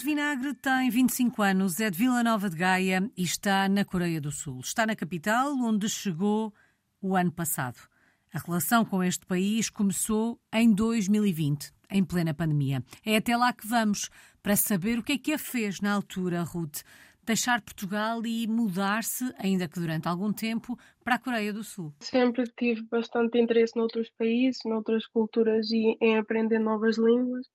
Ruth 0.00 0.06
Vinagre 0.06 0.54
tem 0.54 0.88
25 0.88 1.42
anos, 1.42 1.78
é 1.78 1.90
de 1.90 1.98
Vila 1.98 2.24
Nova 2.24 2.48
de 2.48 2.56
Gaia 2.56 3.10
e 3.14 3.22
está 3.22 3.68
na 3.68 3.84
Coreia 3.84 4.18
do 4.18 4.30
Sul. 4.30 4.60
Está 4.60 4.86
na 4.86 4.96
capital, 4.96 5.52
onde 5.52 5.90
chegou 5.90 6.54
o 7.02 7.14
ano 7.14 7.30
passado. 7.30 7.76
A 8.32 8.38
relação 8.38 8.82
com 8.82 9.04
este 9.04 9.26
país 9.26 9.68
começou 9.68 10.40
em 10.54 10.72
2020, 10.72 11.70
em 11.90 12.02
plena 12.02 12.32
pandemia. 12.32 12.82
É 13.04 13.16
até 13.16 13.36
lá 13.36 13.52
que 13.52 13.66
vamos, 13.66 14.08
para 14.42 14.56
saber 14.56 14.98
o 14.98 15.02
que 15.02 15.12
é 15.12 15.18
que 15.18 15.34
a 15.34 15.38
fez 15.38 15.82
na 15.82 15.92
altura, 15.92 16.44
Ruth, 16.44 16.80
deixar 17.22 17.60
Portugal 17.60 18.24
e 18.24 18.46
mudar-se, 18.46 19.30
ainda 19.36 19.68
que 19.68 19.78
durante 19.78 20.08
algum 20.08 20.32
tempo, 20.32 20.78
para 21.04 21.16
a 21.16 21.18
Coreia 21.18 21.52
do 21.52 21.62
Sul. 21.62 21.92
Sempre 22.00 22.44
tive 22.56 22.82
bastante 22.90 23.38
interesse 23.38 23.76
noutros 23.76 24.08
países, 24.16 24.62
noutras 24.64 25.06
culturas 25.06 25.70
e 25.70 25.98
em 26.00 26.16
aprender 26.16 26.58
novas 26.58 26.96
línguas 26.96 27.46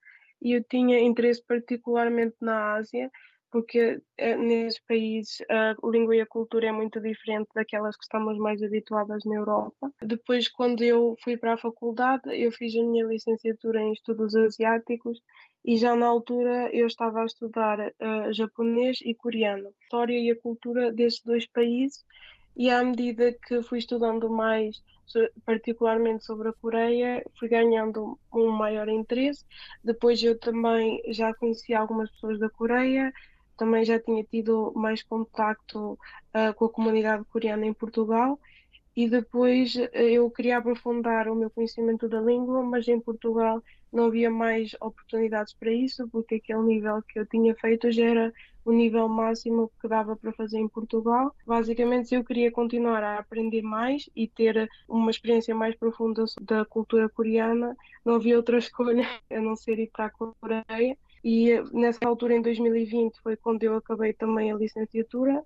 e 0.45 0.51
eu 0.55 0.63
tinha 0.63 0.99
interesse 0.99 1.43
particularmente 1.43 2.35
na 2.39 2.75
Ásia, 2.75 3.09
porque 3.51 3.99
eh, 4.17 4.37
nesses 4.37 4.79
países 4.87 5.41
a 5.49 5.75
língua 5.83 6.15
e 6.15 6.21
a 6.21 6.27
cultura 6.27 6.67
é 6.67 6.71
muito 6.71 7.01
diferente 7.01 7.49
daquelas 7.55 7.97
que 7.97 8.03
estamos 8.03 8.37
mais 8.37 8.61
habituadas 8.61 9.23
na 9.25 9.37
Europa. 9.37 9.91
Depois, 10.03 10.47
quando 10.47 10.83
eu 10.83 11.15
fui 11.23 11.35
para 11.35 11.53
a 11.53 11.57
faculdade, 11.57 12.23
eu 12.39 12.51
fiz 12.51 12.75
a 12.75 12.83
minha 12.83 13.05
licenciatura 13.05 13.81
em 13.81 13.91
estudos 13.91 14.35
asiáticos 14.35 15.19
e 15.63 15.77
já 15.77 15.95
na 15.95 16.05
altura 16.05 16.69
eu 16.71 16.85
estava 16.85 17.23
a 17.23 17.25
estudar 17.25 17.79
uh, 17.79 18.31
japonês 18.31 18.99
e 19.01 19.15
coreano, 19.15 19.67
a 19.69 19.71
história 19.81 20.19
e 20.19 20.29
a 20.29 20.39
cultura 20.39 20.91
desses 20.91 21.23
dois 21.23 21.47
países 21.47 22.05
e 22.55 22.69
à 22.69 22.83
medida 22.83 23.33
que 23.33 23.61
fui 23.63 23.79
estudando 23.79 24.29
mais, 24.29 24.81
particularmente 25.45 26.25
sobre 26.25 26.49
a 26.49 26.53
Coreia, 26.53 27.23
fui 27.37 27.49
ganhando 27.49 28.17
um 28.33 28.49
maior 28.49 28.87
interesse. 28.89 29.45
Depois 29.83 30.21
eu 30.23 30.39
também 30.39 31.01
já 31.09 31.33
conheci 31.33 31.73
algumas 31.73 32.09
pessoas 32.11 32.39
da 32.39 32.49
Coreia, 32.49 33.11
também 33.57 33.85
já 33.85 33.99
tinha 33.99 34.23
tido 34.23 34.73
mais 34.75 35.03
contacto 35.03 35.93
uh, 35.93 36.53
com 36.55 36.65
a 36.65 36.69
comunidade 36.69 37.23
coreana 37.25 37.65
em 37.65 37.73
Portugal 37.73 38.39
e 38.95 39.09
depois 39.09 39.75
eh, 39.75 40.11
eu 40.11 40.29
queria 40.31 40.57
aprofundar 40.57 41.27
o 41.27 41.35
meu 41.35 41.49
conhecimento 41.49 42.07
da 42.07 42.21
língua, 42.21 42.63
mas 42.63 42.87
em 42.87 42.99
Portugal 42.99 43.61
não 43.91 44.05
havia 44.05 44.29
mais 44.29 44.73
oportunidades 44.81 45.53
para 45.53 45.71
isso, 45.71 46.07
porque 46.09 46.35
aquele 46.35 46.61
nível 46.61 47.01
que 47.03 47.19
eu 47.19 47.25
tinha 47.25 47.55
feito 47.55 47.91
já 47.91 48.05
era 48.05 48.33
o 48.63 48.71
nível 48.71 49.07
máximo 49.07 49.71
que 49.81 49.87
dava 49.87 50.15
para 50.15 50.33
fazer 50.33 50.59
em 50.59 50.67
Portugal. 50.67 51.33
Basicamente, 51.45 52.09
se 52.09 52.15
eu 52.15 52.23
queria 52.23 52.51
continuar 52.51 53.03
a 53.03 53.19
aprender 53.19 53.61
mais 53.61 54.09
e 54.15 54.27
ter 54.27 54.69
uma 54.87 55.11
experiência 55.11 55.53
mais 55.53 55.75
profunda 55.75 56.25
da 56.41 56.65
cultura 56.65 57.07
coreana, 57.09 57.75
não 58.03 58.15
havia 58.15 58.37
outra 58.37 58.57
escolha 58.59 59.07
a 59.29 59.41
não 59.41 59.55
ser 59.55 59.79
ir 59.79 59.89
para 59.91 60.05
a 60.05 60.09
Coreia. 60.09 60.97
E 61.23 61.51
eh, 61.51 61.63
nessa 61.73 62.07
altura, 62.07 62.35
em 62.35 62.41
2020, 62.41 63.19
foi 63.21 63.35
quando 63.35 63.63
eu 63.63 63.75
acabei 63.75 64.13
também 64.13 64.51
a 64.51 64.55
licenciatura 64.55 65.43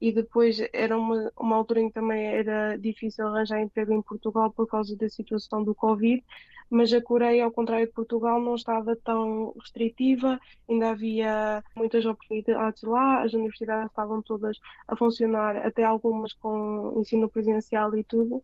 e 0.00 0.12
depois 0.12 0.58
era 0.72 0.96
uma, 0.96 1.30
uma 1.38 1.56
altura 1.56 1.80
em 1.80 1.88
que 1.88 1.94
também 1.94 2.24
era 2.26 2.76
difícil 2.76 3.26
arranjar 3.26 3.60
emprego 3.60 3.92
em 3.92 4.02
Portugal 4.02 4.50
por 4.50 4.66
causa 4.66 4.96
da 4.96 5.08
situação 5.08 5.62
do 5.62 5.74
Covid, 5.74 6.24
mas 6.70 6.92
a 6.92 7.02
Coreia, 7.02 7.44
ao 7.44 7.50
contrário 7.50 7.86
de 7.86 7.92
Portugal, 7.92 8.40
não 8.40 8.54
estava 8.54 8.94
tão 8.96 9.52
restritiva, 9.60 10.40
ainda 10.68 10.90
havia 10.90 11.62
muitas 11.74 12.06
oportunidades 12.06 12.82
lá, 12.84 13.22
as 13.24 13.34
universidades 13.34 13.90
estavam 13.90 14.22
todas 14.22 14.56
a 14.86 14.96
funcionar, 14.96 15.56
até 15.56 15.82
algumas 15.82 16.32
com 16.32 16.94
ensino 16.96 17.28
presencial 17.28 17.94
e 17.96 18.04
tudo. 18.04 18.42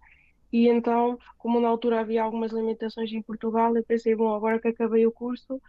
E 0.52 0.68
então, 0.68 1.18
como 1.38 1.60
na 1.60 1.68
altura 1.68 2.00
havia 2.00 2.22
algumas 2.22 2.52
limitações 2.52 3.12
em 3.12 3.22
Portugal, 3.22 3.76
eu 3.76 3.84
pensei, 3.84 4.14
bom, 4.14 4.34
agora 4.34 4.58
que 4.60 4.68
acabei 4.68 5.06
o 5.06 5.12
curso, 5.12 5.60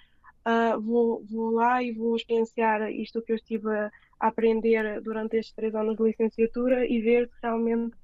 uh, 0.47 0.79
vou, 0.79 1.23
vou 1.29 1.51
lá 1.51 1.83
e 1.83 1.91
vou 1.91 2.15
experienciar 2.15 2.89
isto 2.91 3.21
que 3.21 3.33
eu 3.33 3.35
estive 3.35 3.69
a 3.69 3.91
aprender 4.19 5.01
durante 5.01 5.37
estes 5.37 5.53
três 5.53 5.75
anos 5.75 5.97
de 5.97 6.03
licenciatura 6.03 6.85
e 6.85 7.01
ver 7.01 7.27
se 7.27 7.35
realmente 7.43 7.95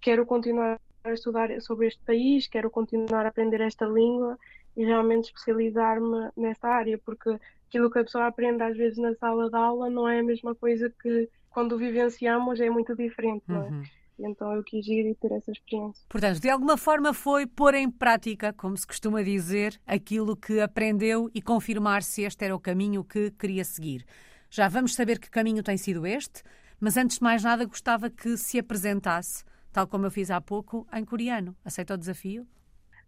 quero 0.00 0.26
continuar 0.26 0.78
a 1.02 1.12
estudar 1.12 1.48
sobre 1.60 1.86
este 1.86 2.02
país, 2.04 2.46
quero 2.46 2.70
continuar 2.70 3.24
a 3.24 3.28
aprender 3.30 3.60
esta 3.60 3.86
língua 3.86 4.38
e 4.76 4.84
realmente 4.84 5.26
especializar-me 5.26 6.30
nesta 6.36 6.68
área, 6.68 6.98
porque 6.98 7.38
aquilo 7.68 7.90
que 7.90 7.98
a 7.98 8.04
pessoa 8.04 8.26
aprende 8.26 8.62
às 8.62 8.76
vezes 8.76 8.98
na 8.98 9.14
sala 9.14 9.48
de 9.48 9.56
aula 9.56 9.88
não 9.88 10.08
é 10.08 10.20
a 10.20 10.22
mesma 10.22 10.54
coisa 10.54 10.92
que 11.02 11.28
quando 11.56 11.78
vivenciamos, 11.78 12.60
é 12.60 12.68
muito 12.68 12.94
diferente, 12.94 13.44
não 13.48 13.62
é? 13.62 13.70
Uhum 13.70 13.82
então 14.19 14.53
eu 14.53 14.63
quis 14.63 14.85
ir 14.87 15.09
e 15.09 15.15
ter 15.15 15.31
essa 15.31 15.51
experiência. 15.51 16.03
Portanto, 16.09 16.39
de 16.39 16.49
alguma 16.49 16.77
forma 16.77 17.13
foi 17.13 17.47
pôr 17.47 17.73
em 17.73 17.89
prática, 17.89 18.53
como 18.53 18.77
se 18.77 18.85
costuma 18.85 19.23
dizer, 19.23 19.79
aquilo 19.85 20.35
que 20.35 20.59
aprendeu 20.61 21.29
e 21.33 21.41
confirmar 21.41 22.03
se 22.03 22.23
este 22.23 22.45
era 22.45 22.55
o 22.55 22.59
caminho 22.59 23.03
que 23.03 23.31
queria 23.31 23.63
seguir. 23.65 24.05
Já 24.49 24.67
vamos 24.67 24.93
saber 24.93 25.17
que 25.19 25.29
caminho 25.29 25.63
tem 25.63 25.77
sido 25.77 26.05
este, 26.05 26.43
mas 26.79 26.97
antes 26.97 27.17
de 27.17 27.23
mais 27.23 27.43
nada 27.43 27.65
gostava 27.65 28.09
que 28.09 28.37
se 28.37 28.59
apresentasse, 28.59 29.43
tal 29.71 29.87
como 29.87 30.05
eu 30.05 30.11
fiz 30.11 30.29
há 30.29 30.39
pouco, 30.41 30.85
em 30.93 31.03
coreano. 31.05 31.55
Aceita 31.65 31.93
o 31.95 31.97
desafio? 31.97 32.45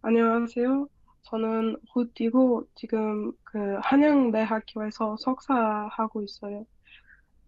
안녕하세요. 0.02 0.88
저는 1.24 1.78
굿이고 1.94 2.68
지금 2.76 3.32
그 3.46 3.78
한양대학교에서 3.82 5.16
석사하고 5.18 6.22
있어요. 6.24 6.66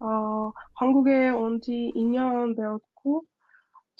어, 0.00 0.52
한국에 0.74 1.30
온 1.30 1.60
지 1.60 1.92
2년 1.94 2.56
되었고 2.56 3.24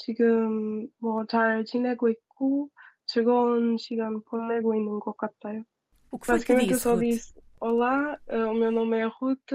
지금 0.01 0.89
뭐 0.99 1.25
잘 1.27 1.65
지내고 1.65 2.09
있고 2.09 2.71
즐거운 3.07 3.77
시간 3.79 4.21
보내고 4.23 4.75
있는 4.75 5.01
것 5.01 5.17
같아요. 5.17 5.65
O 6.11 6.19
que 6.19 6.27
foi 6.27 6.41
que 6.41 6.55
disse, 6.57 6.89
Ruth? 6.89 7.34
Olá, 7.61 8.19
eh, 8.29 8.45
o 8.45 8.55
meu 8.55 8.71
nome 8.71 8.99
é 8.99 9.07
Ruth, 9.07 9.53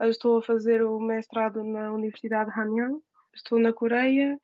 estou 0.00 0.38
a 0.38 0.42
fazer 0.42 0.82
o 0.82 0.98
mestrado 0.98 1.62
na 1.62 1.92
Universidade 1.92 2.50
Hanyang, 2.50 3.00
estou 3.34 3.58
na 3.58 3.72
Coreia 3.72 4.38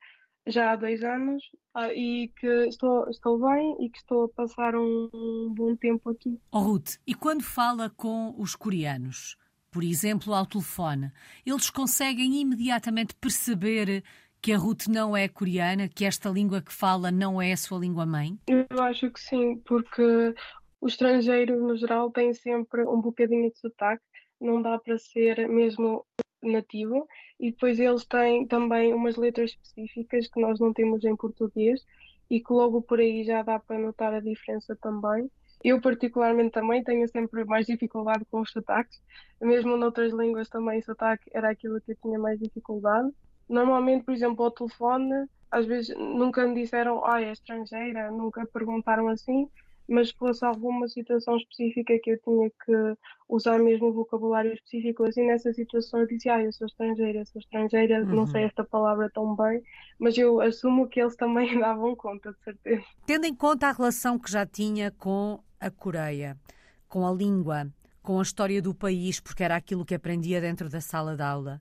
já 0.45 0.71
há 0.71 0.75
dois 0.75 1.03
anos 1.03 1.43
ah, 1.73 1.91
e 1.93 2.31
que 2.35 2.47
estou, 2.67 3.09
estou 3.09 3.39
bem 3.39 3.77
e 3.79 3.89
que 3.89 3.97
estou 3.97 4.25
a 4.25 4.29
passar 4.29 4.75
um, 4.75 5.09
um 5.13 5.53
bom 5.53 5.75
tempo 5.75 6.09
aqui. 6.09 6.39
Oh, 6.51 6.59
Ruth, 6.59 6.97
e 7.07 7.15
quando 7.15 7.43
fala 7.43 7.89
com 7.89 8.35
os 8.37 8.55
coreanos, 8.55 9.37
por 9.71 9.83
exemplo, 9.83 10.33
ao 10.33 10.45
telefone, 10.45 11.11
eles 11.45 11.69
conseguem 11.69 12.41
imediatamente 12.41 13.15
perceber 13.15 14.03
que 14.40 14.52
a 14.52 14.58
Ruth 14.58 14.86
não 14.88 15.16
é 15.16 15.28
coreana, 15.28 15.88
que 15.88 16.04
esta 16.04 16.28
língua 16.28 16.62
que 16.62 16.72
fala 16.72 17.10
não 17.10 17.40
é 17.40 17.52
a 17.52 17.56
sua 17.56 17.78
língua 17.78 18.06
mãe? 18.06 18.38
Eu 18.46 18.66
acho 18.82 19.10
que 19.10 19.20
sim, 19.20 19.56
porque 19.66 20.34
o 20.80 20.86
estrangeiro, 20.86 21.60
no 21.60 21.76
geral, 21.76 22.10
tem 22.10 22.32
sempre 22.32 22.82
um 22.82 23.00
bocadinho 23.00 23.50
de 23.50 23.58
sotaque, 23.58 24.02
não 24.40 24.62
dá 24.62 24.78
para 24.78 24.96
ser 24.98 25.48
mesmo 25.48 26.04
nativo. 26.42 27.06
E 27.40 27.50
depois 27.50 27.78
eles 27.78 28.04
têm 28.04 28.46
também 28.46 28.92
umas 28.92 29.16
letras 29.16 29.50
específicas 29.50 30.28
que 30.28 30.40
nós 30.40 30.58
não 30.58 30.72
temos 30.72 31.04
em 31.04 31.16
português 31.16 31.84
e 32.30 32.40
que 32.40 32.52
logo 32.52 32.82
por 32.82 32.98
aí 32.98 33.24
já 33.24 33.42
dá 33.42 33.58
para 33.58 33.78
notar 33.78 34.12
a 34.12 34.20
diferença 34.20 34.76
também. 34.76 35.30
Eu, 35.62 35.80
particularmente, 35.80 36.52
também 36.52 36.84
tenho 36.84 37.08
sempre 37.08 37.44
mais 37.44 37.66
dificuldade 37.66 38.24
com 38.30 38.40
os 38.40 38.50
sotaques. 38.50 39.00
Mesmo 39.40 39.76
noutras 39.76 40.12
línguas 40.12 40.48
também, 40.48 40.80
sotaque 40.82 41.28
era 41.32 41.50
aquilo 41.50 41.80
que 41.80 41.92
eu 41.92 41.96
tinha 41.96 42.18
mais 42.18 42.38
dificuldade. 42.38 43.08
Normalmente, 43.48 44.04
por 44.04 44.14
exemplo, 44.14 44.44
ao 44.44 44.50
telefone, 44.50 45.26
às 45.50 45.66
vezes 45.66 45.96
nunca 45.96 46.46
me 46.46 46.54
disseram, 46.54 47.04
ah, 47.04 47.20
é 47.22 47.32
estrangeira, 47.32 48.10
nunca 48.10 48.46
perguntaram 48.46 49.08
assim, 49.08 49.48
mas 49.88 50.10
fosse 50.10 50.44
alguma 50.44 50.86
situação 50.86 51.36
específica 51.38 51.98
que 52.02 52.10
eu 52.10 52.18
tinha 52.18 52.50
que 52.50 52.96
usar 53.28 53.58
mesmo 53.58 53.92
vocabulário 53.92 54.52
específico, 54.52 55.04
assim 55.04 55.26
nessa 55.26 55.52
situação 55.54 56.00
eu 56.00 56.06
dizia, 56.06 56.34
ah, 56.34 56.42
eu 56.42 56.52
sou 56.52 56.66
estrangeira, 56.66 57.24
sou 57.24 57.40
estrangeira, 57.40 58.02
uhum. 58.02 58.14
não 58.14 58.26
sei 58.26 58.44
esta 58.44 58.62
palavra 58.62 59.10
tão 59.10 59.34
bem, 59.34 59.62
mas 59.98 60.16
eu 60.18 60.40
assumo 60.42 60.86
que 60.88 61.00
eles 61.00 61.16
também 61.16 61.48
davam 61.58 61.96
conta, 61.96 62.32
de 62.32 62.38
certeza. 62.44 62.84
Tendo 63.06 63.24
em 63.24 63.34
conta 63.34 63.68
a 63.68 63.72
relação 63.72 64.18
que 64.18 64.30
já 64.30 64.44
tinha 64.44 64.90
com 64.90 65.40
a 65.58 65.70
Coreia, 65.70 66.36
com 66.86 67.06
a 67.06 67.12
língua, 67.12 67.66
com 68.02 68.18
a 68.18 68.22
história 68.22 68.60
do 68.60 68.74
país, 68.74 69.20
porque 69.20 69.42
era 69.42 69.56
aquilo 69.56 69.84
que 69.84 69.94
aprendia 69.94 70.40
dentro 70.40 70.68
da 70.68 70.80
sala 70.80 71.16
de 71.16 71.22
aula, 71.22 71.60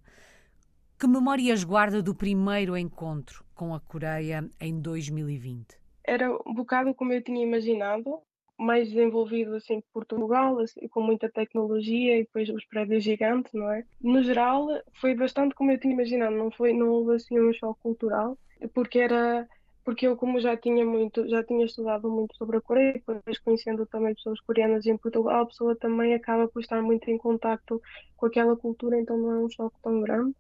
que 1.00 1.08
memórias 1.08 1.64
guarda 1.64 2.02
do 2.02 2.16
primeiro 2.16 2.76
encontro 2.76 3.44
com 3.54 3.74
a 3.74 3.80
Coreia 3.80 4.50
em 4.60 4.80
2020? 4.80 5.88
era 6.08 6.32
um 6.32 6.54
bocado 6.54 6.96
como 6.96 7.12
eu 7.12 7.22
tinha 7.22 7.44
imaginado, 7.44 8.22
mais 8.58 8.90
desenvolvido 8.90 9.56
assim 9.56 9.82
por 9.82 10.06
Portugal, 10.06 10.58
assim, 10.60 10.88
com 10.88 11.02
muita 11.02 11.30
tecnologia 11.30 12.18
e 12.18 12.24
depois 12.24 12.50
os 12.50 12.66
prédios 12.66 13.04
gigantes, 13.04 13.54
não 13.54 13.70
é? 13.70 13.84
No 14.02 14.24
geral, 14.24 14.68
foi 15.00 15.14
bastante 15.14 15.54
como 15.54 15.70
eu 15.70 15.80
tinha 15.80 15.94
imaginado, 15.94 16.36
não 16.36 16.50
foi, 16.50 16.74
não 16.74 16.90
houve 16.90 17.16
assim 17.16 17.40
um 17.40 17.54
choque 17.54 17.82
cultural, 17.82 18.38
porque 18.74 19.00
era 19.00 19.48
porque 19.84 20.06
eu 20.06 20.18
como 20.18 20.38
já 20.40 20.58
tinha 20.58 20.86
muito, 20.86 21.30
já 21.30 21.42
tinha 21.46 21.66
estudado 21.66 22.10
muito 22.10 22.36
sobre 22.36 22.58
a 22.58 22.62
Coreia, 22.62 22.94
depois 22.94 23.38
conhecendo 23.40 23.86
também 23.86 24.14
pessoas 24.16 24.40
coreanas 24.42 24.86
em 24.86 24.98
Portugal, 24.98 25.44
a 25.44 25.46
pessoa 25.46 25.78
também 25.78 26.14
acaba 26.14 26.46
por 26.48 26.62
estar 26.62 26.82
muito 26.82 27.10
em 27.10 27.18
contacto 27.18 27.82
com 28.18 28.26
aquela 28.26 28.58
cultura, 28.58 29.00
então 29.00 29.18
não 29.18 29.32
é 29.32 29.40
um 29.46 29.50
choque 29.50 29.78
tão 29.82 30.02
grande. 30.02 30.36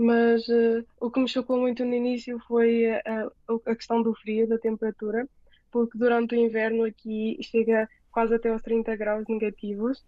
Mas 0.00 0.48
uh, 0.48 0.86
o 1.00 1.10
que 1.10 1.20
me 1.20 1.28
chocou 1.28 1.58
muito 1.60 1.84
no 1.84 1.94
início 1.94 2.38
foi 2.48 2.90
a, 2.90 3.26
a 3.66 3.76
questão 3.76 4.02
do 4.02 4.14
frio, 4.14 4.48
da 4.48 4.58
temperatura, 4.58 5.28
porque 5.70 5.98
durante 5.98 6.34
o 6.34 6.38
inverno 6.38 6.84
aqui 6.84 7.38
chega 7.42 7.88
quase 8.10 8.34
até 8.34 8.50
aos 8.50 8.62
30 8.62 8.96
graus 8.96 9.24
negativos 9.28 10.04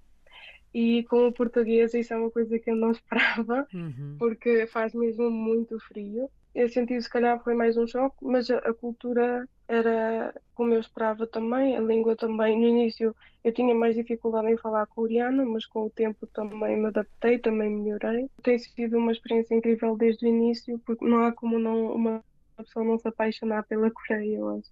E 0.74 1.04
com 1.04 1.28
o 1.28 1.32
português, 1.32 1.94
isso 1.94 2.14
é 2.14 2.16
uma 2.16 2.30
coisa 2.30 2.58
que 2.58 2.70
eu 2.70 2.76
não 2.76 2.90
esperava, 2.92 3.66
Uhum. 3.72 4.18
porque 4.18 4.66
faz 4.68 4.94
mesmo 4.94 5.30
muito 5.30 5.78
frio. 5.80 6.30
Esse 6.54 6.74
sentido, 6.74 7.02
se 7.02 7.10
calhar, 7.10 7.42
foi 7.42 7.54
mais 7.54 7.76
um 7.76 7.86
choque, 7.86 8.16
mas 8.22 8.50
a, 8.50 8.58
a 8.58 8.74
cultura 8.74 9.48
era 9.72 10.34
como 10.54 10.74
eu 10.74 10.80
esperava 10.80 11.26
também, 11.26 11.76
a 11.76 11.80
língua 11.80 12.14
também. 12.14 12.60
No 12.60 12.68
início, 12.68 13.16
eu 13.42 13.52
tinha 13.52 13.74
mais 13.74 13.96
dificuldade 13.96 14.48
em 14.48 14.56
falar 14.56 14.86
coreano, 14.86 15.50
mas 15.50 15.64
com 15.64 15.86
o 15.86 15.90
tempo 15.90 16.26
também 16.26 16.76
me 16.76 16.86
adaptei, 16.86 17.38
também 17.38 17.70
melhorei. 17.70 18.28
Tem 18.42 18.58
sido 18.58 18.98
uma 18.98 19.12
experiência 19.12 19.54
incrível 19.54 19.96
desde 19.96 20.26
o 20.26 20.28
início, 20.28 20.78
porque 20.80 21.04
não 21.04 21.24
há 21.24 21.32
como 21.32 21.58
não, 21.58 21.94
uma 21.94 22.22
pessoa 22.58 22.84
não 22.84 22.98
se 22.98 23.08
apaixonar 23.08 23.64
pela 23.64 23.90
Coreia, 23.90 24.38
eu 24.38 24.48
acho. 24.50 24.70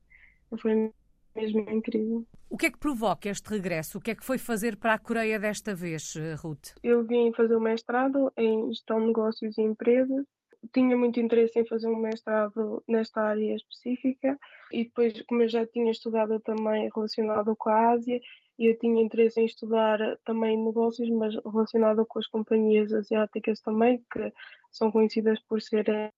Foi 0.60 0.92
mesmo 1.34 1.60
incrível. 1.70 2.26
O 2.50 2.58
que 2.58 2.66
é 2.66 2.70
que 2.70 2.78
provoca 2.78 3.28
este 3.28 3.48
regresso? 3.48 3.98
O 3.98 4.00
que 4.00 4.10
é 4.10 4.14
que 4.14 4.24
foi 4.24 4.36
fazer 4.36 4.76
para 4.76 4.94
a 4.94 4.98
Coreia 4.98 5.38
desta 5.38 5.74
vez, 5.74 6.14
eh, 6.16 6.34
Ruth? 6.34 6.74
Eu 6.82 7.04
vim 7.04 7.32
fazer 7.32 7.56
o 7.56 7.60
mestrado 7.60 8.30
em 8.36 8.68
gestão 8.68 9.00
de 9.00 9.06
negócios 9.06 9.56
e 9.56 9.62
empresas. 9.62 10.26
Tinha 10.74 10.94
muito 10.96 11.18
interesse 11.18 11.58
em 11.58 11.64
fazer 11.64 11.88
um 11.88 11.96
mestrado 11.96 12.82
nesta 12.86 13.22
área 13.22 13.54
específica 13.54 14.38
e 14.72 14.84
depois, 14.84 15.20
como 15.22 15.42
eu 15.42 15.48
já 15.48 15.66
tinha 15.66 15.90
estudado 15.90 16.40
também 16.40 16.90
relacionado 16.94 17.54
com 17.56 17.68
a 17.70 17.90
Ásia, 17.90 18.20
eu 18.58 18.78
tinha 18.78 19.02
interesse 19.02 19.40
em 19.40 19.46
estudar 19.46 19.98
também 20.24 20.56
negócios, 20.62 21.08
mas 21.10 21.34
relacionado 21.44 22.04
com 22.06 22.18
as 22.18 22.26
companhias 22.26 22.92
asiáticas 22.92 23.60
também, 23.60 24.04
que 24.12 24.32
são 24.70 24.90
conhecidas 24.92 25.40
por 25.40 25.62
serem 25.62 26.10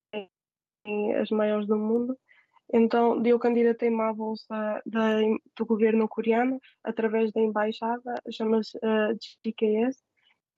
as 1.21 1.31
maiores 1.31 1.67
do 1.67 1.79
mundo. 1.79 2.19
Então, 2.73 3.23
eu 3.25 3.39
candidatei-me 3.39 4.01
à 4.01 4.13
bolsa 4.13 4.83
da, 4.87 5.21
do 5.57 5.67
governo 5.67 6.09
coreano 6.09 6.61
através 6.83 7.31
da 7.31 7.41
embaixada, 7.41 8.15
chama-se 8.31 8.77
uh, 8.79 9.17
GKS, 9.45 10.03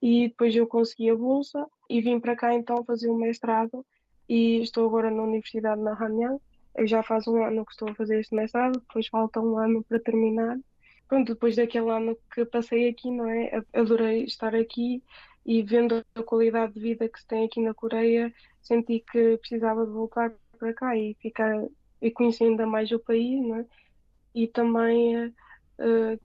e 0.01 0.29
depois 0.29 0.55
eu 0.55 0.67
consegui 0.67 1.11
a 1.11 1.17
bolsa 1.17 1.67
e 1.89 2.01
vim 2.01 2.21
para 2.21 2.37
cá 2.37 2.55
então 2.55 2.85
fazer 2.85 3.09
o 3.09 3.17
mestrado 3.17 3.85
e 4.29 4.61
estou 4.61 4.87
agora 4.87 5.11
na 5.11 5.23
Universidade 5.23 5.81
na 5.81 5.93
Hanyang. 5.93 6.39
Eu 6.75 6.87
já 6.87 7.03
faz 7.03 7.27
um 7.27 7.43
ano 7.43 7.65
que 7.65 7.73
estou 7.73 7.89
a 7.89 7.95
fazer 7.95 8.21
este 8.21 8.35
mestrado, 8.35 8.81
depois 8.81 9.07
falta 9.09 9.41
um 9.41 9.59
ano 9.59 9.85
para 9.85 10.01
terminar. 10.01 10.59
Pronto, 11.09 11.35
depois 11.35 11.57
daquele 11.57 11.91
ano 11.91 12.17
que 12.33 12.45
passei 12.45 12.89
aqui, 12.89 13.11
não 13.11 13.29
é? 13.29 13.63
Adorei 13.73 14.25
estar 14.25 14.55
aqui 14.55 15.03
e 15.47 15.63
vendo 15.63 16.05
a 16.15 16.23
qualidade 16.23 16.75
de 16.75 16.81
vida 16.81 17.09
que 17.09 17.21
se 17.21 17.27
tem 17.27 17.45
aqui 17.45 17.61
na 17.61 17.75
Coreia, 17.75 18.33
senti 18.63 19.01
que 19.01 19.37
precisava 19.39 19.85
de 19.85 19.93
voltar 19.93 20.33
para 20.59 20.73
cá 20.73 20.97
e 20.97 21.15
ficar 21.21 21.65
e 22.01 22.11
conhecer 22.11 22.45
ainda 22.45 22.67
mais 22.67 22.91
o 22.91 22.99
país, 22.99 23.47
né? 23.47 23.67
e 24.35 24.49
também 24.49 25.27
uh, 25.27 26.21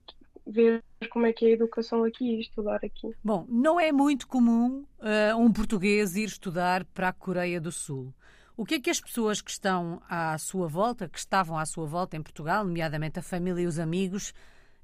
ver 0.46 0.82
como 1.10 1.26
é 1.26 1.32
que 1.32 1.46
é 1.46 1.48
a 1.48 1.52
educação 1.52 2.04
aqui 2.04 2.36
e 2.36 2.40
estudar 2.40 2.80
aqui. 2.84 3.14
Bom, 3.22 3.46
não 3.48 3.78
é 3.78 3.92
muito 3.92 4.26
comum 4.26 4.84
uh, 4.98 5.36
um 5.38 5.52
português 5.52 6.16
ir 6.16 6.24
estudar 6.24 6.84
para 6.86 7.08
a 7.08 7.12
Coreia 7.12 7.60
do 7.60 7.70
Sul. 7.70 8.12
O 8.60 8.64
que 8.66 8.74
é 8.74 8.78
que 8.78 8.90
as 8.90 9.00
pessoas 9.00 9.40
que 9.40 9.50
estão 9.50 10.02
à 10.06 10.36
sua 10.36 10.68
volta, 10.68 11.08
que 11.08 11.18
estavam 11.18 11.56
à 11.56 11.64
sua 11.64 11.86
volta 11.86 12.14
em 12.14 12.22
Portugal, 12.22 12.62
nomeadamente 12.62 13.18
a 13.18 13.22
família 13.22 13.62
e 13.62 13.66
os 13.66 13.78
amigos, 13.78 14.34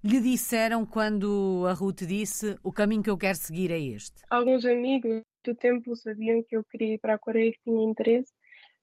lhe 0.03 0.19
disseram 0.19 0.87
quando 0.87 1.67
a 1.69 1.75
Ruth 1.75 2.05
disse 2.07 2.57
o 2.65 2.73
caminho 2.73 3.03
que 3.03 3.11
eu 3.11 3.19
quero 3.19 3.37
seguir 3.37 3.71
é 3.71 3.79
este? 3.79 4.23
Alguns 4.31 4.65
amigos 4.65 5.21
do 5.45 5.55
tempo 5.55 5.95
sabiam 5.95 6.43
que 6.43 6.57
eu 6.57 6.65
queria 6.65 6.95
ir 6.95 6.99
para 6.99 7.17
a 7.17 7.19
Coreia 7.19 7.51
e 7.51 7.53
que 7.53 7.65
tinha 7.65 7.85
interesse, 7.85 8.33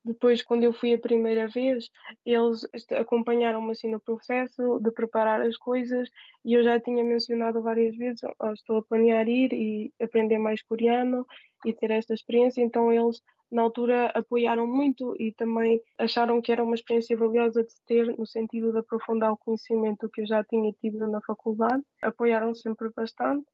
depois, 0.05 0.43
quando 0.43 0.63
eu 0.63 0.73
fui 0.73 0.93
a 0.93 0.99
primeira 0.99 1.47
vez, 1.47 1.89
eles 2.23 2.67
acompanharam-me 2.91 3.71
assim 3.71 3.89
no 3.89 4.01
processo 4.01 4.79
de 4.79 4.91
preparar 4.91 5.41
as 5.41 5.57
coisas 5.57 6.09
e 6.45 6.53
eu 6.53 6.63
já 6.63 6.79
tinha 6.79 7.03
mencionado 7.03 7.63
várias 7.63 7.95
vezes, 7.95 8.21
oh, 8.39 8.51
estou 8.51 8.77
a 8.77 8.83
planear 8.83 9.27
ir 9.27 9.53
e 9.53 9.93
aprender 9.99 10.37
mais 10.37 10.61
coreano 10.61 11.25
e 11.65 11.73
ter 11.73 11.89
esta 11.89 12.13
experiência, 12.13 12.61
então 12.61 12.91
eles 12.91 13.21
na 13.53 13.61
altura 13.61 14.07
apoiaram 14.07 14.65
muito 14.65 15.15
e 15.19 15.31
também 15.31 15.79
acharam 15.97 16.41
que 16.41 16.51
era 16.51 16.63
uma 16.63 16.75
experiência 16.75 17.15
valiosa 17.15 17.63
de 17.63 17.73
ter 17.85 18.17
no 18.17 18.25
sentido 18.25 18.71
de 18.71 18.79
aprofundar 18.79 19.31
o 19.31 19.37
conhecimento 19.37 20.09
que 20.09 20.21
eu 20.21 20.25
já 20.25 20.43
tinha 20.43 20.73
tido 20.73 21.07
na 21.07 21.21
faculdade, 21.21 21.83
apoiaram 22.01 22.55
sempre 22.55 22.89
bastante. 22.89 23.45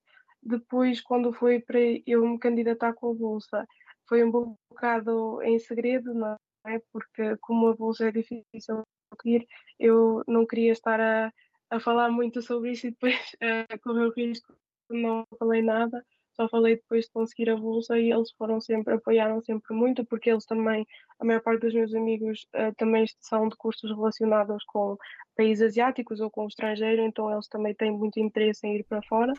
Depois, 0.41 1.01
quando 1.01 1.33
foi 1.33 1.59
para 1.59 1.79
eu 2.07 2.25
me 2.25 2.39
candidatar 2.39 2.93
com 2.93 3.11
a 3.11 3.13
bolsa, 3.13 3.67
foi 4.07 4.23
um 4.23 4.55
bocado 4.71 5.41
em 5.43 5.59
segredo, 5.59 6.13
não 6.13 6.37
é? 6.65 6.81
Porque 6.93 7.35
como 7.41 7.67
a 7.67 7.75
bolsa 7.75 8.07
é 8.07 8.11
difícil 8.11 8.83
de 9.23 9.31
ir, 9.31 9.47
eu 9.77 10.23
não 10.27 10.45
queria 10.45 10.71
estar 10.71 10.99
a, 11.01 11.31
a 11.69 11.79
falar 11.81 12.09
muito 12.09 12.41
sobre 12.41 12.71
isso 12.71 12.87
e 12.87 12.91
depois 12.91 13.15
uh, 13.43 13.79
correr 13.83 14.05
o 14.05 14.13
risco 14.13 14.55
não 14.89 15.25
falei 15.37 15.61
nada, 15.61 16.03
só 16.39 16.47
falei 16.47 16.75
depois 16.75 17.05
de 17.05 17.11
conseguir 17.11 17.49
a 17.49 17.57
bolsa 17.57 17.99
e 17.99 18.11
eles 18.11 18.31
foram 18.31 18.61
sempre, 18.61 18.93
apoiaram 18.93 19.41
sempre 19.41 19.75
muito, 19.75 20.05
porque 20.05 20.29
eles 20.29 20.45
também, 20.45 20.87
a 21.19 21.25
maior 21.25 21.41
parte 21.41 21.61
dos 21.61 21.73
meus 21.73 21.93
amigos 21.93 22.47
uh, 22.55 22.73
também 22.77 23.05
são 23.19 23.49
de 23.49 23.55
cursos 23.57 23.89
relacionados 23.91 24.63
com 24.65 24.97
países 25.35 25.67
asiáticos 25.67 26.19
ou 26.21 26.29
com 26.29 26.45
o 26.45 26.47
estrangeiro, 26.47 27.01
então 27.01 27.31
eles 27.31 27.47
também 27.47 27.73
têm 27.73 27.91
muito 27.91 28.19
interesse 28.19 28.65
em 28.65 28.77
ir 28.77 28.85
para 28.85 29.01
fora 29.03 29.33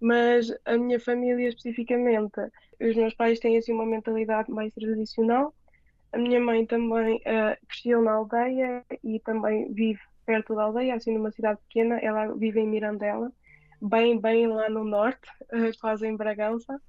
mas 0.00 0.52
a 0.64 0.76
minha 0.76 1.00
família 1.00 1.48
especificamente, 1.48 2.38
os 2.80 2.94
meus 2.94 3.14
pais 3.14 3.40
têm 3.40 3.56
assim 3.56 3.72
uma 3.72 3.86
mentalidade 3.86 4.50
mais 4.50 4.72
tradicional. 4.74 5.54
A 6.12 6.18
minha 6.18 6.40
mãe 6.40 6.66
também 6.66 7.16
uh, 7.16 7.66
cresceu 7.66 8.02
na 8.02 8.12
aldeia 8.12 8.84
e 9.02 9.18
também 9.20 9.72
vive 9.72 10.00
perto 10.24 10.54
da 10.54 10.64
aldeia, 10.64 10.94
assim 10.94 11.12
numa 11.12 11.30
cidade 11.30 11.58
pequena. 11.68 11.98
Ela 11.98 12.34
vive 12.34 12.60
em 12.60 12.68
Mirandela, 12.68 13.32
bem, 13.88 14.20
bem 14.20 14.46
lá 14.48 14.68
no 14.68 14.84
norte, 14.84 15.28
uh, 15.52 15.80
quase 15.80 16.06
em 16.06 16.16
Bragança. 16.16 16.80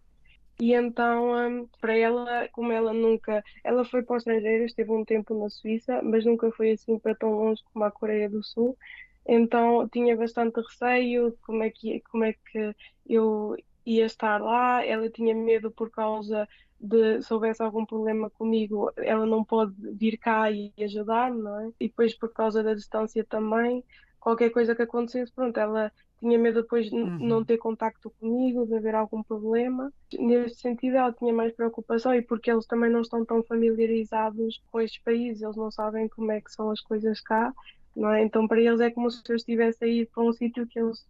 E 0.60 0.74
então, 0.74 1.36
um, 1.36 1.68
para 1.80 1.96
ela, 1.96 2.48
como 2.50 2.72
ela 2.72 2.92
nunca. 2.92 3.44
Ela 3.64 3.86
foi 3.86 4.02
para 4.04 4.16
o 4.16 4.18
estrangeiro, 4.18 4.66
esteve 4.66 4.92
um 4.92 5.06
tempo 5.06 5.38
na 5.38 5.50
Suíça, 5.50 6.02
mas 6.02 6.26
nunca 6.26 6.52
foi 6.52 6.72
assim 6.72 6.98
para 6.98 7.16
tão 7.16 7.32
longe 7.34 7.62
como 7.72 7.86
a 7.86 7.92
Coreia 7.92 8.30
do 8.30 8.44
Sul. 8.44 8.78
Então 9.26 9.88
tinha 9.90 10.16
bastante 10.16 10.60
receio 10.60 11.32
de 11.32 11.38
como 11.38 11.64
é 11.64 11.70
que, 11.70 12.02
como 12.10 12.24
é 12.24 12.34
que 12.34 12.76
eu 13.08 13.56
ia 13.86 14.06
estar 14.06 14.42
lá. 14.42 14.84
Ela 14.84 15.10
tinha 15.10 15.36
medo 15.36 15.70
por 15.70 15.92
causa 15.92 16.48
de 16.80 17.22
se 17.22 17.34
houvesse 17.34 17.62
algum 17.62 17.86
problema 17.86 18.30
comigo, 18.30 18.92
ela 18.98 19.26
não 19.26 19.44
pode 19.44 19.74
vir 19.96 20.18
cá 20.18 20.50
e 20.52 20.72
ajudar, 20.80 21.32
não 21.34 21.60
é? 21.60 21.72
E 21.80 21.88
depois 21.88 22.14
por 22.16 22.32
causa 22.32 22.64
da 22.64 22.74
distância 22.74 23.24
também, 23.24 23.84
qualquer 24.20 24.52
coisa 24.52 24.76
que 24.76 24.84
acontecesse, 24.84 25.32
pronto, 25.34 25.58
ela 25.60 25.92
tinha 26.20 26.38
medo 26.38 26.62
depois 26.62 26.90
de 26.90 26.96
uhum. 26.96 27.20
não 27.20 27.46
ter 27.46 27.58
contacto 27.58 28.10
comigo, 28.20 28.66
de 28.66 28.76
haver 28.76 28.96
algum 28.96 29.22
problema. 29.22 29.92
Nesse 30.18 30.56
sentido, 30.56 30.98
ela 30.98 31.14
tinha 31.14 31.34
mais 31.34 31.54
preocupação 31.54 32.14
e 32.14 32.22
porque 32.22 32.50
eles 32.52 32.66
também 32.66 32.90
não 32.90 33.02
estão 33.02 33.24
tão 33.24 33.44
familiarizados 33.44 34.62
com 34.72 34.82
estes 34.82 35.02
países, 35.04 35.42
eles 35.42 35.56
não 35.56 35.70
sabem 35.70 36.08
como 36.08 36.32
é 36.32 36.42
que 36.42 36.52
são 36.52 36.72
as 36.72 36.82
coisas 36.82 37.22
cá 37.22 37.54
não 37.98 38.12
é? 38.12 38.24
Então 38.24 38.48
para 38.48 38.62
eles 38.62 38.80
é 38.80 38.92
como 38.92 39.10
se 39.10 39.22
eu 39.28 39.36
estivesse 39.36 39.84
a 39.84 39.88
ir 39.88 40.08
para 40.08 40.24
um 40.24 40.32
sítio 40.32 40.68
que 40.68 40.80
eles 40.80 41.06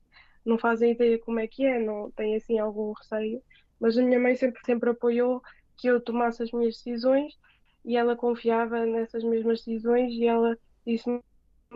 não 0.46 0.58
fazem 0.58 0.92
ideia 0.92 1.20
como 1.20 1.40
é 1.40 1.48
que 1.48 1.66
é, 1.66 1.80
não 1.80 2.10
têm 2.12 2.36
assim 2.36 2.58
algum 2.58 2.94
receio. 2.94 3.44
Mas 3.80 3.98
a 3.98 4.02
minha 4.02 4.20
mãe 4.20 4.36
sempre, 4.36 4.62
sempre 4.66 4.90
apoiou 4.90 5.44
que 5.76 5.88
eu 5.88 6.00
tomasse 6.00 6.42
as 6.42 6.52
minhas 6.52 6.76
decisões 6.76 7.38
e 7.84 7.98
ela 7.98 8.16
confiava 8.16 8.86
nessas 8.86 9.24
mesmas 9.24 9.60
decisões 9.60 10.14
e 10.14 10.26
ela 10.26 10.58
disse-me 10.86 11.20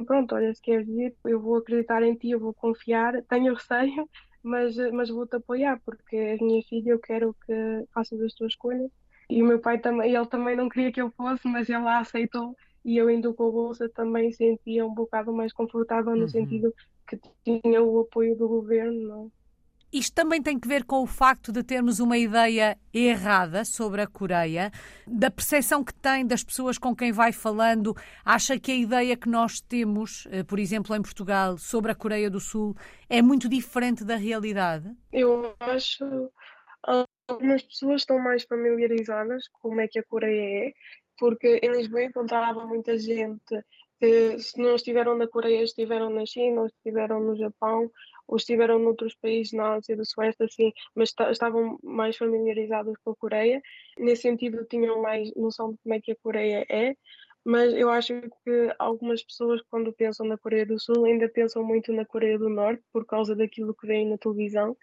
pronto, 0.05 0.35
olha, 0.35 0.53
se 0.53 0.61
queres 0.61 0.87
ir, 0.87 1.15
eu 1.25 1.39
vou 1.39 1.57
acreditar 1.57 2.03
em 2.03 2.15
ti, 2.15 2.31
eu 2.31 2.39
vou 2.39 2.53
confiar, 2.53 3.21
tenho 3.23 3.53
receio, 3.53 4.09
mas, 4.43 4.75
mas 4.91 5.09
vou-te 5.09 5.35
apoiar, 5.35 5.79
porque 5.85 6.15
és 6.15 6.39
minha 6.39 6.61
filha, 6.63 6.91
eu 6.91 6.99
quero 6.99 7.35
que 7.45 7.85
faças 7.93 8.19
as 8.21 8.33
tuas 8.33 8.53
escolhas. 8.53 8.89
E 9.29 9.41
o 9.41 9.45
meu 9.45 9.59
pai 9.59 9.79
também, 9.79 10.13
ele 10.13 10.25
também 10.25 10.55
não 10.55 10.67
queria 10.67 10.91
que 10.91 11.01
eu 11.01 11.09
fosse, 11.11 11.47
mas 11.47 11.69
ele 11.69 11.79
lá 11.79 11.99
aceitou 11.99 12.55
e 12.83 12.97
eu 12.97 13.09
indo 13.09 13.33
com 13.33 13.47
a 13.47 13.51
bolsa 13.51 13.87
também 13.89 14.31
sentia 14.31 14.85
um 14.85 14.93
bocado 14.93 15.31
mais 15.31 15.53
confortável 15.53 16.15
no 16.15 16.23
uhum. 16.23 16.27
sentido 16.27 16.73
que 17.07 17.19
tinha 17.43 17.81
o 17.81 18.01
apoio 18.01 18.35
do 18.35 18.47
governo. 18.47 19.07
Não 19.07 19.25
é? 19.25 19.40
Isto 19.91 20.15
também 20.15 20.41
tem 20.41 20.57
que 20.57 20.67
ver 20.67 20.85
com 20.85 21.01
o 21.01 21.05
facto 21.05 21.51
de 21.51 21.63
termos 21.63 21.99
uma 21.99 22.17
ideia 22.17 22.77
errada 22.93 23.65
sobre 23.65 24.01
a 24.01 24.07
Coreia, 24.07 24.71
da 25.05 25.29
percepção 25.29 25.83
que 25.83 25.93
tem 25.93 26.25
das 26.25 26.43
pessoas 26.43 26.77
com 26.77 26.95
quem 26.95 27.11
vai 27.11 27.33
falando. 27.33 27.93
Acha 28.23 28.57
que 28.57 28.71
a 28.71 28.75
ideia 28.75 29.17
que 29.17 29.27
nós 29.27 29.59
temos, 29.59 30.27
eh, 30.31 30.43
por 30.43 30.59
exemplo, 30.59 30.95
em 30.95 31.01
Portugal, 31.01 31.57
sobre 31.57 31.91
a 31.91 31.95
Coreia 31.95 32.29
do 32.29 32.39
Sul 32.39 32.73
é 33.09 33.21
muito 33.21 33.49
diferente 33.49 34.05
da 34.05 34.15
realidade? 34.15 34.89
Eu 35.11 35.53
acho. 35.59 36.31
Algumas 37.27 37.61
pessoas 37.61 38.01
estão 38.01 38.17
mais 38.17 38.43
familiarizadas 38.43 39.47
com 39.49 39.69
como 39.69 39.81
é 39.81 39.87
que 39.87 39.99
a 39.99 40.03
Coreia 40.03 40.67
é, 40.67 40.73
porque 41.19 41.59
em 41.61 41.71
Lisboa 41.71 42.03
encontrava 42.03 42.65
muita 42.65 42.97
gente 42.97 43.63
que, 43.99 44.39
se 44.39 44.59
não 44.59 44.75
estiveram 44.75 45.15
na 45.15 45.27
Coreia, 45.27 45.61
estiveram 45.61 46.09
na 46.09 46.25
China, 46.25 46.61
ou 46.61 46.67
estiveram 46.67 47.19
no 47.19 47.35
Japão, 47.35 47.91
ou 48.27 48.37
estiveram 48.37 48.79
noutros 48.79 49.15
países 49.15 49.53
na 49.53 49.73
Ásia 49.73 49.95
do 49.95 50.05
Sueste, 50.05 50.43
assim, 50.43 50.71
mas 50.95 51.13
estavam 51.31 51.77
mais 51.83 52.17
familiarizados 52.17 52.95
com 53.03 53.11
a 53.11 53.15
Coreia. 53.15 53.61
Nesse 53.97 54.23
sentido, 54.23 54.65
tinham 54.65 55.01
mais 55.01 55.33
noção 55.35 55.71
de 55.71 55.77
como 55.83 55.95
é 55.95 56.01
que 56.01 56.11
a 56.11 56.15
Coreia 56.15 56.65
é. 56.69 56.95
Mas 57.43 57.73
eu 57.73 57.89
acho 57.89 58.13
que 58.43 58.75
algumas 58.77 59.23
pessoas, 59.23 59.61
quando 59.69 59.91
pensam 59.91 60.27
na 60.27 60.37
Coreia 60.37 60.65
do 60.65 60.79
Sul, 60.79 61.05
ainda 61.05 61.27
pensam 61.27 61.63
muito 61.63 61.91
na 61.91 62.05
Coreia 62.05 62.37
do 62.37 62.49
Norte, 62.49 62.83
por 62.93 63.03
causa 63.05 63.35
daquilo 63.35 63.73
que 63.73 63.87
vem 63.87 64.07
na 64.07 64.17
televisão 64.17 64.77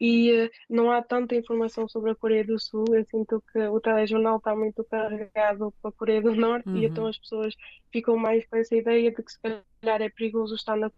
e 0.00 0.32
uh, 0.32 0.50
não 0.70 0.90
há 0.90 1.02
tanta 1.02 1.34
informação 1.34 1.88
sobre 1.88 2.10
a 2.10 2.14
Coreia 2.14 2.44
do 2.44 2.58
Sul. 2.58 2.84
Eu 2.92 3.04
sinto 3.10 3.42
que 3.52 3.58
o 3.58 3.80
telejornal 3.80 4.38
está 4.38 4.54
muito 4.54 4.84
carregado 4.84 5.72
para 5.82 5.90
a 5.90 5.92
Coreia 5.92 6.22
do 6.22 6.34
Norte 6.34 6.68
uhum. 6.68 6.76
e 6.76 6.86
então 6.86 7.06
as 7.06 7.18
pessoas 7.18 7.54
ficam 7.92 8.16
mais 8.16 8.46
com 8.46 8.56
essa 8.56 8.76
ideia 8.76 9.10
de 9.10 9.22
que 9.22 9.32
se 9.32 9.40
calhar 9.40 10.02
é 10.02 10.08
perigoso 10.08 10.54
estar 10.54 10.76
na 10.76 10.90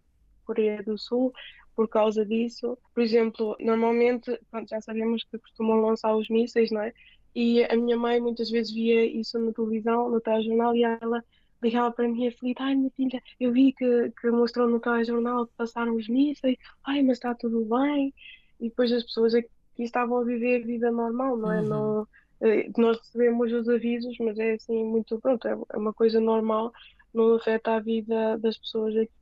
Coreia 0.44 0.82
do 0.82 0.98
Sul 0.98 1.32
por 1.74 1.88
causa 1.88 2.24
disso. 2.24 2.78
Por 2.94 3.02
exemplo, 3.02 3.56
normalmente, 3.60 4.38
pronto, 4.50 4.68
já 4.68 4.80
sabemos 4.80 5.24
que 5.24 5.38
costumam 5.38 5.80
lançar 5.80 6.14
os 6.14 6.28
mísseis, 6.28 6.70
não 6.70 6.82
é? 6.82 6.92
E 7.34 7.64
a 7.64 7.76
minha 7.76 7.96
mãe 7.96 8.20
muitas 8.20 8.50
vezes 8.50 8.72
via 8.72 9.04
isso 9.04 9.38
na 9.38 9.52
televisão, 9.52 10.10
no 10.10 10.20
telejornal, 10.20 10.74
e 10.74 10.82
ela 10.82 11.24
ligava 11.62 11.92
para 11.92 12.08
mim 12.08 12.26
aflita, 12.26 12.64
ai 12.64 12.74
minha 12.74 12.90
filha, 12.90 13.22
eu 13.38 13.52
vi 13.52 13.72
que, 13.72 14.12
que 14.20 14.30
mostrou 14.30 14.68
no 14.68 14.80
telejornal 14.80 15.46
que 15.46 15.52
passaram 15.56 15.94
os 15.94 16.08
mísseis, 16.08 16.56
ai, 16.84 17.02
mas 17.02 17.18
está 17.18 17.34
tudo 17.34 17.64
bem. 17.64 18.12
E 18.58 18.68
depois 18.68 18.92
as 18.92 19.04
pessoas 19.04 19.34
aqui 19.34 19.48
estavam 19.78 20.18
a 20.18 20.24
viver 20.24 20.62
a 20.62 20.66
vida 20.66 20.90
normal, 20.90 21.36
não 21.36 21.52
é? 21.52 21.60
Uhum. 21.60 21.68
Não, 21.68 22.08
eh, 22.40 22.70
nós 22.76 22.98
recebemos 22.98 23.52
os 23.52 23.68
avisos, 23.68 24.16
mas 24.20 24.38
é 24.38 24.54
assim 24.54 24.84
muito, 24.84 25.18
pronto, 25.20 25.46
é, 25.46 25.52
é 25.72 25.76
uma 25.76 25.92
coisa 25.92 26.20
normal, 26.20 26.72
não 27.12 27.34
afeta 27.34 27.72
a 27.72 27.80
vida 27.80 28.38
das 28.38 28.58
pessoas 28.58 28.96
aqui. 28.96 29.19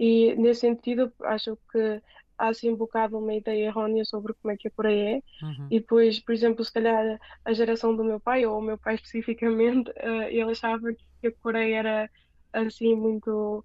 E 0.00 0.34
nesse 0.36 0.62
sentido, 0.62 1.12
acho 1.24 1.58
que 1.70 2.00
há 2.38 2.48
assim 2.48 2.70
um 2.70 2.76
bocado 2.76 3.18
uma 3.18 3.34
ideia 3.34 3.66
errónea 3.66 4.02
sobre 4.06 4.32
como 4.32 4.50
é 4.50 4.56
que 4.56 4.68
a 4.68 4.70
Coreia 4.70 5.18
é. 5.18 5.44
Uhum. 5.44 5.66
E 5.70 5.78
depois, 5.78 6.18
por 6.18 6.32
exemplo, 6.32 6.64
se 6.64 6.72
calhar 6.72 7.20
a 7.44 7.52
geração 7.52 7.94
do 7.94 8.02
meu 8.02 8.18
pai, 8.18 8.46
ou 8.46 8.58
o 8.58 8.62
meu 8.62 8.78
pai 8.78 8.94
especificamente, 8.96 9.90
uh, 9.90 10.22
ele 10.30 10.50
achava 10.50 10.90
que 11.20 11.26
a 11.26 11.32
Coreia 11.32 11.76
era 11.76 12.10
assim 12.50 12.94
muito. 12.96 13.62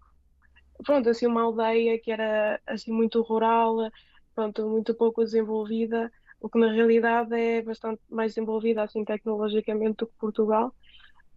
Pronto, 0.86 1.10
assim 1.10 1.25
uma 1.25 1.44
aldeia 1.44 1.98
que 1.98 2.12
era 2.12 2.60
assim 2.68 2.92
muito 2.92 3.22
rural, 3.22 3.89
pronto, 4.36 4.68
muito 4.68 4.94
pouco 4.94 5.24
desenvolvida, 5.24 6.12
o 6.42 6.50
que 6.50 6.60
na 6.60 6.70
realidade 6.70 7.34
é 7.34 7.62
bastante 7.62 8.01
mais 8.10 8.34
desenvolvida 8.34 8.84
assim 8.84 9.06
tecnologicamente 9.06 10.00
do 10.00 10.08
que 10.08 10.18
Portugal. 10.20 10.75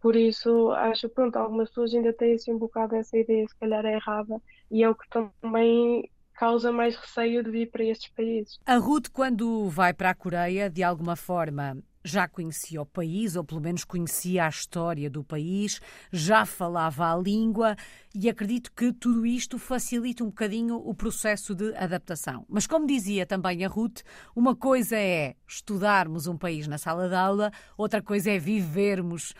Por 0.01 0.15
isso, 0.15 0.71
acho 0.73 1.09
pronto, 1.09 1.37
algumas 1.37 1.69
pessoas 1.69 1.95
ainda 1.95 2.13
têm 2.13 2.35
assim 2.35 2.53
um 2.53 2.59
bocado 2.59 2.95
essa 2.97 3.17
ideia, 3.17 3.47
se 3.47 3.57
calhar 3.57 3.85
é 3.85 3.95
errada, 3.95 4.41
e 4.71 4.83
é 4.83 4.89
o 4.89 4.95
que 4.95 5.09
também 5.09 6.09
causa 6.35 6.71
mais 6.71 6.95
receio 6.95 7.43
de 7.43 7.51
vir 7.51 7.71
para 7.71 7.85
estes 7.85 8.11
países. 8.13 8.61
A 8.65 8.77
Ruth, 8.77 9.09
quando 9.13 9.69
vai 9.69 9.93
para 9.93 10.11
a 10.11 10.15
Coreia, 10.15 10.71
de 10.71 10.85
alguma 10.85 11.17
forma 11.17 11.77
já 12.05 12.29
conhecia 12.29 12.81
o 12.81 12.87
país, 12.87 13.37
ou 13.37 13.45
pelo 13.45 13.61
menos 13.61 13.85
conhecia 13.85 14.47
a 14.47 14.49
história 14.49 15.11
do 15.11 15.23
país, 15.23 15.81
já 16.13 16.45
falava 16.45 17.13
a 17.13 17.17
língua 17.17 17.77
e 18.15 18.29
acredito 18.29 18.73
que 18.73 18.93
tudo 18.93 19.27
isto 19.27 19.59
facilita 19.59 20.25
um 20.25 20.29
bocadinho 20.29 20.77
o 20.77 20.95
processo 20.95 21.55
de 21.55 21.75
adaptação. 21.77 22.45
Mas, 22.49 22.67
como 22.67 22.87
dizia 22.87 23.27
também 23.27 23.65
a 23.65 23.69
Ruth, 23.69 24.01
uma 24.35 24.57
coisa 24.57 24.97
é 24.97 25.35
estudarmos 25.47 26.27
um 26.27 26.37
país 26.37 26.67
na 26.67 26.79
sala 26.79 27.09
de 27.09 27.15
aula, 27.15 27.53
outra 27.77 28.03
coisa 28.03 28.31
é 28.31 28.39
vivermos 28.39 29.35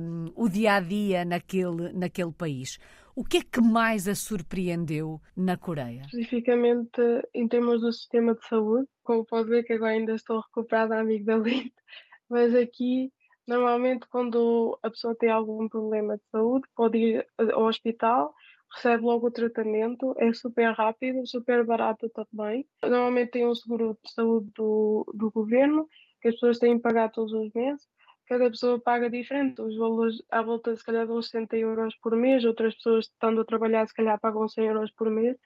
um, 0.00 0.32
o 0.34 0.48
dia 0.48 0.74
a 0.74 0.80
dia 0.80 1.24
naquele, 1.24 1.92
naquele 1.92 2.32
país. 2.32 2.78
O 3.16 3.22
que 3.22 3.36
é 3.36 3.42
que 3.42 3.60
mais 3.60 4.08
a 4.08 4.14
surpreendeu 4.14 5.20
na 5.36 5.56
Coreia? 5.56 6.02
Especificamente 6.02 7.00
em 7.32 7.46
termos 7.46 7.80
do 7.80 7.92
sistema 7.92 8.34
de 8.34 8.44
saúde, 8.48 8.88
como 9.04 9.24
pode 9.24 9.48
ver 9.50 9.62
que 9.62 9.74
agora 9.74 9.92
ainda 9.92 10.14
estou 10.14 10.40
recuperada 10.40 10.98
amigdalite, 10.98 11.72
mas 12.28 12.52
aqui 12.56 13.12
normalmente 13.46 14.08
quando 14.08 14.76
a 14.82 14.90
pessoa 14.90 15.14
tem 15.14 15.30
algum 15.30 15.68
problema 15.68 16.16
de 16.16 16.24
saúde 16.32 16.66
pode 16.74 16.98
ir 16.98 17.26
ao 17.52 17.66
hospital, 17.66 18.34
recebe 18.74 19.04
logo 19.04 19.28
o 19.28 19.30
tratamento, 19.30 20.12
é 20.18 20.32
super 20.32 20.72
rápido, 20.72 21.24
super 21.24 21.64
barato 21.64 22.10
também. 22.10 22.66
Normalmente 22.82 23.30
tem 23.30 23.46
um 23.46 23.54
seguro 23.54 23.96
de 24.02 24.12
saúde 24.12 24.50
do, 24.56 25.06
do 25.14 25.30
governo 25.30 25.88
que 26.20 26.28
as 26.28 26.34
pessoas 26.34 26.58
têm 26.58 26.78
que 26.78 26.82
pagar 26.82 27.12
todos 27.12 27.32
os 27.32 27.52
meses 27.52 27.86
cada 28.26 28.50
pessoa 28.50 28.80
paga 28.80 29.10
diferente. 29.10 29.60
Os 29.60 29.76
valores 29.76 30.22
à 30.30 30.42
volta, 30.42 30.74
se 30.76 30.84
calhar, 30.84 31.10
uns 31.10 31.26
60 31.26 31.56
euros 31.56 31.94
por 31.96 32.16
mês, 32.16 32.44
outras 32.44 32.74
pessoas 32.74 33.06
estando 33.06 33.40
a 33.42 33.44
trabalhar, 33.44 33.86
se 33.86 33.94
calhar, 33.94 34.18
pagam 34.20 34.48
100 34.48 34.66
euros 34.66 34.90
por 34.92 35.10
mês, 35.10 35.36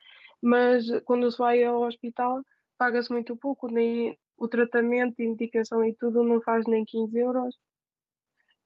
mas 0.42 0.85
quando 1.04 1.30
se 1.30 1.38
vai 1.38 1.62
ao 1.64 1.82
hospital, 1.82 2.42
paga-se 2.78 3.11
muito 3.12 3.37
pouco, 3.37 3.68
nem 3.68 4.16
o 4.37 4.49
tratamento, 4.49 5.20
indicação 5.20 5.85
e 5.85 5.94
tudo 5.94 6.23
não 6.23 6.40
faz 6.40 6.66
nem 6.66 6.85
15 6.85 7.18
euros. 7.18 7.56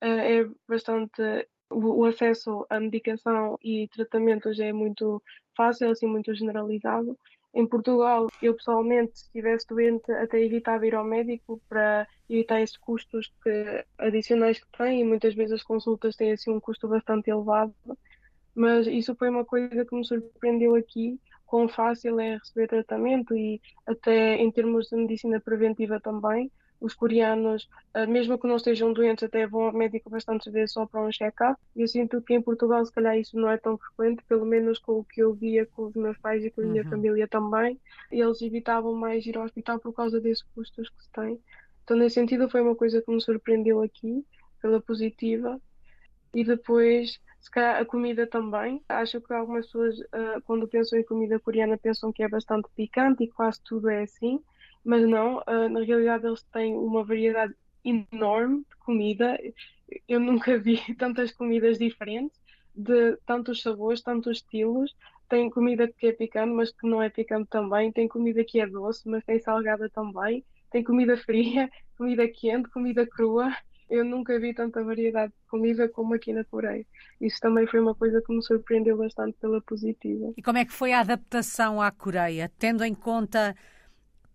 Eh, 0.00 0.40
é 0.40 0.48
bastante. 0.68 1.22
O 1.70 2.04
acesso 2.04 2.66
à 2.68 2.78
medicação 2.78 3.56
e 3.62 3.88
tratamento 3.88 4.52
já 4.52 4.66
é 4.66 4.72
muito 4.74 5.22
fácil, 5.56 5.90
assim, 5.90 6.06
muito 6.06 6.34
generalizado. 6.34 7.18
Em 7.54 7.66
Portugal, 7.66 8.28
eu 8.40 8.54
pessoalmente, 8.54 9.18
se 9.18 9.24
estivesse 9.26 9.66
doente, 9.68 10.10
até 10.12 10.40
evitava 10.40 10.86
ir 10.86 10.94
ao 10.94 11.04
médico 11.04 11.60
para 11.68 12.06
evitar 12.28 12.62
esses 12.62 12.78
custos 12.78 13.30
que, 13.42 13.84
adicionais 13.98 14.58
que 14.58 14.66
tem 14.76 15.00
e 15.00 15.04
muitas 15.04 15.34
vezes 15.34 15.52
as 15.52 15.62
consultas 15.62 16.16
têm 16.16 16.32
assim 16.32 16.50
um 16.50 16.60
custo 16.60 16.88
bastante 16.88 17.30
elevado. 17.30 17.74
Mas 18.54 18.86
isso 18.86 19.14
foi 19.16 19.28
uma 19.28 19.44
coisa 19.44 19.84
que 19.84 19.94
me 19.94 20.04
surpreendeu 20.04 20.74
aqui, 20.74 21.20
quão 21.46 21.68
fácil 21.68 22.18
é 22.18 22.36
receber 22.36 22.68
tratamento 22.68 23.36
e 23.36 23.60
até 23.86 24.36
em 24.36 24.50
termos 24.50 24.88
de 24.88 24.96
medicina 24.96 25.38
preventiva 25.40 26.00
também 26.00 26.50
os 26.82 26.94
coreanos, 26.94 27.68
eh, 27.94 28.06
mesmo 28.06 28.36
que 28.36 28.46
não 28.46 28.56
estejam 28.56 28.92
doentes, 28.92 29.22
até 29.22 29.46
vão 29.46 29.62
ao 29.62 29.72
médico 29.72 30.10
bastantes 30.10 30.52
vezes 30.52 30.72
só 30.72 30.84
para 30.84 31.00
um 31.00 31.12
check-up. 31.12 31.58
Eu 31.76 31.86
sinto 31.86 32.20
que 32.20 32.34
em 32.34 32.42
Portugal, 32.42 32.84
se 32.84 32.92
calhar, 32.92 33.16
isso 33.16 33.38
não 33.38 33.48
é 33.48 33.56
tão 33.56 33.78
frequente, 33.78 34.22
pelo 34.24 34.44
menos 34.44 34.80
com 34.80 34.98
o 34.98 35.04
que 35.04 35.22
eu 35.22 35.32
via 35.32 35.64
com 35.64 35.86
os 35.86 35.94
meus 35.94 36.18
pais 36.18 36.44
e 36.44 36.50
com 36.50 36.60
a 36.60 36.64
minha 36.64 36.82
uhum. 36.82 36.90
família 36.90 37.28
também. 37.28 37.80
Eles 38.10 38.42
evitavam 38.42 38.94
mais 38.94 39.24
ir 39.24 39.38
ao 39.38 39.44
hospital 39.44 39.78
por 39.78 39.92
causa 39.92 40.20
desses 40.20 40.42
custos 40.54 40.88
que 40.88 41.04
se 41.04 41.10
tem. 41.12 41.40
Então, 41.84 41.96
nesse 41.96 42.14
sentido, 42.14 42.50
foi 42.50 42.60
uma 42.60 42.74
coisa 42.74 43.00
que 43.00 43.12
me 43.12 43.20
surpreendeu 43.20 43.80
aqui, 43.80 44.24
pela 44.60 44.80
positiva. 44.80 45.60
E 46.34 46.42
depois, 46.44 47.20
se 47.40 47.50
calhar, 47.50 47.80
a 47.80 47.84
comida 47.84 48.26
também. 48.26 48.82
Acho 48.88 49.20
que 49.20 49.32
algumas 49.32 49.66
pessoas, 49.66 50.00
uh, 50.00 50.42
quando 50.44 50.66
pensam 50.66 50.98
em 50.98 51.04
comida 51.04 51.38
coreana, 51.38 51.78
pensam 51.78 52.12
que 52.12 52.24
é 52.24 52.28
bastante 52.28 52.68
picante 52.74 53.22
e 53.22 53.28
quase 53.28 53.60
tudo 53.62 53.88
é 53.88 54.02
assim 54.02 54.42
mas 54.84 55.08
não, 55.08 55.38
uh, 55.38 55.68
na 55.70 55.80
realidade 55.80 56.26
eles 56.26 56.42
têm 56.44 56.74
uma 56.74 57.04
variedade 57.04 57.54
enorme 57.84 58.58
de 58.58 58.76
comida. 58.80 59.38
Eu 60.08 60.20
nunca 60.20 60.58
vi 60.58 60.78
tantas 60.96 61.32
comidas 61.32 61.78
diferentes, 61.78 62.40
de 62.74 63.16
tantos 63.26 63.62
sabores, 63.62 64.02
tantos 64.02 64.38
estilos. 64.38 64.94
Tem 65.28 65.48
comida 65.48 65.88
que 65.88 66.08
é 66.08 66.12
picante, 66.12 66.52
mas 66.52 66.72
que 66.72 66.86
não 66.86 67.02
é 67.02 67.08
picante 67.08 67.48
também. 67.48 67.92
Tem 67.92 68.08
comida 68.08 68.44
que 68.44 68.60
é 68.60 68.66
doce, 68.66 69.08
mas 69.08 69.24
tem 69.24 69.38
salgada 69.38 69.88
também. 69.88 70.44
Tem 70.70 70.82
comida 70.82 71.16
fria, 71.16 71.70
comida 71.96 72.26
quente, 72.28 72.68
comida 72.70 73.06
crua. 73.06 73.54
Eu 73.88 74.04
nunca 74.04 74.38
vi 74.40 74.54
tanta 74.54 74.82
variedade 74.82 75.32
de 75.32 75.48
comida 75.50 75.86
como 75.86 76.14
aqui 76.14 76.32
na 76.32 76.44
Coreia. 76.44 76.86
Isso 77.20 77.38
também 77.40 77.66
foi 77.66 77.78
uma 77.78 77.94
coisa 77.94 78.22
que 78.22 78.34
me 78.34 78.42
surpreendeu 78.42 78.96
bastante 78.96 79.36
pela 79.38 79.60
positiva. 79.60 80.32
E 80.34 80.42
como 80.42 80.56
é 80.56 80.64
que 80.64 80.72
foi 80.72 80.92
a 80.92 81.00
adaptação 81.00 81.80
à 81.80 81.90
Coreia, 81.90 82.50
tendo 82.58 82.82
em 82.84 82.94
conta 82.94 83.54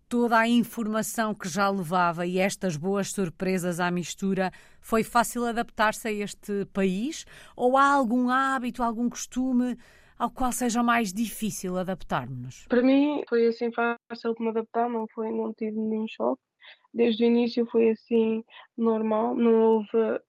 toda 0.08 0.38
a 0.38 0.48
informação 0.48 1.34
que 1.34 1.48
já 1.48 1.68
levava 1.68 2.26
e 2.26 2.38
estas 2.38 2.76
boas 2.76 3.10
surpresas 3.10 3.78
à 3.78 3.90
mistura, 3.90 4.50
foi 4.80 5.04
fácil 5.04 5.44
adaptar-se 5.44 6.08
a 6.08 6.12
este 6.12 6.64
país? 6.72 7.26
Ou 7.54 7.76
há 7.76 7.92
algum 7.92 8.30
hábito, 8.30 8.82
algum 8.82 9.08
costume 9.08 9.76
ao 10.18 10.30
qual 10.30 10.50
seja 10.50 10.82
mais 10.82 11.12
difícil 11.12 11.78
adaptar-nos? 11.78 12.66
Para 12.68 12.82
mim 12.82 13.22
foi 13.28 13.46
assim 13.46 13.70
fácil 13.70 14.34
de 14.34 14.42
me 14.42 14.48
adaptar, 14.48 14.88
não 14.88 15.06
foi, 15.14 15.30
não 15.30 15.52
tive 15.54 15.78
nenhum 15.78 16.06
choque. 16.08 16.42
Desde 16.92 17.24
o 17.24 17.26
início 17.26 17.66
foi 17.66 17.90
assim 17.90 18.42
normal, 18.76 19.36
não 19.36 19.54
houve, 19.54 20.20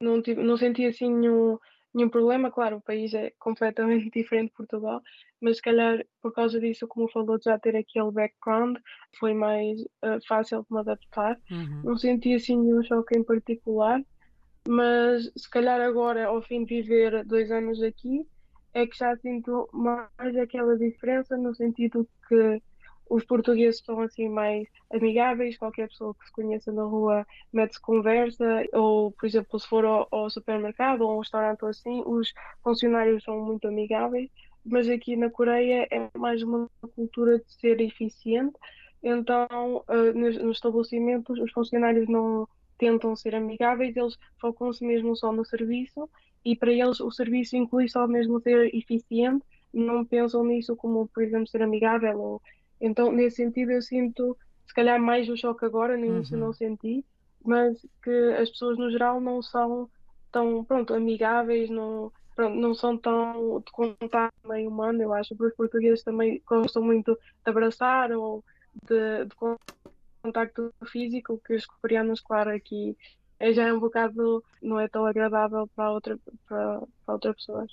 não 0.00 0.20
tive, 0.20 0.42
não 0.42 0.56
senti 0.56 0.84
assim 0.86 1.14
nenhum 1.14 1.58
nenhum 1.96 2.10
problema. 2.10 2.50
Claro, 2.50 2.76
o 2.76 2.80
país 2.80 3.12
é 3.14 3.32
completamente 3.38 4.10
diferente 4.14 4.50
de 4.50 4.56
Portugal, 4.56 5.00
mas 5.40 5.56
se 5.56 5.62
calhar 5.62 6.04
por 6.22 6.32
causa 6.32 6.60
disso, 6.60 6.86
como 6.86 7.10
falou, 7.10 7.38
já 7.42 7.58
ter 7.58 7.74
aquele 7.74 8.12
background, 8.12 8.76
foi 9.18 9.32
mais 9.32 9.80
uh, 9.80 10.20
fácil 10.28 10.60
de 10.60 10.66
me 10.70 10.80
adaptar. 10.80 11.38
Uhum. 11.50 11.82
Não 11.84 11.96
senti 11.96 12.34
assim 12.34 12.60
nenhum 12.60 12.82
choque 12.82 13.18
em 13.18 13.24
particular, 13.24 14.00
mas 14.68 15.30
se 15.36 15.48
calhar 15.50 15.80
agora, 15.80 16.26
ao 16.26 16.42
fim 16.42 16.64
de 16.64 16.82
viver 16.82 17.24
dois 17.24 17.50
anos 17.50 17.82
aqui, 17.82 18.26
é 18.74 18.86
que 18.86 18.98
já 18.98 19.16
sinto 19.16 19.68
mais 19.72 20.36
aquela 20.36 20.76
diferença 20.76 21.36
no 21.36 21.54
sentido 21.54 22.06
que 22.28 22.60
os 23.08 23.24
portugueses 23.24 23.82
são 23.84 24.00
assim 24.00 24.28
mais 24.28 24.66
amigáveis, 24.90 25.56
qualquer 25.56 25.88
pessoa 25.88 26.14
que 26.14 26.26
se 26.26 26.32
conheça 26.32 26.72
na 26.72 26.82
rua 26.82 27.26
mete-se 27.52 27.80
conversa, 27.80 28.64
ou 28.72 29.12
por 29.12 29.26
exemplo, 29.26 29.58
se 29.58 29.68
for 29.68 29.84
ao, 29.84 30.08
ao, 30.10 30.30
supermercado 30.30 31.02
ou 31.02 31.10
a 31.10 31.14
um 31.16 31.18
restaurante 31.20 31.62
ou 31.62 31.68
assim, 31.68 32.02
os 32.06 32.32
funcionários 32.62 33.22
são 33.24 33.40
muito 33.40 33.68
amigáveis, 33.68 34.30
mas 34.64 34.88
aqui 34.88 35.16
na 35.16 35.30
Coreia 35.30 35.86
é 35.90 36.10
mais 36.18 36.42
uma 36.42 36.68
cultura 36.94 37.38
de 37.38 37.52
ser 37.52 37.80
eficiente, 37.80 38.56
então 39.02 39.84
uh, 39.88 40.18
nos, 40.18 40.36
nos 40.38 40.56
estabelecimentos 40.56 41.38
os 41.38 41.52
funcionários 41.52 42.08
não 42.08 42.48
tentam 42.78 43.14
ser 43.16 43.34
amigáveis, 43.34 43.96
eles 43.96 44.18
focam-se 44.40 44.84
mesmo 44.84 45.16
só 45.16 45.32
no 45.32 45.44
serviço 45.44 46.08
e 46.44 46.54
para 46.56 46.72
eles 46.72 47.00
o 47.00 47.10
serviço 47.10 47.56
inclui 47.56 47.88
só 47.88 48.06
mesmo 48.06 48.40
ser 48.40 48.74
eficiente, 48.74 49.44
não 49.72 50.04
pensam 50.04 50.44
nisso 50.44 50.76
como, 50.76 51.08
por 51.08 51.22
exemplo, 51.22 51.46
ser 51.46 51.62
amigável 51.62 52.20
ou 52.20 52.42
então, 52.80 53.12
nesse 53.12 53.36
sentido, 53.36 53.72
eu 53.72 53.82
sinto 53.82 54.36
se 54.66 54.74
calhar 54.74 55.00
mais 55.00 55.28
o 55.28 55.36
choque 55.36 55.64
agora, 55.64 55.96
no 55.96 56.04
início 56.04 56.36
uhum. 56.36 56.46
não 56.46 56.52
senti, 56.52 57.04
mas 57.44 57.80
que 58.02 58.34
as 58.40 58.50
pessoas 58.50 58.76
no 58.76 58.90
geral 58.90 59.20
não 59.20 59.40
são 59.40 59.88
tão, 60.32 60.64
pronto, 60.64 60.92
amigáveis, 60.92 61.70
não, 61.70 62.12
pronto, 62.34 62.56
não 62.56 62.74
são 62.74 62.98
tão 62.98 63.60
de 63.64 63.72
contato 63.72 64.34
meio 64.44 64.68
humano, 64.68 65.02
eu 65.02 65.12
acho, 65.14 65.36
porque 65.36 65.52
os 65.52 65.56
portugueses 65.56 66.02
também 66.02 66.42
gostam 66.46 66.82
muito 66.82 67.14
de 67.14 67.50
abraçar 67.50 68.12
ou 68.12 68.44
de, 68.88 69.24
de 69.24 69.34
contacto 70.22 70.74
físico, 70.86 71.40
que 71.46 71.54
os 71.54 71.64
coreanos, 71.66 72.20
claro, 72.20 72.50
aqui 72.50 72.96
é 73.38 73.52
já 73.52 73.64
é 73.68 73.72
um 73.72 73.80
bocado, 73.80 74.42
não 74.62 74.80
é 74.80 74.88
tão 74.88 75.06
agradável 75.06 75.68
para, 75.76 75.92
outra, 75.92 76.18
para, 76.48 76.82
para 77.04 77.14
outras 77.14 77.36
pessoas. 77.36 77.72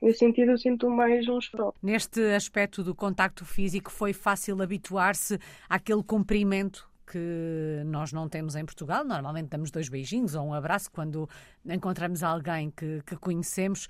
Nesse 0.00 0.18
sentido, 0.18 0.52
eu 0.52 0.58
sinto 0.58 0.90
mais 0.90 1.26
um 1.28 1.40
choque. 1.40 1.78
Neste 1.82 2.20
aspecto 2.34 2.82
do 2.82 2.94
contacto 2.94 3.44
físico, 3.44 3.90
foi 3.90 4.12
fácil 4.12 4.60
habituar-se 4.62 5.38
àquele 5.68 6.02
cumprimento 6.02 6.88
que 7.06 7.82
nós 7.86 8.12
não 8.12 8.28
temos 8.28 8.56
em 8.56 8.64
Portugal. 8.64 9.04
Normalmente 9.04 9.48
damos 9.48 9.70
dois 9.70 9.88
beijinhos 9.88 10.34
ou 10.34 10.44
um 10.44 10.52
abraço 10.52 10.90
quando 10.90 11.28
encontramos 11.64 12.22
alguém 12.22 12.70
que, 12.70 13.00
que 13.06 13.16
conhecemos. 13.16 13.88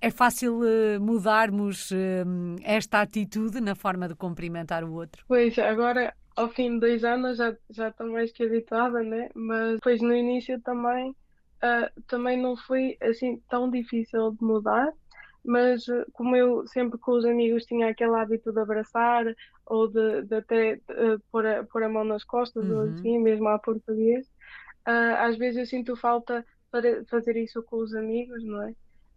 É 0.00 0.10
fácil 0.10 0.60
eh, 0.62 0.98
mudarmos 0.98 1.90
esta 2.62 3.00
atitude 3.00 3.60
na 3.62 3.74
forma 3.74 4.06
de 4.06 4.14
cumprimentar 4.14 4.84
o 4.84 4.92
outro? 4.92 5.24
Pois, 5.26 5.58
agora, 5.58 6.14
ao 6.36 6.50
fim 6.50 6.74
de 6.74 6.80
dois 6.80 7.02
anos, 7.02 7.38
já, 7.38 7.56
já 7.70 7.88
estou 7.88 8.12
mais 8.12 8.30
que 8.30 8.44
habituada, 8.44 9.02
né? 9.02 9.30
Mas 9.34 9.76
depois 9.76 10.02
no 10.02 10.14
início 10.14 10.60
também, 10.60 11.16
uh, 11.64 12.02
também 12.06 12.40
não 12.40 12.56
foi 12.56 12.96
assim 13.00 13.40
tão 13.48 13.70
difícil 13.70 14.32
de 14.32 14.44
mudar 14.44 14.92
mas 15.44 15.86
eh, 15.88 16.06
como 16.14 16.34
eu 16.34 16.66
sempre 16.66 16.98
com 16.98 17.12
os 17.12 17.24
amigos 17.24 17.66
tinha 17.66 17.90
aquele 17.90 18.14
hábito 18.16 18.50
de 18.50 18.58
abraçar 18.58 19.26
ou 19.66 19.86
de, 19.86 20.22
de 20.22 20.36
até 20.36 20.80
uh, 20.90 21.20
pôr, 21.30 21.46
a, 21.46 21.64
pôr 21.64 21.82
a 21.82 21.88
mão 21.88 22.02
nas 22.02 22.24
costas 22.24 22.64
uhum. 22.64 22.76
ou 22.76 22.82
assim, 22.82 23.18
mesmo 23.18 23.48
à 23.48 23.58
português, 23.58 24.26
uh, 24.88 25.16
às 25.18 25.36
vezes 25.36 25.58
eu 25.58 25.66
sinto 25.66 25.96
falta 25.96 26.44
para 26.70 27.04
fazer 27.04 27.36
isso 27.36 27.62
com 27.62 27.76
os 27.76 27.94
amigos, 27.94 28.42
não 28.42 28.62
é? 28.62 28.74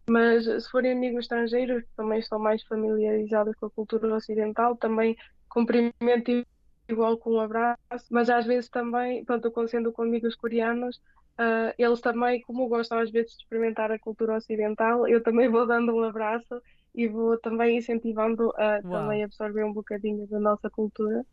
Mas 0.09 0.45
se 0.45 0.69
forem 0.69 0.91
amigos 0.91 1.21
estrangeiros, 1.21 1.83
que 1.83 1.95
também 1.95 2.19
estão 2.19 2.39
mais 2.39 2.63
familiarizados 2.63 3.55
com 3.55 3.65
a 3.65 3.71
cultura 3.71 4.13
ocidental, 4.13 4.75
também 4.75 5.17
cumprimento 5.49 6.45
igual 6.87 7.17
com 7.17 7.33
um 7.33 7.39
abraço, 7.41 8.05
mas 8.09 8.29
às 8.29 8.45
vezes 8.45 8.69
também, 8.69 9.25
pronto, 9.25 9.51
sendo 9.67 9.91
com 9.91 10.03
amigos 10.03 10.35
coreanos, 10.35 11.01
Uh, 11.39 11.71
eles 11.77 12.01
também, 12.01 12.41
como 12.41 12.67
gostam 12.67 12.99
às 12.99 13.11
vezes 13.11 13.31
de 13.31 13.43
experimentar 13.43 13.91
a 13.91 13.99
cultura 13.99 14.35
ocidental, 14.35 15.07
eu 15.07 15.21
também 15.21 15.47
vou 15.49 15.67
dando 15.67 15.95
um 15.95 16.03
abraço 16.03 16.61
e 16.95 17.07
vou 17.07 17.37
também 17.39 17.77
incentivando 17.77 18.51
a 18.57 18.79
Uau. 18.83 18.91
também 18.91 19.23
absorver 19.23 19.63
um 19.63 19.73
bocadinho 19.73 20.25
da 20.27 20.39
nossa 20.39 20.69
cultura. 20.69 21.23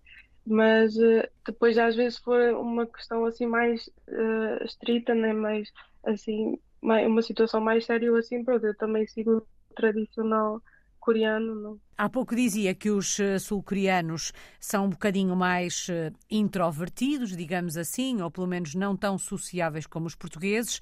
Mas 0.47 0.95
uh, 0.97 1.27
depois, 1.47 1.79
às 1.79 1.97
vezes, 1.97 2.19
for 2.19 2.39
uma 2.55 2.87
questão 2.87 3.25
assim 3.25 3.47
mais 3.47 3.87
uh, 4.09 4.65
estrita, 4.65 5.15
né? 5.15 5.33
mais 5.33 5.71
assim, 6.05 6.59
mais, 6.83 7.07
uma 7.07 7.23
situação 7.23 7.61
mais 7.61 7.87
séria, 7.87 8.15
assim, 8.19 8.45
pronto, 8.45 8.67
eu 8.67 8.77
também 8.77 9.07
sigo 9.07 9.39
o 9.39 9.47
tradicional 9.75 10.61
coreano. 11.05 11.55
Não? 11.55 11.81
Há 11.97 12.09
pouco 12.09 12.35
dizia 12.35 12.75
que 12.75 12.91
os 12.91 13.21
eh, 13.21 13.39
sul-coreanos 13.39 14.33
são 14.59 14.87
um 14.87 14.91
bocadinho 14.91 15.37
mais 15.37 15.87
eh, 15.91 16.11
introvertidos, 16.31 17.37
digamos 17.37 17.77
assim, 17.77 18.23
ou 18.23 18.31
pelo 18.31 18.47
menos 18.47 18.75
não 18.75 18.97
tão 18.97 19.19
sociáveis 19.19 19.87
como 19.87 20.07
os 20.07 20.15
portugueses, 20.15 20.81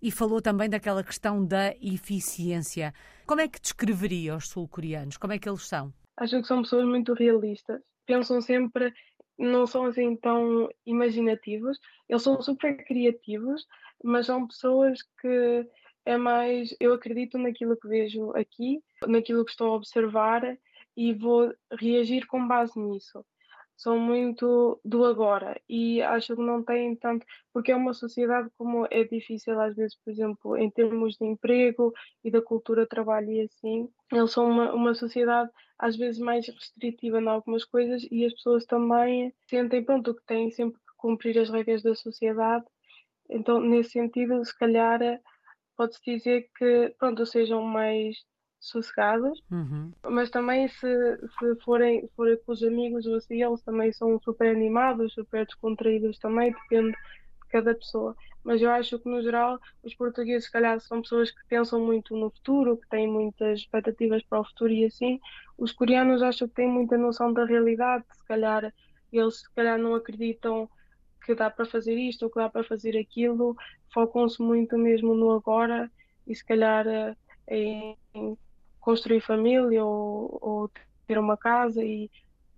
e 0.00 0.10
falou 0.10 0.42
também 0.42 0.68
daquela 0.68 1.02
questão 1.02 1.44
da 1.44 1.74
eficiência. 1.80 2.92
Como 3.26 3.40
é 3.40 3.48
que 3.48 3.60
descreveria 3.60 4.36
os 4.36 4.48
sul-coreanos? 4.48 5.16
Como 5.16 5.32
é 5.32 5.38
que 5.38 5.48
eles 5.48 5.66
são? 5.66 5.92
Acho 6.18 6.42
que 6.42 6.46
são 6.46 6.62
pessoas 6.62 6.84
muito 6.84 7.14
realistas. 7.14 7.80
Pensam 8.04 8.40
sempre, 8.40 8.92
não 9.38 9.66
são 9.66 9.86
assim 9.86 10.16
tão 10.16 10.68
imaginativos. 10.84 11.78
Eles 12.08 12.22
são 12.22 12.42
super 12.42 12.84
criativos, 12.84 13.64
mas 14.04 14.26
são 14.26 14.46
pessoas 14.46 14.98
que 15.20 15.66
é 16.04 16.16
mais 16.16 16.74
eu 16.80 16.92
acredito 16.92 17.38
naquilo 17.38 17.76
que 17.76 17.88
vejo 17.88 18.30
aqui, 18.32 18.82
naquilo 19.06 19.44
que 19.44 19.50
estou 19.50 19.68
a 19.68 19.76
observar 19.76 20.58
e 20.96 21.12
vou 21.14 21.52
reagir 21.78 22.26
com 22.26 22.46
base 22.46 22.78
nisso. 22.78 23.24
Sou 23.76 23.98
muito 23.98 24.80
do 24.84 25.04
agora 25.04 25.60
e 25.68 26.00
acho 26.02 26.36
que 26.36 26.42
não 26.42 26.62
tem 26.62 26.94
tanto, 26.94 27.26
porque 27.52 27.72
é 27.72 27.76
uma 27.76 27.92
sociedade 27.92 28.48
como 28.56 28.86
é 28.90 29.02
difícil 29.02 29.58
às 29.60 29.74
vezes, 29.74 29.96
por 29.96 30.10
exemplo, 30.10 30.56
em 30.56 30.70
termos 30.70 31.16
de 31.16 31.26
emprego 31.26 31.92
e 32.22 32.30
da 32.30 32.40
cultura 32.40 32.86
trabalho 32.86 33.32
e 33.32 33.40
assim, 33.40 33.88
eles 34.12 34.30
são 34.30 34.48
uma, 34.48 34.72
uma 34.72 34.94
sociedade 34.94 35.50
às 35.78 35.96
vezes 35.96 36.20
mais 36.20 36.46
restritiva 36.46 37.20
em 37.20 37.26
algumas 37.26 37.64
coisas 37.64 38.06
e 38.08 38.24
as 38.24 38.32
pessoas 38.34 38.64
também 38.66 39.34
sentem, 39.48 39.82
pronto, 39.84 40.14
que 40.14 40.24
têm 40.26 40.50
sempre 40.52 40.78
que 40.78 40.94
cumprir 40.96 41.36
as 41.38 41.50
regras 41.50 41.82
da 41.82 41.94
sociedade. 41.96 42.64
Então, 43.28 43.58
nesse 43.60 43.90
sentido, 43.90 44.44
se 44.44 44.56
calhar 44.56 45.00
pode-se 45.76 46.00
dizer 46.04 46.48
que 46.56 46.94
pronto, 46.98 47.24
sejam 47.26 47.62
mais 47.62 48.16
sossegados, 48.60 49.42
uhum. 49.50 49.90
mas 50.08 50.30
também 50.30 50.68
se, 50.68 50.78
se 50.78 51.56
forem, 51.64 52.08
forem 52.14 52.38
com 52.44 52.52
os 52.52 52.62
amigos 52.62 53.06
ou 53.06 53.16
assim, 53.16 53.42
eles 53.42 53.60
também 53.62 53.92
são 53.92 54.20
super 54.20 54.54
animados, 54.54 55.14
super 55.14 55.44
descontraídos 55.44 56.18
também, 56.18 56.52
depende 56.52 56.92
de 56.92 57.48
cada 57.50 57.74
pessoa. 57.74 58.14
Mas 58.44 58.62
eu 58.62 58.70
acho 58.70 58.98
que 58.98 59.08
no 59.08 59.20
geral 59.22 59.58
os 59.82 59.94
portugueses 59.94 60.44
se 60.44 60.52
calhar 60.52 60.80
são 60.80 61.02
pessoas 61.02 61.30
que 61.30 61.44
pensam 61.48 61.84
muito 61.84 62.16
no 62.16 62.30
futuro, 62.30 62.76
que 62.76 62.88
têm 62.88 63.08
muitas 63.08 63.60
expectativas 63.60 64.22
para 64.22 64.40
o 64.40 64.44
futuro 64.44 64.72
e 64.72 64.84
assim. 64.84 65.18
Os 65.58 65.72
coreanos 65.72 66.22
acho 66.22 66.46
que 66.48 66.54
têm 66.54 66.68
muita 66.68 66.96
noção 66.96 67.32
da 67.32 67.44
realidade, 67.44 68.04
se 68.12 68.24
calhar 68.24 68.72
eles 69.12 69.40
se 69.40 69.54
calhar 69.54 69.78
não 69.78 69.94
acreditam 69.94 70.68
que 71.24 71.34
dá 71.34 71.50
para 71.50 71.66
fazer 71.66 71.96
isto 71.96 72.24
ou 72.24 72.30
que 72.30 72.38
dá 72.40 72.48
para 72.48 72.64
fazer 72.64 72.96
aquilo, 72.98 73.56
focam-se 73.92 74.42
muito 74.42 74.76
mesmo 74.78 75.14
no 75.14 75.30
agora 75.32 75.90
e 76.26 76.34
se 76.34 76.44
calhar 76.44 76.86
eh, 76.88 77.16
em 77.46 77.96
construir 78.80 79.20
família 79.20 79.84
ou, 79.84 80.38
ou 80.40 80.70
ter 81.06 81.18
uma 81.18 81.36
casa 81.36 81.82
e 81.84 82.10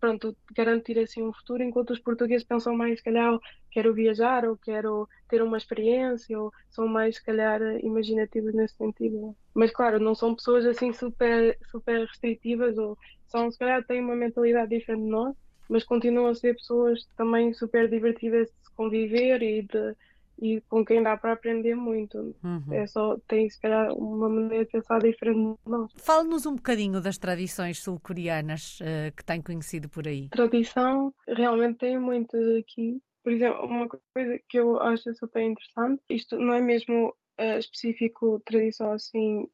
pronto, 0.05 0.37
garantir 0.55 0.98
assim 0.98 1.22
um 1.22 1.33
futuro, 1.33 1.62
enquanto 1.62 1.90
os 1.90 1.98
portugueses 1.98 2.46
pensam 2.46 2.77
mais, 2.77 2.98
se 2.98 3.05
calhar, 3.05 3.38
quero 3.70 3.94
viajar 3.94 4.44
ou 4.44 4.55
quero 4.59 5.09
ter 5.31 5.42
uma 5.42 5.57
experiência, 5.57 6.38
ou 6.38 6.53
são 6.68 6.87
mais, 6.87 7.16
se 7.16 7.24
calhar, 7.24 7.59
imaginativos 7.83 8.53
nesse 8.53 8.77
sentido. 8.77 9.35
Mas, 9.55 9.70
claro, 9.70 9.98
não 9.98 10.14
são 10.14 10.35
pessoas 10.35 10.66
assim 10.66 10.92
super, 10.92 11.57
super 11.70 12.07
restritivas, 12.07 12.77
ou 12.77 12.98
são, 13.27 13.50
se 13.50 13.59
calhar, 13.59 13.83
têm 13.87 14.03
uma 14.03 14.14
mentalidade 14.14 14.77
diferente 14.77 15.05
de 15.05 15.09
nós, 15.09 15.35
mas 15.68 15.85
continuam 15.85 16.27
a 16.27 16.35
ser 16.35 16.55
pessoas 16.55 17.07
também 17.16 17.53
super 17.53 17.88
divertidas 17.88 18.48
de 18.48 18.68
se 18.68 18.74
conviver 18.74 19.42
e, 19.42 19.62
de, 19.62 19.96
e 20.40 20.61
com 20.62 20.85
quem 20.85 21.03
dá 21.03 21.16
para 21.16 21.33
aprender 21.33 21.74
muito. 21.74 22.35
Uhum. 22.42 22.72
É 22.72 22.87
só, 22.87 23.16
tem 23.29 23.48
se 23.48 23.61
calhar 23.61 23.92
uma 23.92 24.29
maneira 24.29 24.64
de 24.64 24.70
pensar 24.70 25.00
diferente 25.00 25.59
de 25.64 25.70
nós. 25.70 25.90
Fale-nos 25.96 26.46
um 26.46 26.57
bocadinho 26.57 27.00
das 27.00 27.18
tradições 27.18 27.79
sul-coreanas 27.79 28.79
uh, 28.81 29.14
que 29.16 29.24
tem 29.24 29.40
conhecido 29.40 29.88
por 29.88 30.07
aí. 30.07 30.29
Tradição, 30.29 31.14
realmente 31.27 31.79
tem 31.79 31.98
muitas 31.98 32.46
aqui. 32.57 33.00
Por 33.22 33.33
exemplo, 33.33 33.64
uma 33.64 33.88
coisa 33.88 34.38
que 34.48 34.59
eu 34.59 34.79
acho 34.81 35.14
super 35.14 35.42
interessante, 35.42 36.03
isto 36.11 36.38
não 36.38 36.53
é 36.53 36.61
mesmo 36.61 37.14
uh, 37.40 37.59
específico 37.59 38.40
tradição 38.44 38.92
assim, 38.92 39.48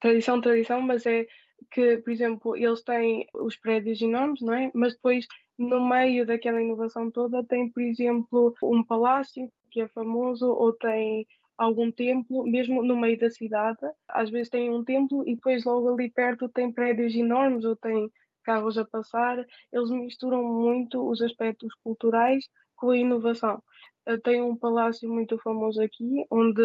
tradição, 0.00 0.40
tradição, 0.40 0.80
mas 0.80 1.04
é 1.06 1.26
que, 1.70 1.98
por 1.98 2.10
exemplo, 2.10 2.56
eles 2.56 2.82
têm 2.82 3.26
os 3.34 3.56
prédios 3.56 4.00
enormes, 4.00 4.40
não 4.40 4.54
é? 4.54 4.70
Mas 4.74 4.94
depois, 4.94 5.26
no 5.58 5.86
meio 5.88 6.26
daquela 6.26 6.60
inovação 6.62 7.10
toda, 7.10 7.44
tem, 7.44 7.68
por 7.70 7.82
exemplo, 7.82 8.54
um 8.62 8.82
palácio 8.82 9.50
que 9.70 9.80
é 9.80 9.88
famoso, 9.88 10.46
ou 10.46 10.72
tem 10.72 11.26
algum 11.60 11.92
templo, 11.92 12.44
mesmo 12.46 12.82
no 12.82 12.96
meio 12.96 13.18
da 13.18 13.30
cidade. 13.30 13.78
Às 14.08 14.30
vezes 14.30 14.48
tem 14.48 14.70
um 14.70 14.82
templo 14.82 15.22
e 15.28 15.34
depois 15.34 15.64
logo 15.64 15.92
ali 15.92 16.10
perto 16.10 16.48
tem 16.48 16.72
prédios 16.72 17.14
enormes 17.14 17.64
ou 17.64 17.76
tem 17.76 18.10
carros 18.42 18.78
a 18.78 18.84
passar. 18.84 19.44
Eles 19.70 19.90
misturam 19.90 20.42
muito 20.42 21.06
os 21.06 21.20
aspectos 21.20 21.74
culturais 21.84 22.48
com 22.76 22.90
a 22.90 22.96
inovação. 22.96 23.62
Eh, 24.06 24.16
tem 24.18 24.40
um 24.42 24.56
palácio 24.56 25.08
muito 25.08 25.38
famoso 25.38 25.82
aqui, 25.82 26.24
onde, 26.30 26.62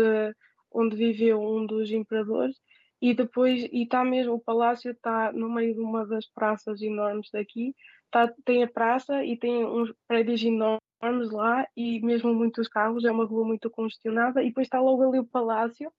onde 0.72 0.96
viveu 0.96 1.42
um 1.42 1.66
dos 1.66 1.92
imperadores, 1.92 2.56
e 3.02 3.14
depois, 3.14 3.68
e 3.72 3.84
está 3.84 4.04
mesmo, 4.04 4.34
o 4.34 4.40
palácio 4.40 4.92
está 4.92 5.32
no 5.32 5.50
meio 5.50 5.74
de 5.74 5.80
uma 5.80 6.06
das 6.06 6.28
praças 6.28 6.82
enormes 6.82 7.30
daqui, 7.32 7.76
tá, 8.10 8.32
tem 8.46 8.64
a 8.64 8.68
praça 8.68 9.24
e 9.24 9.38
tem 9.38 9.66
uns 9.66 9.94
prédios 10.08 10.44
enormes 10.44 11.32
lá 11.32 11.68
e 11.76 12.00
mesmo 12.02 12.34
muitos 12.34 12.68
carros, 12.68 13.06
é 13.06 13.12
uma 13.12 13.26
rua 13.26 13.46
muito 13.46 13.70
congestionada 13.70 14.42
e 14.42 14.48
depois 14.48 14.68
está 14.68 14.80
logo 14.80 15.04
ali 15.04 15.20
o 15.20 15.26
palácio 15.26 15.92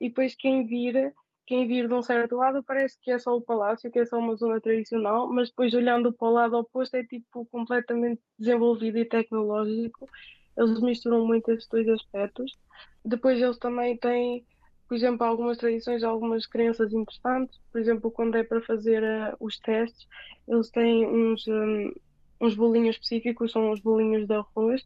e 0.00 0.08
depois 0.08 0.34
quem 0.34 0.66
vir, 0.66 1.12
quem 1.46 1.66
vir 1.66 1.88
de 1.88 1.94
um 1.94 2.02
certo 2.02 2.36
lado 2.36 2.62
parece 2.62 2.98
que 3.00 3.10
é 3.10 3.18
só 3.18 3.36
o 3.36 3.42
palácio, 3.42 3.90
que 3.90 3.98
é 3.98 4.06
só 4.06 4.18
uma 4.18 4.34
zona 4.36 4.60
tradicional, 4.60 5.28
mas 5.28 5.48
depois 5.48 5.74
olhando 5.74 6.12
para 6.12 6.28
o 6.28 6.32
lado 6.32 6.56
oposto 6.56 6.96
é 6.96 7.04
tipo 7.04 7.46
completamente 7.46 8.20
desenvolvido 8.38 8.98
e 8.98 9.04
tecnológico. 9.04 10.08
Eles 10.56 10.80
misturam 10.80 11.24
muito 11.26 11.50
esses 11.50 11.68
dois 11.68 11.88
aspectos. 11.88 12.56
Depois 13.04 13.40
eles 13.40 13.58
também 13.58 13.96
têm 13.96 14.44
por 14.88 14.96
exemplo, 14.96 15.26
algumas 15.26 15.58
tradições, 15.58 16.02
algumas 16.02 16.46
crenças 16.46 16.92
interessantes. 16.92 17.60
Por 17.70 17.80
exemplo, 17.80 18.10
quando 18.10 18.36
é 18.36 18.42
para 18.42 18.62
fazer 18.62 19.02
uh, 19.02 19.36
os 19.38 19.58
testes, 19.58 20.08
eles 20.48 20.70
têm 20.70 21.06
uns, 21.06 21.46
um, 21.46 21.92
uns 22.40 22.54
bolinhos 22.54 22.96
específicos, 22.96 23.52
são 23.52 23.70
os 23.70 23.80
bolinhos 23.80 24.26
de 24.26 24.34
arroz, 24.34 24.84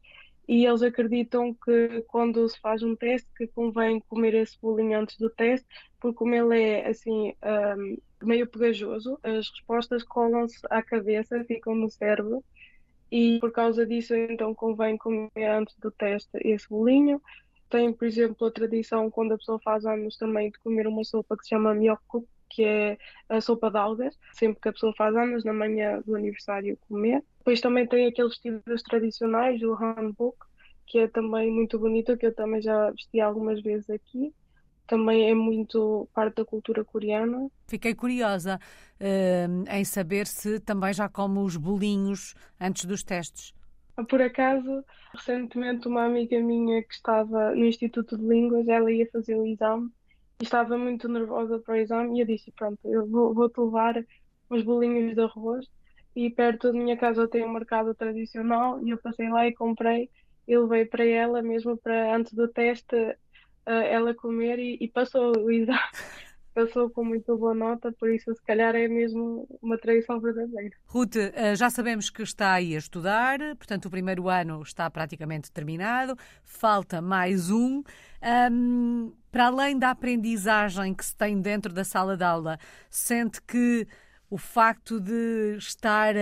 e 0.48 0.66
eles 0.66 0.82
acreditam 0.82 1.54
que 1.54 2.02
quando 2.08 2.48
se 2.48 2.58
faz 2.60 2.82
um 2.82 2.96
teste 2.96 3.28
que 3.36 3.46
convém 3.46 4.00
comer 4.00 4.34
esse 4.34 4.58
bolinho 4.60 4.98
antes 4.98 5.16
do 5.16 5.30
teste, 5.30 5.66
porque 6.00 6.16
como 6.16 6.34
ele 6.34 6.60
é 6.60 6.88
assim 6.88 7.32
um, 7.78 7.96
meio 8.26 8.46
pegajoso, 8.46 9.18
as 9.22 9.48
respostas 9.48 10.02
colam-se 10.02 10.58
à 10.68 10.82
cabeça, 10.82 11.44
ficam 11.44 11.74
no 11.76 11.88
cérebro 11.88 12.44
e 13.10 13.38
por 13.40 13.52
causa 13.52 13.86
disso 13.86 14.14
então 14.14 14.54
convém 14.54 14.96
comer 14.96 15.46
antes 15.46 15.76
do 15.78 15.90
teste 15.90 16.30
esse 16.44 16.68
bolinho. 16.68 17.22
Tem, 17.72 17.90
por 17.90 18.06
exemplo, 18.06 18.46
a 18.46 18.50
tradição 18.50 19.10
quando 19.10 19.32
a 19.32 19.38
pessoa 19.38 19.58
faz 19.64 19.86
anos 19.86 20.18
também 20.18 20.50
de 20.50 20.58
comer 20.58 20.86
uma 20.86 21.02
sopa 21.04 21.34
que 21.38 21.44
se 21.44 21.48
chama 21.48 21.74
mioco, 21.74 22.28
que 22.50 22.62
é 22.62 22.98
a 23.30 23.40
sopa 23.40 23.70
de 23.70 23.78
algas, 23.78 24.14
sempre 24.34 24.60
que 24.60 24.68
a 24.68 24.72
pessoa 24.74 24.92
faz 24.94 25.16
anos, 25.16 25.42
na 25.42 25.54
manhã 25.54 26.02
do 26.04 26.14
aniversário 26.14 26.78
comer. 26.86 27.24
Depois 27.38 27.62
também 27.62 27.86
tem 27.86 28.08
aqueles 28.08 28.32
vestidos 28.32 28.82
tradicionais, 28.82 29.62
o 29.62 29.72
handbook, 29.72 30.36
que 30.86 30.98
é 30.98 31.08
também 31.08 31.50
muito 31.50 31.78
bonito, 31.78 32.14
que 32.18 32.26
eu 32.26 32.34
também 32.34 32.60
já 32.60 32.90
vesti 32.90 33.18
algumas 33.20 33.62
vezes 33.62 33.88
aqui 33.88 34.34
também 34.86 35.30
é 35.30 35.34
muito 35.34 36.06
parte 36.12 36.36
da 36.36 36.44
cultura 36.44 36.84
coreana. 36.84 37.48
Fiquei 37.66 37.94
curiosa 37.94 38.60
uh, 39.00 39.70
em 39.70 39.84
saber 39.86 40.26
se 40.26 40.60
também 40.60 40.92
já 40.92 41.08
come 41.08 41.38
os 41.38 41.56
bolinhos 41.56 42.34
antes 42.60 42.84
dos 42.84 43.02
testes. 43.02 43.54
Por 44.08 44.22
acaso, 44.22 44.84
recentemente 45.14 45.86
uma 45.86 46.04
amiga 46.04 46.40
minha 46.40 46.82
que 46.82 46.94
estava 46.94 47.54
no 47.54 47.64
Instituto 47.64 48.16
de 48.16 48.26
Línguas, 48.26 48.66
ela 48.66 48.90
ia 48.90 49.08
fazer 49.12 49.36
o 49.36 49.46
exame 49.46 49.90
e 50.40 50.44
estava 50.44 50.78
muito 50.78 51.08
nervosa 51.08 51.58
para 51.58 51.74
o 51.74 51.76
exame 51.76 52.18
e 52.18 52.22
eu 52.22 52.26
disse, 52.26 52.50
pronto, 52.52 52.78
eu 52.84 53.06
vou, 53.06 53.34
vou-te 53.34 53.60
levar 53.60 54.02
uns 54.50 54.62
bolinhos 54.62 55.14
de 55.14 55.20
arroz 55.20 55.66
e 56.16 56.30
perto 56.30 56.72
da 56.72 56.78
minha 56.78 56.96
casa 56.96 57.28
tenho 57.28 57.46
um 57.46 57.52
mercado 57.52 57.94
tradicional 57.94 58.82
e 58.84 58.90
eu 58.90 58.98
passei 58.98 59.28
lá 59.28 59.46
e 59.46 59.54
comprei 59.54 60.10
e 60.48 60.58
levei 60.58 60.86
para 60.86 61.04
ela 61.04 61.42
mesmo 61.42 61.76
para 61.76 62.16
antes 62.16 62.32
do 62.32 62.48
teste 62.48 62.96
ela 63.64 64.14
comer 64.14 64.58
e, 64.58 64.78
e 64.80 64.88
passou 64.88 65.32
o 65.38 65.50
exame. 65.52 65.78
Passou 66.54 66.90
com 66.90 67.04
muito 67.04 67.36
boa 67.38 67.54
nota, 67.54 67.90
por 67.92 68.10
isso 68.10 68.34
se 68.34 68.42
calhar 68.42 68.74
é 68.74 68.86
mesmo 68.86 69.48
uma 69.62 69.78
traição 69.78 70.20
verdadeira. 70.20 70.76
Ruth, 70.86 71.16
eh, 71.16 71.56
já 71.56 71.70
sabemos 71.70 72.10
que 72.10 72.22
está 72.22 72.52
aí 72.52 72.74
a 72.74 72.78
estudar, 72.78 73.38
portanto 73.56 73.86
o 73.86 73.90
primeiro 73.90 74.28
ano 74.28 74.60
está 74.62 74.90
praticamente 74.90 75.50
terminado, 75.50 76.14
falta 76.44 77.00
mais 77.00 77.50
um. 77.50 77.82
um 78.42 79.12
para 79.30 79.46
além 79.46 79.78
da 79.78 79.90
aprendizagem 79.90 80.92
que 80.92 81.04
se 81.06 81.16
tem 81.16 81.40
dentro 81.40 81.72
da 81.72 81.84
sala 81.84 82.18
de 82.18 82.24
aula, 82.24 82.58
sente 82.90 83.40
que 83.40 83.86
o 84.32 84.38
facto 84.38 84.98
de 84.98 85.56
estar 85.58 86.16
a, 86.16 86.20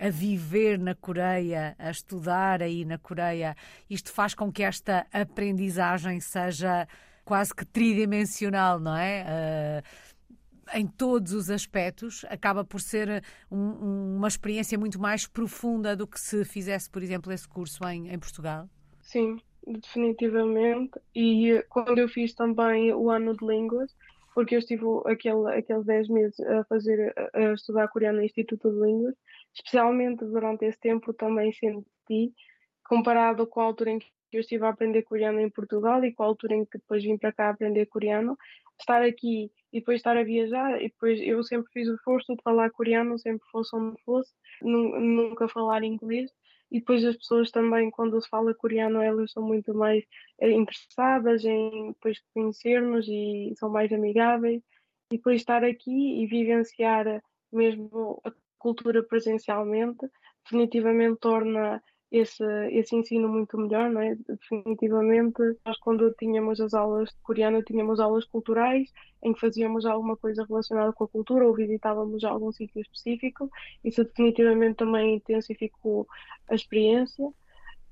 a, 0.00 0.06
a, 0.06 0.10
viver 0.10 0.78
na 0.78 0.94
Coreia, 0.94 1.74
a 1.78 1.90
estudar 1.90 2.62
aí 2.62 2.84
na 2.84 2.98
Coreia, 2.98 3.56
isto 3.88 4.12
faz 4.12 4.34
com 4.34 4.52
que 4.52 4.62
esta 4.62 5.06
aprendizagem 5.10 6.20
seja 6.20 6.86
quase 7.24 7.54
que 7.54 7.64
tridimensional, 7.64 8.78
não 8.78 8.96
é? 8.96 9.82
Uh, 9.84 10.12
em 10.74 10.86
todos 10.86 11.32
os 11.32 11.50
aspectos, 11.50 12.24
acaba 12.28 12.64
por 12.64 12.80
ser 12.80 13.22
um, 13.50 14.16
uma 14.16 14.28
experiência 14.28 14.78
muito 14.78 15.00
mais 15.00 15.26
profunda 15.26 15.94
do 15.94 16.06
que 16.06 16.18
se 16.18 16.44
fizesse, 16.44 16.88
por 16.88 17.02
exemplo, 17.02 17.32
esse 17.32 17.48
curso 17.48 17.84
em, 17.88 18.12
em 18.12 18.18
Portugal. 18.18 18.68
Sim, 19.00 19.38
definitivamente. 19.66 20.98
E 21.14 21.64
quando 21.68 21.98
eu 21.98 22.08
fiz 22.08 22.34
também 22.34 22.92
o 22.92 23.10
ano 23.10 23.36
de 23.36 23.46
línguas, 23.46 23.94
porque 24.34 24.54
eu 24.54 24.60
estive 24.60 24.84
aquele, 25.06 25.46
aqueles 25.52 25.84
10 25.84 26.08
meses 26.08 26.40
a 26.40 26.64
fazer, 26.64 27.12
a 27.34 27.52
estudar 27.52 27.88
coreano 27.88 28.18
no 28.18 28.24
Instituto 28.24 28.70
de 28.70 28.80
Línguas, 28.80 29.14
especialmente 29.54 30.24
durante 30.24 30.64
esse 30.64 30.78
tempo 30.80 31.12
também 31.12 31.52
senti, 31.52 32.32
comparado 32.84 33.46
com 33.46 33.60
a 33.60 33.64
altura 33.64 33.90
em 33.90 33.98
que 33.98 34.06
eu 34.36 34.40
estive 34.40 34.64
a 34.64 34.70
aprender 34.70 35.02
coreano 35.02 35.40
em 35.40 35.50
Portugal 35.50 36.04
e 36.04 36.12
com 36.12 36.22
a 36.22 36.26
altura 36.26 36.54
em 36.54 36.64
que 36.64 36.78
depois 36.78 37.02
vim 37.02 37.16
para 37.18 37.32
cá 37.32 37.50
aprender 37.50 37.86
coreano, 37.86 38.36
estar 38.80 39.02
aqui 39.02 39.50
e 39.72 39.80
depois 39.80 39.96
estar 39.96 40.16
a 40.16 40.24
viajar, 40.24 40.80
e 40.80 40.88
depois 40.88 41.20
eu 41.20 41.42
sempre 41.42 41.70
fiz 41.72 41.88
o 41.88 41.94
esforço 41.94 42.34
de 42.34 42.42
falar 42.42 42.70
coreano, 42.70 43.18
sempre 43.18 43.46
fosse 43.50 43.74
onde 43.74 44.00
fosse, 44.04 44.32
nunca 44.62 45.48
falar 45.48 45.82
inglês, 45.82 46.30
e 46.72 46.78
depois 46.78 47.04
as 47.04 47.16
pessoas 47.16 47.50
também, 47.50 47.90
quando 47.90 48.20
se 48.20 48.28
fala 48.28 48.54
coreano, 48.54 49.02
elas 49.02 49.30
são 49.32 49.42
muito 49.42 49.74
mais 49.74 50.02
eh, 50.40 50.50
interessadas 50.50 51.44
em 51.44 51.88
depois 51.88 52.18
conhecer-nos 52.32 53.06
e 53.06 53.52
são 53.58 53.68
mais 53.68 53.92
amigáveis. 53.92 54.62
E 55.12 55.16
depois 55.18 55.42
estar 55.42 55.62
aqui 55.62 56.22
e 56.22 56.26
vivenciar 56.26 57.22
mesmo 57.52 58.22
a 58.24 58.32
cultura 58.58 59.02
presencialmente, 59.02 60.06
definitivamente 60.44 61.20
torna 61.20 61.82
esse, 62.12 62.44
esse 62.70 62.94
ensino 62.94 63.26
muito 63.26 63.56
melhor, 63.56 63.88
não 63.90 64.02
é? 64.02 64.14
Definitivamente, 64.14 65.40
nós 65.64 65.78
quando 65.78 66.12
tínhamos 66.12 66.60
as 66.60 66.74
aulas 66.74 67.08
de 67.08 67.16
coreano, 67.22 67.62
tínhamos 67.62 67.98
aulas 67.98 68.26
culturais, 68.26 68.92
em 69.22 69.32
que 69.32 69.40
fazíamos 69.40 69.86
alguma 69.86 70.14
coisa 70.14 70.44
relacionada 70.46 70.92
com 70.92 71.04
a 71.04 71.08
cultura 71.08 71.46
ou 71.46 71.54
visitávamos 71.54 72.22
algum 72.22 72.52
sítio 72.52 72.82
específico. 72.82 73.50
Isso 73.82 74.04
definitivamente 74.04 74.76
também 74.76 75.16
intensificou 75.16 76.06
a 76.50 76.54
experiência. 76.54 77.32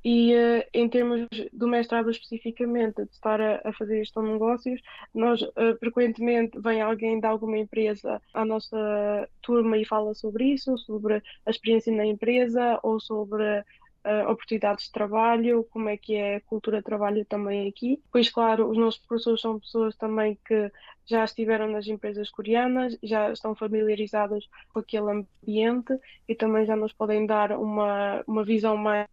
E 0.02 0.34
uh, 0.34 0.64
em 0.72 0.88
termos 0.88 1.26
do 1.52 1.68
mestrado 1.68 2.10
especificamente, 2.10 3.04
de 3.04 3.10
estar 3.10 3.40
a, 3.40 3.60
a 3.64 3.72
fazer 3.72 3.98
gestão 3.98 4.24
de 4.24 4.32
negócios, 4.32 4.80
nós 5.14 5.42
uh, 5.42 5.78
frequentemente 5.78 6.58
vem 6.58 6.80
alguém 6.80 7.20
de 7.20 7.26
alguma 7.26 7.58
empresa 7.58 8.20
à 8.32 8.44
nossa 8.44 9.28
turma 9.42 9.76
e 9.76 9.84
fala 9.84 10.14
sobre 10.14 10.44
isso, 10.44 10.76
sobre 10.78 11.22
a 11.44 11.50
experiência 11.50 11.94
na 11.94 12.06
empresa 12.06 12.80
ou 12.82 12.98
sobre 12.98 13.62
uh, 14.04 14.30
oportunidades 14.30 14.86
de 14.86 14.92
trabalho, 14.92 15.66
como 15.70 15.88
é 15.88 15.96
que 15.96 16.14
é 16.14 16.36
a 16.36 16.40
cultura 16.40 16.78
de 16.78 16.84
trabalho 16.84 17.24
também 17.24 17.68
aqui. 17.68 18.02
Pois, 18.10 18.30
claro, 18.30 18.68
os 18.70 18.76
nossos 18.76 19.00
professores 19.00 19.40
são 19.40 19.58
pessoas 19.60 19.96
também 19.96 20.38
que 20.44 20.70
já 21.06 21.24
estiveram 21.24 21.68
nas 21.68 21.86
empresas 21.86 22.30
coreanas, 22.30 22.96
já 23.02 23.32
estão 23.32 23.54
familiarizadas 23.54 24.44
com 24.72 24.80
aquele 24.80 25.10
ambiente 25.10 25.98
e 26.28 26.34
também 26.34 26.64
já 26.66 26.76
nos 26.76 26.92
podem 26.92 27.26
dar 27.26 27.52
uma, 27.52 28.22
uma 28.26 28.44
visão 28.44 28.76
mais 28.76 29.08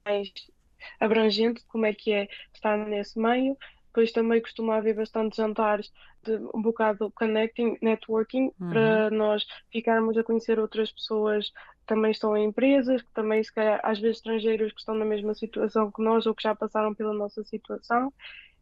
abrangente 0.99 1.61
de 1.61 1.67
como 1.67 1.85
é 1.85 1.93
que 1.93 2.11
é 2.11 2.27
estar 2.53 2.77
nesse 2.77 3.19
meio. 3.19 3.57
Depois 3.97 4.11
também 4.11 4.39
costuma 4.39 4.75
haver 4.75 4.93
bastante 4.93 5.37
jantares 5.37 5.91
de 6.21 6.35
um 6.53 6.61
bocado 6.61 7.11
connecting, 7.15 7.79
networking, 7.81 8.51
uhum. 8.61 8.69
para 8.69 9.09
nós 9.09 9.43
ficarmos 9.71 10.15
a 10.15 10.23
conhecer 10.23 10.59
outras 10.59 10.91
pessoas 10.91 11.51
também 11.87 12.11
estão 12.11 12.37
em 12.37 12.45
empresas, 12.45 13.01
que 13.01 13.11
também 13.11 13.43
se 13.43 13.51
calhar, 13.51 13.79
às 13.81 13.97
vezes 13.97 14.17
estrangeiros 14.17 14.71
que 14.71 14.79
estão 14.81 14.93
na 14.93 15.03
mesma 15.03 15.33
situação 15.33 15.91
que 15.91 16.03
nós 16.03 16.27
ou 16.27 16.35
que 16.35 16.43
já 16.43 16.53
passaram 16.53 16.93
pela 16.93 17.11
nossa 17.11 17.43
situação. 17.43 18.13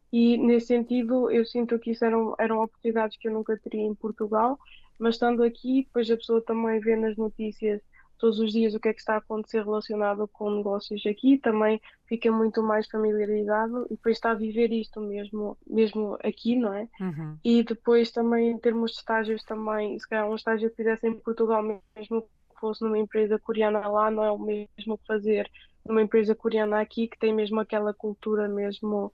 E 0.10 0.38
nesse 0.38 0.68
sentido, 0.68 1.30
eu 1.30 1.44
sinto 1.44 1.78
que 1.80 1.92
isso 1.92 2.06
eram, 2.06 2.34
eram 2.40 2.64
oportunidades 2.64 3.18
que 3.18 3.28
eu 3.28 3.34
nunca 3.34 3.60
teria 3.62 3.82
em 3.82 3.94
Portugal, 3.94 4.58
mas 4.98 5.16
estando 5.16 5.44
aqui, 5.44 5.84
depois 5.84 6.10
a 6.10 6.16
pessoa 6.16 6.42
também 6.42 6.80
vê 6.80 6.96
nas 6.96 7.18
notícias 7.18 7.82
todos 8.26 8.40
os 8.40 8.52
dias 8.52 8.74
o 8.74 8.80
que 8.80 8.88
é 8.88 8.94
que 8.94 9.00
está 9.00 9.14
a 9.14 9.18
acontecer 9.18 9.64
relacionado 9.64 10.28
com 10.28 10.50
negócios 10.50 11.06
aqui, 11.06 11.38
também 11.38 11.80
fica 12.08 12.32
muito 12.32 12.64
mais 12.64 12.88
familiarizado 12.88 13.86
e 13.86 13.90
depois 13.90 14.18
está 14.18 14.32
a 14.32 14.36
viver 14.36 14.72
isto 14.74 15.00
mesmo, 15.00 15.56
mesmo 15.68 16.18
aqui, 16.24 16.56
não 16.56 16.74
é? 16.74 16.90
Uhum. 17.00 17.38
E 17.44 17.62
depois 17.62 18.10
também 18.10 18.50
em 18.50 18.58
termos 18.58 18.94
de 18.94 18.98
estágios 18.98 19.44
também, 19.44 20.00
se 20.00 20.10
calhar 20.10 20.28
um 20.28 20.34
estágio 20.34 20.72
que 20.72 20.76
fizesse 20.76 21.08
em 21.08 21.14
Portugal 21.14 21.62
mesmo 21.96 22.28
fosse 22.60 22.84
numa 22.84 22.98
empresa 22.98 23.38
coreana 23.38 23.88
lá, 23.88 24.10
não 24.10 24.24
é 24.24 24.32
o 24.32 24.40
mesmo 24.40 24.98
que 24.98 25.06
fazer 25.06 25.48
numa 25.86 26.02
empresa 26.02 26.34
coreana 26.34 26.82
aqui, 26.82 27.08
que 27.08 27.20
tem 27.20 27.32
mesmo 27.32 27.60
aquela 27.60 27.94
cultura 27.94 28.48
mesmo 28.48 29.14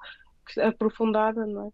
aprofundada, 0.57 1.45
não 1.45 1.73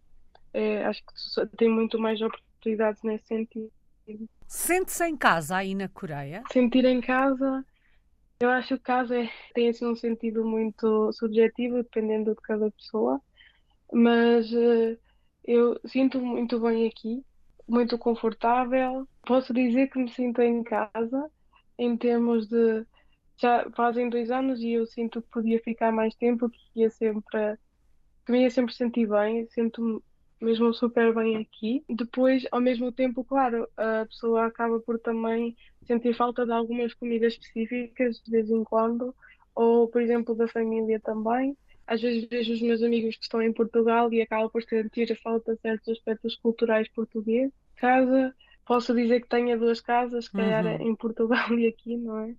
é? 0.52 0.80
é 0.80 0.86
acho 0.86 1.02
que 1.04 1.56
tem 1.56 1.68
muito 1.68 2.00
mais 2.00 2.20
oportunidades 2.20 3.00
nesse 3.04 3.28
sentido. 3.28 3.70
Sente-se 4.46 5.04
em 5.04 5.16
casa 5.16 5.56
aí 5.56 5.74
na 5.74 5.88
Coreia? 5.88 6.42
Sentir 6.52 6.84
em 6.84 7.00
casa, 7.00 7.64
eu 8.40 8.50
acho 8.50 8.76
que 8.76 8.82
casa 8.82 9.16
é, 9.20 9.30
tem 9.54 9.68
assim 9.68 9.86
um 9.86 9.96
sentido 9.96 10.44
muito 10.44 11.12
subjetivo, 11.12 11.82
dependendo 11.82 12.34
de 12.34 12.40
cada 12.42 12.70
pessoa, 12.70 13.20
mas 13.92 14.50
uh, 14.52 14.98
eu 15.44 15.78
sinto 15.86 16.20
muito 16.20 16.60
bem 16.60 16.86
aqui, 16.86 17.24
muito 17.68 17.98
confortável. 17.98 19.08
Posso 19.26 19.52
dizer 19.52 19.90
que 19.90 19.98
me 19.98 20.08
sinto 20.10 20.40
em 20.40 20.62
casa, 20.62 21.30
em 21.78 21.96
termos 21.96 22.46
de 22.46 22.86
já 23.36 23.70
fazem 23.76 24.08
dois 24.08 24.30
anos 24.30 24.60
e 24.60 24.72
eu 24.72 24.86
sinto 24.86 25.22
que 25.22 25.28
podia 25.30 25.60
ficar 25.60 25.92
mais 25.92 26.14
tempo, 26.14 26.50
que 26.50 26.80
ia 26.80 26.90
sempre 26.90 27.22
que 28.26 28.32
me 28.32 28.42
ia 28.42 28.50
sempre 28.50 28.74
sentir 28.74 29.08
bem, 29.08 29.46
sinto-me 29.48 30.00
mesmo 30.40 30.72
super 30.72 31.14
bem 31.14 31.36
aqui. 31.36 31.84
Depois, 31.88 32.46
ao 32.50 32.60
mesmo 32.60 32.92
tempo, 32.92 33.24
claro, 33.24 33.68
a 33.76 34.06
pessoa 34.06 34.46
acaba 34.46 34.80
por 34.80 34.98
também 34.98 35.56
sentir 35.86 36.14
falta 36.14 36.44
de 36.44 36.52
algumas 36.52 36.94
comidas 36.94 37.34
específicas 37.34 38.20
de 38.24 38.30
vez 38.30 38.50
em 38.50 38.64
quando, 38.64 39.14
ou 39.54 39.88
por 39.88 40.00
exemplo 40.00 40.34
da 40.34 40.48
família 40.48 41.00
também. 41.00 41.56
Às 41.86 42.02
vezes 42.02 42.28
vejo 42.28 42.52
os 42.52 42.60
meus 42.60 42.82
amigos 42.82 43.16
que 43.16 43.22
estão 43.22 43.40
em 43.40 43.52
Portugal 43.52 44.12
e 44.12 44.20
acabo 44.20 44.50
por 44.50 44.62
sentir 44.62 45.10
a 45.10 45.16
falta 45.16 45.54
de 45.54 45.60
certos 45.60 45.88
aspectos 45.88 46.36
culturais 46.36 46.88
portugueses. 46.88 47.52
Casa, 47.76 48.34
posso 48.66 48.94
dizer 48.94 49.22
que 49.22 49.28
tenho 49.28 49.58
duas 49.58 49.80
casas, 49.80 50.26
se 50.26 50.32
calhar 50.32 50.66
uhum. 50.66 50.88
em 50.88 50.94
Portugal 50.94 51.52
e 51.58 51.66
aqui, 51.66 51.96
não 51.96 52.18
é? 52.20 52.34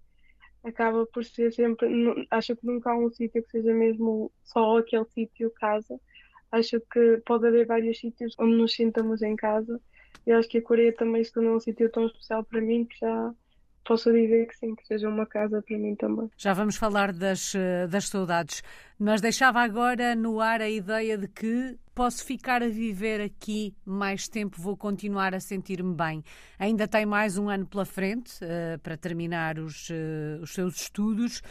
acaba 0.63 1.05
por 1.07 1.23
ser 1.23 1.51
sempre. 1.51 2.27
Acho 2.29 2.55
que 2.55 2.65
nunca 2.65 2.91
há 2.91 2.97
um 2.97 3.09
sítio 3.09 3.43
que 3.43 3.49
seja 3.49 3.73
mesmo 3.73 4.31
só 4.43 4.77
aquele 4.77 5.05
sítio 5.05 5.51
casa. 5.51 5.99
Acho 6.51 6.81
que 6.91 7.21
pode 7.25 7.47
haver 7.47 7.65
vários 7.65 7.99
sítios 7.99 8.35
onde 8.39 8.55
nos 8.55 8.73
sintamos 8.73 9.21
em 9.21 9.35
casa. 9.35 9.79
E 10.25 10.31
acho 10.31 10.49
que 10.49 10.57
a 10.57 10.61
Coreia 10.61 10.93
também 10.93 11.23
se 11.23 11.31
tornou 11.31 11.55
um 11.55 11.59
sítio 11.59 11.89
tão 11.89 12.05
especial 12.05 12.43
para 12.43 12.61
mim 12.61 12.85
que 12.85 12.97
já 12.99 13.33
posso 13.89 14.11
dizer 14.13 14.47
que 14.47 14.55
sim, 14.55 14.75
que 14.75 14.85
seja 14.85 15.09
uma 15.09 15.25
casa 15.25 15.63
para 15.63 15.77
mim 15.77 15.95
também. 15.95 16.29
Já 16.37 16.53
vamos 16.53 16.75
falar 16.75 17.11
das, 17.11 17.55
eh, 17.55 17.87
das 17.87 18.07
saudades, 18.07 18.61
mas 18.99 19.19
deixava 19.19 19.61
agora 19.61 20.15
no 20.15 20.39
ar 20.39 20.61
a 20.61 20.69
ideia 20.69 21.17
de 21.17 21.27
que 21.27 21.75
posso 21.95 22.23
ficar 22.23 22.61
a 22.61 22.67
viver 22.67 23.19
aqui 23.19 23.75
mais 23.83 24.27
tempo, 24.27 24.61
vou 24.61 24.77
continuar 24.77 25.33
a 25.33 25.39
sentir-me 25.39 25.95
bem. 25.95 26.23
Ainda 26.59 26.87
tem 26.87 27.03
mais 27.03 27.37
um 27.37 27.49
ano 27.49 27.65
pela 27.65 27.83
frente 27.83 28.35
uh, 28.43 28.79
para 28.79 28.95
terminar 28.95 29.57
os, 29.57 29.89
uh, 29.89 30.41
os 30.41 30.53
seus 30.53 30.81
estudos. 30.83 31.41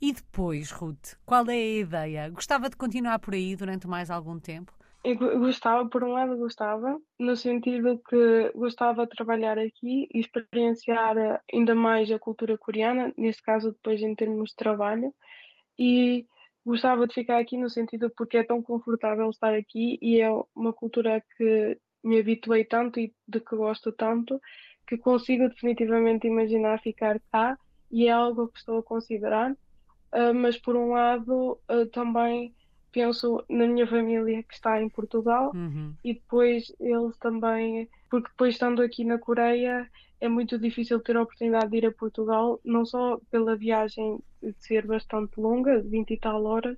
E 0.00 0.12
depois, 0.12 0.70
Ruth, 0.70 1.14
qual 1.26 1.44
é 1.50 1.54
a 1.54 1.78
ideia? 1.80 2.28
Gostava 2.30 2.70
de 2.70 2.76
continuar 2.76 3.18
por 3.18 3.34
aí 3.34 3.54
durante 3.54 3.86
mais 3.86 4.10
algum 4.10 4.40
tempo? 4.40 4.72
Eu 5.04 5.16
gostava, 5.38 5.88
por 5.88 6.04
um 6.04 6.12
lado 6.12 6.36
gostava, 6.36 7.00
no 7.18 7.36
sentido 7.36 8.00
que 8.08 8.50
gostava 8.54 9.06
de 9.06 9.10
trabalhar 9.10 9.58
aqui 9.58 10.08
e 10.12 10.20
experienciar 10.20 11.16
eh, 11.16 11.40
ainda 11.52 11.74
mais 11.74 12.10
a 12.10 12.18
cultura 12.18 12.56
coreana, 12.58 13.12
neste 13.16 13.42
caso 13.42 13.72
depois 13.72 14.00
em 14.02 14.14
termos 14.14 14.50
de 14.50 14.56
trabalho, 14.56 15.14
e 15.78 16.26
gostava 16.64 17.06
de 17.06 17.14
ficar 17.14 17.38
aqui 17.38 17.56
no 17.56 17.70
sentido 17.70 18.10
porque 18.16 18.38
é 18.38 18.44
tão 18.44 18.62
confortável 18.62 19.28
estar 19.30 19.54
aqui 19.54 19.98
e 20.02 20.20
é 20.20 20.28
uma 20.54 20.72
cultura 20.72 21.22
que 21.36 21.78
me 22.04 22.20
habituei 22.20 22.64
tanto 22.64 23.00
e 23.00 23.14
de 23.26 23.40
que 23.40 23.56
gosto 23.56 23.92
tanto 23.92 24.40
que 24.86 24.98
consigo 24.98 25.48
definitivamente 25.48 26.26
imaginar 26.26 26.80
ficar 26.80 27.20
cá 27.32 27.56
e 27.90 28.06
é 28.06 28.12
algo 28.12 28.48
que 28.48 28.58
estou 28.58 28.78
a 28.78 28.82
considerar, 28.82 29.56
uh, 30.12 30.34
mas 30.34 30.56
por 30.56 30.76
um 30.76 30.90
lado 30.90 31.58
uh, 31.70 31.86
também 31.86 32.54
penso 32.92 33.44
na 33.48 33.66
minha 33.66 33.86
família 33.86 34.42
que 34.42 34.54
está 34.54 34.82
em 34.82 34.88
Portugal 34.88 35.52
uhum. 35.54 35.94
e 36.04 36.14
depois 36.14 36.72
eles 36.80 37.16
também, 37.18 37.88
porque 38.10 38.28
depois 38.28 38.54
estando 38.54 38.82
aqui 38.82 39.04
na 39.04 39.18
Coreia 39.18 39.88
é 40.20 40.28
muito 40.28 40.58
difícil 40.58 41.00
ter 41.00 41.16
a 41.16 41.22
oportunidade 41.22 41.70
de 41.70 41.78
ir 41.78 41.86
a 41.86 41.92
Portugal, 41.92 42.60
não 42.64 42.84
só 42.84 43.18
pela 43.30 43.56
viagem 43.56 44.18
de 44.42 44.54
ser 44.58 44.86
bastante 44.86 45.40
longa, 45.40 45.80
20 45.80 46.10
e 46.10 46.18
tal 46.18 46.44
horas, 46.44 46.76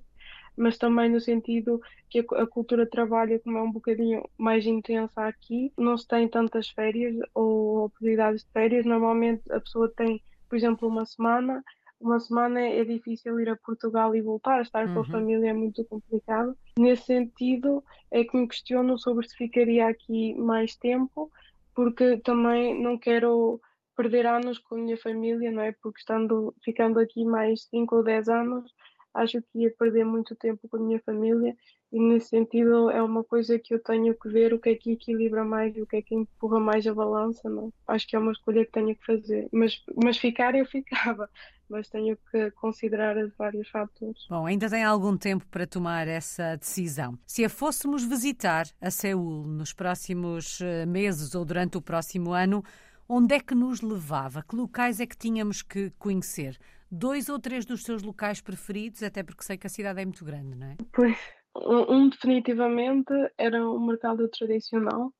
mas 0.55 0.77
também 0.77 1.09
no 1.09 1.19
sentido 1.19 1.81
que 2.09 2.19
a, 2.19 2.45
cultura 2.45 2.85
de 2.85 2.91
trabalho, 2.91 3.39
como 3.41 3.57
é 3.57 3.61
um 3.61 3.71
bocadinho 3.71 4.23
mais 4.37 4.65
intensa 4.65 5.25
aqui, 5.25 5.73
não 5.77 5.97
se 5.97 6.07
tem 6.07 6.27
tantas 6.27 6.69
férias 6.69 7.15
ou 7.33 7.85
oportunidades 7.85 8.43
de 8.43 8.51
férias. 8.51 8.85
Normalmente 8.85 9.41
a 9.51 9.59
pessoa 9.59 9.91
tem, 9.95 10.21
por 10.47 10.55
exemplo, 10.55 10.87
uma 10.87 11.05
semana 11.05 11.63
uma 12.03 12.19
semana 12.19 12.59
é 12.59 12.83
difícil 12.83 13.39
ir 13.39 13.49
a 13.49 13.55
Portugal 13.55 14.15
e 14.15 14.21
voltar, 14.21 14.61
estar 14.61 14.85
uhum. 14.85 14.93
com 14.93 14.99
a 14.99 15.03
uhum. 15.03 15.09
família 15.09 15.49
é 15.49 15.53
muito 15.53 15.83
complicado. 15.85 16.55
Nesse 16.77 17.05
sentido, 17.05 17.83
é 18.11 18.23
que 18.23 18.37
me 18.37 18.47
questiono 18.47 18.97
sobre 18.99 19.27
se 19.27 19.35
ficaria 19.35 19.87
aqui 19.87 20.35
mais 20.35 20.75
tempo, 20.75 21.31
porque 21.73 22.17
também 22.17 22.79
não 22.81 22.97
quero 22.97 23.59
perder 23.95 24.25
anos 24.25 24.59
com 24.59 24.75
a 24.75 24.77
minha 24.79 24.97
família, 24.97 25.51
não 25.51 25.63
é? 25.63 25.71
Porque 25.81 25.99
estando, 25.99 26.53
ficando 26.63 26.99
aqui 26.99 27.23
mais 27.23 27.63
5 27.69 27.95
ou 27.95 28.03
10 28.03 28.27
anos, 28.27 28.73
acho 29.13 29.41
que 29.41 29.59
ia 29.59 29.71
perder 29.77 30.03
muito 30.03 30.35
tempo 30.35 30.67
com 30.67 30.77
a 30.77 30.79
minha 30.79 30.99
família 30.99 31.55
e 31.93 31.99
nesse 31.99 32.29
sentido 32.29 32.89
é 32.89 33.03
uma 33.03 33.23
coisa 33.23 33.59
que 33.59 33.71
eu 33.71 33.79
tenho 33.79 34.15
que 34.15 34.27
ver 34.27 34.51
o 34.51 34.59
que 34.59 34.71
é 34.71 34.75
que 34.75 34.93
equilibra 34.93 35.45
mais 35.45 35.77
e 35.77 35.81
o 35.81 35.85
que 35.85 35.97
é 35.97 36.01
que 36.01 36.15
empurra 36.15 36.59
mais 36.59 36.87
a 36.87 36.93
balança, 36.93 37.47
não? 37.47 37.71
Acho 37.87 38.07
que 38.07 38.15
é 38.15 38.19
uma 38.19 38.31
escolha 38.31 38.65
que 38.65 38.71
tenho 38.71 38.95
que 38.95 39.05
fazer, 39.05 39.47
mas, 39.51 39.79
mas 40.03 40.17
ficar 40.17 40.55
eu 40.55 40.65
ficava, 40.65 41.29
mas 41.69 41.87
tenho 41.89 42.17
que 42.31 42.49
considerar 42.51 43.15
vários 43.37 43.69
fatores. 43.69 44.25
Bom, 44.27 44.47
ainda 44.47 44.67
tem 44.67 44.83
algum 44.83 45.15
tempo 45.15 45.45
para 45.51 45.67
tomar 45.67 46.07
essa 46.07 46.55
decisão. 46.55 47.15
Se 47.27 47.45
a 47.45 47.49
fôssemos 47.49 48.03
visitar 48.03 48.65
a 48.81 48.89
Seul 48.89 49.45
nos 49.45 49.71
próximos 49.71 50.61
eh, 50.61 50.87
meses 50.87 51.35
ou 51.35 51.45
durante 51.45 51.77
o 51.77 51.81
próximo 51.81 52.33
ano, 52.33 52.63
onde 53.07 53.35
é 53.35 53.39
que 53.39 53.53
nos 53.53 53.81
levava? 53.81 54.41
Que 54.41 54.55
locais 54.55 54.99
é 54.99 55.05
que 55.05 55.15
tínhamos 55.15 55.61
que 55.61 55.91
conhecer? 55.99 56.57
dois 56.89 57.27
ou 57.27 57.39
três 57.39 57.65
dos 57.65 57.83
seus 57.83 58.03
locais 58.03 58.39
preferidos, 58.39 59.01
até 59.01 59.23
porque 59.23 59.43
sei 59.43 59.57
que 59.57 59.65
a 59.65 59.69
cidade 59.69 59.99
é 59.99 60.05
muito 60.05 60.23
grande, 60.23 60.55
não 60.55 60.67
é? 60.67 60.75
Pois, 60.91 61.17
um, 61.55 62.09
definitivamente 62.09 63.13
era 63.37 63.67
o 63.67 63.79
mercado 63.79 64.27
tradicional. 64.29 65.13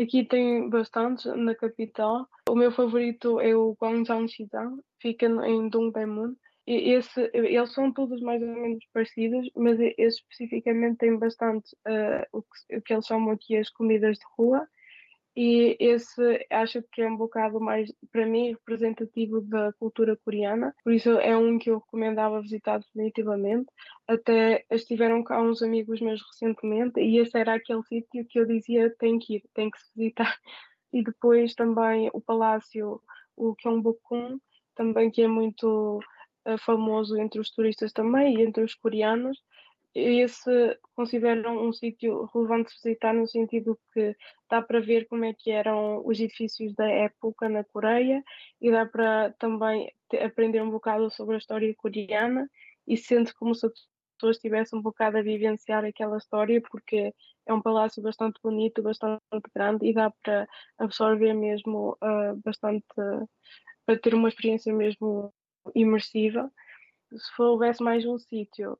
Aqui 0.00 0.24
tem 0.24 0.68
bastantes 0.68 1.24
na 1.36 1.54
capital. 1.54 2.28
O 2.48 2.54
meu 2.54 2.70
favorito 2.70 3.40
é 3.40 3.56
o 3.56 3.76
Guangzhou 3.80 4.28
Xizang, 4.28 4.80
fica 5.00 5.26
em 5.26 5.68
Dongdaemun. 5.68 6.34
Esse, 6.66 7.30
eles 7.32 7.72
são 7.72 7.92
todos 7.92 8.20
mais 8.20 8.42
ou 8.42 8.48
menos 8.48 8.84
parecidos, 8.92 9.48
mas 9.54 9.78
esse 9.78 10.18
especificamente 10.20 10.98
tem 10.98 11.16
bastante 11.16 11.72
uh, 11.86 12.26
o, 12.32 12.42
que, 12.42 12.76
o 12.76 12.82
que 12.82 12.92
eles 12.92 13.06
chamam 13.06 13.30
aqui 13.30 13.56
as 13.56 13.70
comidas 13.70 14.18
de 14.18 14.24
rua 14.36 14.66
e 15.36 15.76
esse 15.78 16.46
acho 16.50 16.82
que 16.90 17.02
é 17.02 17.08
um 17.08 17.16
bocado 17.16 17.60
mais, 17.60 17.92
para 18.10 18.24
mim, 18.26 18.52
representativo 18.52 19.42
da 19.42 19.70
cultura 19.74 20.16
coreana, 20.16 20.74
por 20.82 20.94
isso 20.94 21.10
é 21.10 21.36
um 21.36 21.58
que 21.58 21.70
eu 21.70 21.78
recomendava 21.78 22.40
visitar 22.40 22.78
definitivamente. 22.78 23.66
Até 24.08 24.64
estiveram 24.70 25.22
cá 25.22 25.42
uns 25.42 25.60
amigos 25.62 26.00
meus 26.00 26.22
recentemente 26.22 26.98
e 27.00 27.18
esse 27.18 27.36
era 27.38 27.54
aquele 27.54 27.82
sítio 27.82 28.24
que 28.26 28.40
eu 28.40 28.46
dizia 28.46 28.88
tem 28.98 29.18
que 29.18 29.36
ir, 29.36 29.42
tem 29.54 29.70
que 29.70 29.78
se 29.78 29.90
visitar. 29.94 30.36
E 30.92 31.02
depois 31.02 31.52
também 31.54 32.08
o 32.14 32.20
palácio, 32.20 33.02
o 33.36 33.54
Gyeongbokgung, 33.60 34.38
também 34.74 35.10
que 35.10 35.20
é 35.20 35.28
muito 35.28 35.98
uh, 36.46 36.58
famoso 36.64 37.18
entre 37.18 37.40
os 37.40 37.50
turistas 37.50 37.92
também 37.92 38.36
e 38.38 38.42
entre 38.42 38.62
os 38.62 38.74
coreanos 38.74 39.36
esse 39.98 40.78
consideram 40.94 41.66
um 41.66 41.72
sítio 41.72 42.28
relevante 42.34 42.74
visitar 42.74 43.14
no 43.14 43.26
sentido 43.26 43.78
que 43.94 44.14
dá 44.50 44.60
para 44.60 44.78
ver 44.78 45.06
como 45.08 45.24
é 45.24 45.32
que 45.32 45.50
eram 45.50 46.06
os 46.06 46.20
edifícios 46.20 46.74
da 46.74 46.86
época 46.86 47.48
na 47.48 47.64
Coreia 47.64 48.22
e 48.60 48.70
dá 48.70 48.84
para 48.84 49.32
também 49.38 49.90
aprender 50.22 50.62
um 50.62 50.70
bocado 50.70 51.10
sobre 51.10 51.36
a 51.36 51.38
história 51.38 51.74
coreana 51.76 52.46
e 52.86 52.94
sente 52.96 53.34
como 53.34 53.54
se 53.54 53.66
as 53.66 53.72
pessoas 54.18 54.36
estivessem 54.36 54.78
um 54.78 54.82
bocado 54.82 55.16
a 55.16 55.22
vivenciar 55.22 55.82
aquela 55.82 56.18
história 56.18 56.60
porque 56.70 57.14
é 57.46 57.54
um 57.54 57.62
palácio 57.62 58.02
bastante 58.02 58.38
bonito, 58.42 58.82
bastante 58.82 59.22
grande 59.54 59.86
e 59.86 59.94
dá 59.94 60.12
para 60.22 60.46
absorver 60.78 61.32
mesmo 61.32 61.96
uh, 62.02 62.38
bastante, 62.44 62.84
para 63.86 63.98
ter 63.98 64.14
uma 64.14 64.28
experiência 64.28 64.74
mesmo 64.74 65.32
imersiva. 65.74 66.52
Se 67.16 67.42
houvesse 67.42 67.82
mais 67.82 68.04
um 68.04 68.18
sítio 68.18 68.78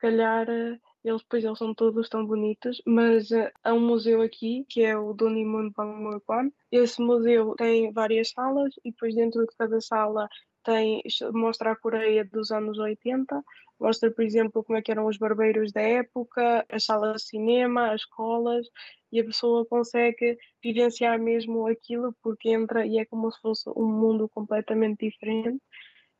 calhar 0.00 0.48
eh, 0.48 0.78
eles 1.04 1.22
depois 1.22 1.44
eles 1.44 1.58
são 1.58 1.74
todos 1.74 2.08
tão 2.08 2.26
bonitos, 2.26 2.82
mas 2.86 3.30
uh, 3.30 3.50
há 3.64 3.72
um 3.72 3.80
museu 3.80 4.20
aqui 4.22 4.64
que 4.68 4.82
é 4.82 4.96
o 4.96 5.14
Donimun 5.14 5.70
Bangmorkwan. 5.70 6.50
Esse 6.70 7.00
museu 7.00 7.54
tem 7.56 7.92
várias 7.92 8.30
salas 8.30 8.74
e 8.84 8.90
depois 8.90 9.14
dentro 9.14 9.46
de 9.46 9.56
cada 9.56 9.80
sala 9.80 10.28
tem 10.62 11.02
mostra 11.32 11.72
a 11.72 11.76
Coreia 11.76 12.24
dos 12.24 12.50
anos 12.50 12.78
80, 12.78 13.42
mostra 13.80 14.10
por 14.10 14.22
exemplo 14.22 14.62
como 14.62 14.78
é 14.78 14.82
que 14.82 14.90
eram 14.90 15.06
os 15.06 15.16
barbeiros 15.16 15.72
da 15.72 15.80
época, 15.80 16.66
as 16.68 16.84
salas 16.84 17.22
de 17.22 17.28
cinema, 17.28 17.92
as 17.92 18.02
escolas 18.02 18.66
e 19.10 19.20
a 19.20 19.24
pessoa 19.24 19.64
consegue 19.66 20.38
vivenciar 20.62 21.18
mesmo 21.18 21.66
aquilo 21.66 22.14
porque 22.22 22.50
entra 22.50 22.86
e 22.86 22.98
é 22.98 23.06
como 23.06 23.30
se 23.32 23.40
fosse 23.40 23.70
um 23.70 23.86
mundo 23.86 24.28
completamente 24.28 25.08
diferente 25.08 25.62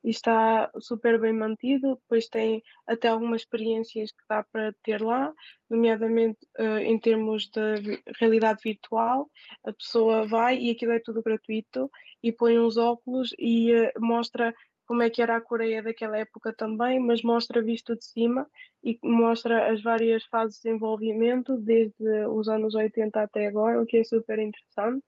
e 0.02 0.10
está 0.10 0.70
super 0.80 1.18
bem 1.20 1.32
mantido. 1.32 1.96
Depois 1.96 2.28
tem 2.28 2.62
até 2.86 3.08
algumas 3.08 3.42
experiências 3.42 4.10
que 4.10 4.24
dá 4.28 4.42
para 4.42 4.74
ter 4.82 5.02
lá, 5.02 5.32
nomeadamente 5.68 6.38
uh, 6.58 6.78
em 6.78 6.98
termos 6.98 7.48
de 7.48 8.02
realidade 8.18 8.60
virtual. 8.64 9.30
A 9.64 9.72
pessoa 9.72 10.26
vai 10.26 10.58
e 10.58 10.70
aquilo 10.70 10.92
é 10.92 11.00
tudo 11.00 11.22
gratuito 11.22 11.90
e 12.22 12.32
põe 12.32 12.58
uns 12.58 12.76
óculos 12.76 13.34
e 13.38 13.74
uh, 13.74 13.92
mostra 13.98 14.54
como 14.90 15.04
é 15.04 15.08
que 15.08 15.22
era 15.22 15.36
a 15.36 15.40
Coreia 15.40 15.80
daquela 15.80 16.18
época 16.18 16.52
também, 16.52 16.98
mas 16.98 17.22
mostra 17.22 17.62
visto 17.62 17.94
de 17.94 18.04
cima 18.04 18.44
e 18.82 18.98
mostra 19.04 19.70
as 19.70 19.80
várias 19.80 20.24
fases 20.24 20.56
de 20.56 20.64
desenvolvimento, 20.64 21.56
desde 21.56 22.26
os 22.26 22.48
anos 22.48 22.74
80 22.74 23.22
até 23.22 23.46
agora, 23.46 23.80
o 23.80 23.86
que 23.86 23.98
é 23.98 24.02
super 24.02 24.40
interessante. 24.40 25.04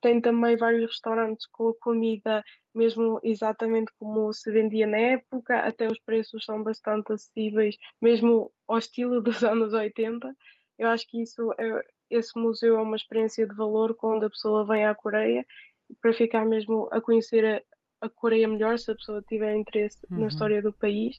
Tem 0.00 0.20
também 0.20 0.56
vários 0.56 0.90
restaurantes 0.90 1.46
com 1.46 1.72
comida 1.80 2.42
mesmo 2.76 3.18
exatamente 3.22 3.90
como 3.98 4.32
se 4.32 4.52
vendia 4.52 4.86
na 4.86 4.98
época, 4.98 5.58
até 5.60 5.88
os 5.88 5.98
preços 5.98 6.44
são 6.44 6.62
bastante 6.62 7.10
acessíveis, 7.10 7.76
mesmo 8.00 8.52
ao 8.68 8.78
estilo 8.78 9.20
dos 9.22 9.42
anos 9.42 9.72
80. 9.72 10.36
Eu 10.78 10.88
acho 10.88 11.08
que 11.08 11.22
isso 11.22 11.52
é, 11.58 11.82
esse 12.10 12.38
museu 12.38 12.76
é 12.78 12.82
uma 12.82 12.96
experiência 12.96 13.46
de 13.46 13.54
valor 13.54 13.94
quando 13.96 14.26
a 14.26 14.30
pessoa 14.30 14.66
vem 14.66 14.84
à 14.84 14.94
Coreia 14.94 15.44
para 16.02 16.12
ficar 16.12 16.44
mesmo 16.44 16.88
a 16.92 17.00
conhecer 17.00 17.44
a, 17.44 18.06
a 18.06 18.10
Coreia 18.10 18.46
melhor, 18.46 18.78
se 18.78 18.90
a 18.90 18.94
pessoa 18.94 19.24
tiver 19.26 19.56
interesse 19.56 19.98
uhum. 20.10 20.20
na 20.20 20.26
história 20.28 20.60
do 20.60 20.72
país. 20.72 21.18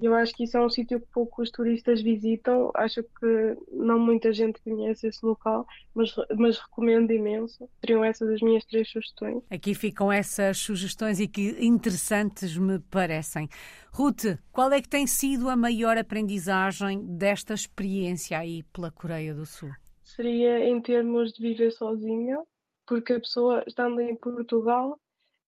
Eu 0.00 0.14
acho 0.14 0.34
que 0.34 0.44
isso 0.44 0.56
é 0.56 0.64
um 0.64 0.68
sítio 0.68 1.00
que 1.00 1.06
poucos 1.12 1.50
turistas 1.50 2.02
visitam. 2.02 2.70
Acho 2.74 3.02
que 3.02 3.56
não 3.72 3.98
muita 3.98 4.32
gente 4.32 4.60
conhece 4.60 5.06
esse 5.06 5.24
local, 5.24 5.66
mas, 5.94 6.14
mas 6.36 6.58
recomendo 6.58 7.10
imenso. 7.12 7.68
Seriam 7.80 8.04
essas 8.04 8.28
as 8.28 8.40
minhas 8.40 8.64
três 8.64 8.88
sugestões. 8.88 9.42
Aqui 9.50 9.74
ficam 9.74 10.12
essas 10.12 10.58
sugestões 10.58 11.20
e 11.20 11.26
que 11.26 11.56
interessantes 11.64 12.56
me 12.56 12.78
parecem. 12.78 13.48
Ruth, 13.90 14.38
qual 14.52 14.70
é 14.72 14.80
que 14.80 14.88
tem 14.88 15.06
sido 15.06 15.48
a 15.48 15.56
maior 15.56 15.96
aprendizagem 15.96 17.04
desta 17.16 17.54
experiência 17.54 18.38
aí 18.38 18.62
pela 18.64 18.90
Coreia 18.90 19.34
do 19.34 19.46
Sul? 19.46 19.70
Seria 20.02 20.68
em 20.68 20.80
termos 20.80 21.32
de 21.32 21.42
viver 21.42 21.72
sozinha, 21.72 22.38
porque 22.86 23.14
a 23.14 23.20
pessoa, 23.20 23.64
estando 23.66 24.00
em 24.00 24.14
Portugal, 24.14 24.98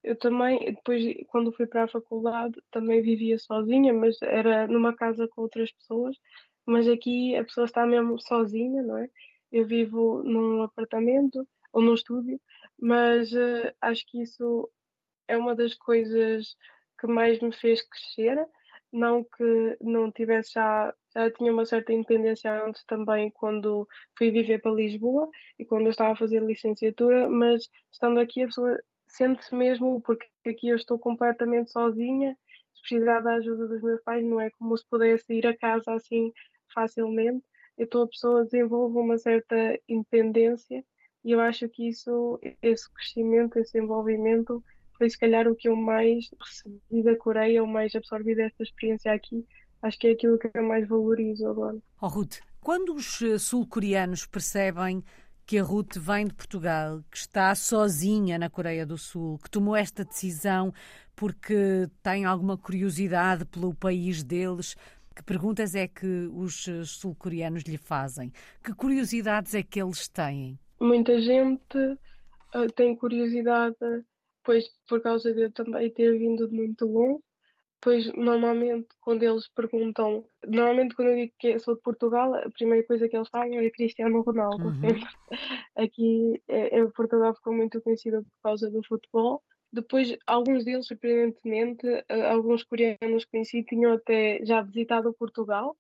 eu 0.03 0.17
também, 0.17 0.59
depois, 0.75 1.03
quando 1.29 1.53
fui 1.53 1.67
para 1.67 1.85
a 1.85 1.89
faculdade, 1.89 2.61
também 2.71 3.03
vivia 3.03 3.39
sozinha, 3.39 3.93
mas 3.93 4.21
era 4.23 4.67
numa 4.67 4.95
casa 4.95 5.29
com 5.29 5.43
outras 5.43 5.73
pessoas. 5.73 6.17
Mas 6.67 6.89
aqui 6.89 7.35
a 7.37 7.45
pessoa 7.45 7.65
está 7.65 7.87
mesmo 7.87 8.19
sozinha, 8.21 8.83
não 8.83 8.99
é? 8.99 9.09
Eu 9.51 9.67
vivo 9.67 10.23
num 10.23 10.63
apartamento 10.63 11.47
ou 11.73 11.83
num 11.83 11.95
estúdio, 11.95 12.41
mas 12.81 13.33
uh, 13.33 13.73
acho 13.81 14.05
que 14.07 14.23
isso 14.23 14.71
é 15.27 15.37
uma 15.37 15.55
das 15.55 15.75
coisas 15.75 16.57
que 17.01 17.07
mais 17.07 17.41
me 17.41 17.53
fez 17.53 17.83
crescer. 17.83 18.47
Não 18.93 19.23
que 19.25 19.77
não 19.83 20.11
tivesse 20.11 20.53
já, 20.55 20.95
já 21.15 21.31
tinha 21.31 21.53
uma 21.53 21.67
certa 21.67 21.93
independência 21.93 22.65
antes 22.65 22.85
também 22.87 23.31
quando 23.31 23.87
fui 24.17 24.31
viver 24.31 24.61
para 24.63 24.73
Lisboa 24.73 25.29
e 25.59 25.65
quando 25.65 25.85
eu 25.85 25.91
estava 25.91 26.13
a 26.13 26.17
fazer 26.17 26.43
licenciatura, 26.43 27.29
mas 27.29 27.69
estando 27.93 28.19
aqui 28.21 28.43
a 28.43 28.47
pessoa 28.47 28.79
sente-se 29.09 29.55
mesmo, 29.55 30.01
porque 30.03 30.27
aqui 30.47 30.69
eu 30.69 30.77
estou 30.77 30.99
completamente 30.99 31.71
sozinha, 31.71 32.37
se 32.75 32.83
precisar 32.83 33.21
da 33.21 33.35
ajuda 33.35 33.67
dos 33.67 33.83
meus 33.83 34.01
pais, 34.03 34.25
não 34.25 34.41
é 34.41 34.51
como 34.51 34.77
se 34.77 34.85
pudesse 34.89 35.33
ir 35.33 35.47
a 35.47 35.57
casa 35.57 35.95
assim 35.95 36.33
facilmente. 36.73 37.45
Então 37.77 38.03
a 38.03 38.09
pessoa 38.09 38.45
desenvolve 38.45 38.99
uma 38.99 39.19
certa 39.19 39.79
independência 39.89 40.85
e 41.25 41.33
eu 41.33 41.41
acho 41.41 41.69
que 41.69 41.89
isso, 41.89 42.41
esse 42.63 42.93
crescimento, 42.93 43.59
esse 43.59 43.79
envolvimento, 43.79 44.63
foi 44.97 45.11
se 45.11 45.19
calhar 45.19 45.47
o 45.47 45.55
que 45.55 45.69
eu 45.69 45.77
mais 45.77 46.31
recebi 46.41 47.03
da 47.03 47.17
Coreia, 47.17 47.63
ou 47.63 47.69
mais 47.69 47.95
absorvi 47.95 48.35
desta 48.35 48.63
experiência 48.63 49.13
aqui. 49.13 49.45
Acho 49.83 49.99
que 49.99 50.09
é 50.09 50.11
aquilo 50.13 50.39
que 50.39 50.51
eu 50.53 50.63
mais 50.63 50.89
valorizo 50.89 51.47
agora. 51.47 51.79
Oh, 52.01 52.09
Ruth, 52.09 52.39
quando 52.61 52.95
os 52.95 53.23
eh, 53.23 53.39
sul-coreanos 53.39 54.27
percebem 54.27 55.05
que 55.49 55.57
a 55.57 55.63
Ruth 55.63 55.97
vem 55.97 56.27
de 56.27 56.35
Portugal, 56.35 57.03
que 57.11 57.17
está 57.17 57.55
sozinha 57.55 58.39
na 58.39 58.51
Coreia 58.51 58.85
do 58.85 58.99
Sul, 58.99 59.39
que 59.39 59.51
tomou 59.51 59.75
esta 59.75 60.05
decisão 60.05 60.75
porque 61.17 61.89
tem 62.03 62.27
alguma 62.27 62.59
curiosidade 62.59 63.47
pelo 63.47 63.75
país 63.75 64.23
deles. 64.23 64.77
Que 65.17 65.23
perguntas 65.23 65.75
é 65.75 65.89
que 65.89 66.29
os 66.35 66.69
sul-coreanos 66.85 67.63
lhe 67.63 67.79
fazem? 67.79 68.31
Que 68.63 68.75
curiosidades 68.75 69.55
é 69.55 69.63
que 69.63 69.81
eles 69.81 70.07
têm? 70.07 70.59
Muita 70.79 71.19
gente 71.19 71.79
uh, 72.55 72.71
tem 72.77 72.95
curiosidade, 72.95 73.75
pois 74.45 74.67
por 74.87 75.01
causa 75.01 75.33
de 75.33 75.45
eu 75.45 75.51
também 75.51 75.91
ter 75.91 76.19
vindo 76.19 76.47
de 76.47 76.55
muito 76.55 76.85
longe, 76.85 77.23
Pois, 77.81 78.13
normalmente, 78.15 78.89
quando 79.01 79.23
eles 79.23 79.49
perguntam, 79.49 80.25
normalmente 80.45 80.97
quando 80.97 81.11
eu 81.11 81.17
digo 81.17 81.33
que 81.39 81.59
sou 81.61 81.77
de 81.77 81.83
Portugal, 81.83 82.35
a 82.35 82.51
primeira 82.51 82.85
coisa 82.85 83.09
que 83.09 83.17
eles 83.17 83.29
fazem 83.29 83.59
é 83.59 83.71
Cristiano 83.71 84.21
Ronaldo. 84.23 84.69
Uhum. 84.69 84.79
Aqui 85.77 86.43
é, 86.49 86.85
Portugal 86.87 87.35
ficou 87.35 87.53
muito 87.53 87.81
conhecido 87.81 88.23
por 88.23 88.43
causa 88.43 88.69
do 88.69 88.83
futebol. 88.83 89.43
Depois, 89.73 90.17
alguns 90.27 90.65
deles, 90.65 90.87
surpreendentemente, 90.87 91.87
alguns 92.31 92.65
coreanos 92.65 93.25
que 93.25 93.31
conheci 93.33 93.63
tinham 93.63 93.93
até 93.93 94.45
já 94.45 94.61
visitado 94.63 95.15
Portugal 95.15 95.77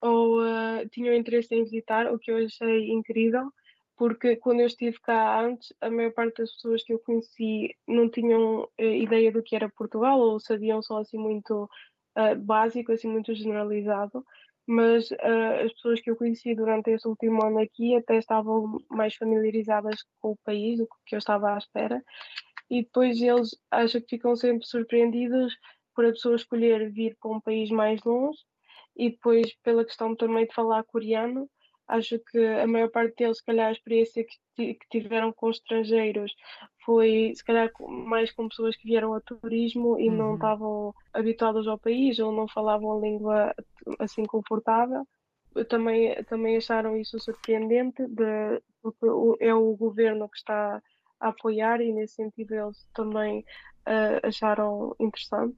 ou 0.00 0.42
uh, 0.42 0.88
tinham 0.90 1.14
interesse 1.14 1.54
em 1.54 1.62
visitar, 1.62 2.12
o 2.12 2.18
que 2.18 2.30
eu 2.30 2.36
achei 2.38 2.90
incrível 2.90 3.52
porque 3.96 4.36
quando 4.36 4.60
eu 4.60 4.66
estive 4.66 4.98
cá 5.00 5.40
antes, 5.40 5.72
a 5.80 5.90
maior 5.90 6.12
parte 6.12 6.38
das 6.38 6.52
pessoas 6.52 6.82
que 6.82 6.92
eu 6.92 6.98
conheci 6.98 7.74
não 7.86 8.08
tinham 8.10 8.62
uh, 8.62 8.84
ideia 8.84 9.30
do 9.30 9.42
que 9.42 9.54
era 9.54 9.68
Portugal 9.70 10.18
ou 10.18 10.40
sabiam 10.40 10.82
só 10.82 10.98
assim 10.98 11.18
muito 11.18 11.68
uh, 12.18 12.36
básico, 12.40 12.92
assim 12.92 13.08
muito 13.08 13.34
generalizado, 13.34 14.24
mas 14.66 15.10
uh, 15.10 15.64
as 15.64 15.72
pessoas 15.74 16.00
que 16.00 16.10
eu 16.10 16.16
conheci 16.16 16.54
durante 16.54 16.90
este 16.90 17.08
último 17.08 17.44
ano 17.44 17.58
aqui 17.58 17.96
até 17.96 18.18
estavam 18.18 18.78
mais 18.90 19.14
familiarizadas 19.14 19.96
com 20.20 20.32
o 20.32 20.38
país 20.44 20.78
do 20.78 20.88
que 21.06 21.14
eu 21.14 21.18
estava 21.18 21.54
à 21.54 21.58
espera. 21.58 22.02
E 22.70 22.82
depois 22.82 23.20
eles 23.20 23.50
acho 23.70 24.00
que 24.00 24.16
ficam 24.16 24.34
sempre 24.34 24.66
surpreendidos 24.66 25.54
por 25.94 26.06
a 26.06 26.10
pessoa 26.10 26.36
escolher 26.36 26.90
vir 26.90 27.16
para 27.20 27.30
um 27.30 27.40
país 27.40 27.70
mais 27.70 28.02
longe 28.02 28.38
e 28.96 29.10
depois 29.10 29.54
pela 29.62 29.84
questão 29.84 30.14
também 30.16 30.46
de 30.46 30.54
falar 30.54 30.82
coreano 30.84 31.48
acho 31.88 32.18
que 32.18 32.38
a 32.38 32.66
maior 32.66 32.90
parte 32.90 33.16
deles, 33.16 33.38
se 33.38 33.44
calhar, 33.44 33.68
a 33.68 33.72
experiência 33.72 34.24
que, 34.24 34.74
que 34.74 34.88
tiveram 34.90 35.32
com 35.32 35.50
estrangeiros 35.50 36.34
foi, 36.84 37.32
se 37.34 37.44
calhar, 37.44 37.70
mais 37.80 38.32
com 38.32 38.48
pessoas 38.48 38.76
que 38.76 38.88
vieram 38.88 39.14
a 39.14 39.20
turismo 39.20 39.98
e 39.98 40.08
uhum. 40.08 40.16
não 40.16 40.34
estavam 40.34 40.94
habituadas 41.12 41.66
ao 41.66 41.78
país 41.78 42.18
ou 42.18 42.32
não 42.32 42.48
falavam 42.48 42.96
a 42.96 43.00
língua 43.00 43.54
assim 43.98 44.24
confortável. 44.24 45.06
Também, 45.68 46.14
também 46.24 46.56
acharam 46.56 46.96
isso 46.96 47.18
surpreendente, 47.18 48.06
de, 48.06 48.62
porque 48.80 49.06
é 49.40 49.54
o 49.54 49.76
governo 49.76 50.28
que 50.28 50.38
está 50.38 50.82
a 51.20 51.28
apoiar 51.28 51.80
e, 51.80 51.92
nesse 51.92 52.14
sentido, 52.14 52.54
eles 52.54 52.88
também 52.94 53.40
uh, 53.86 54.26
acharam 54.26 54.96
interessante. 54.98 55.56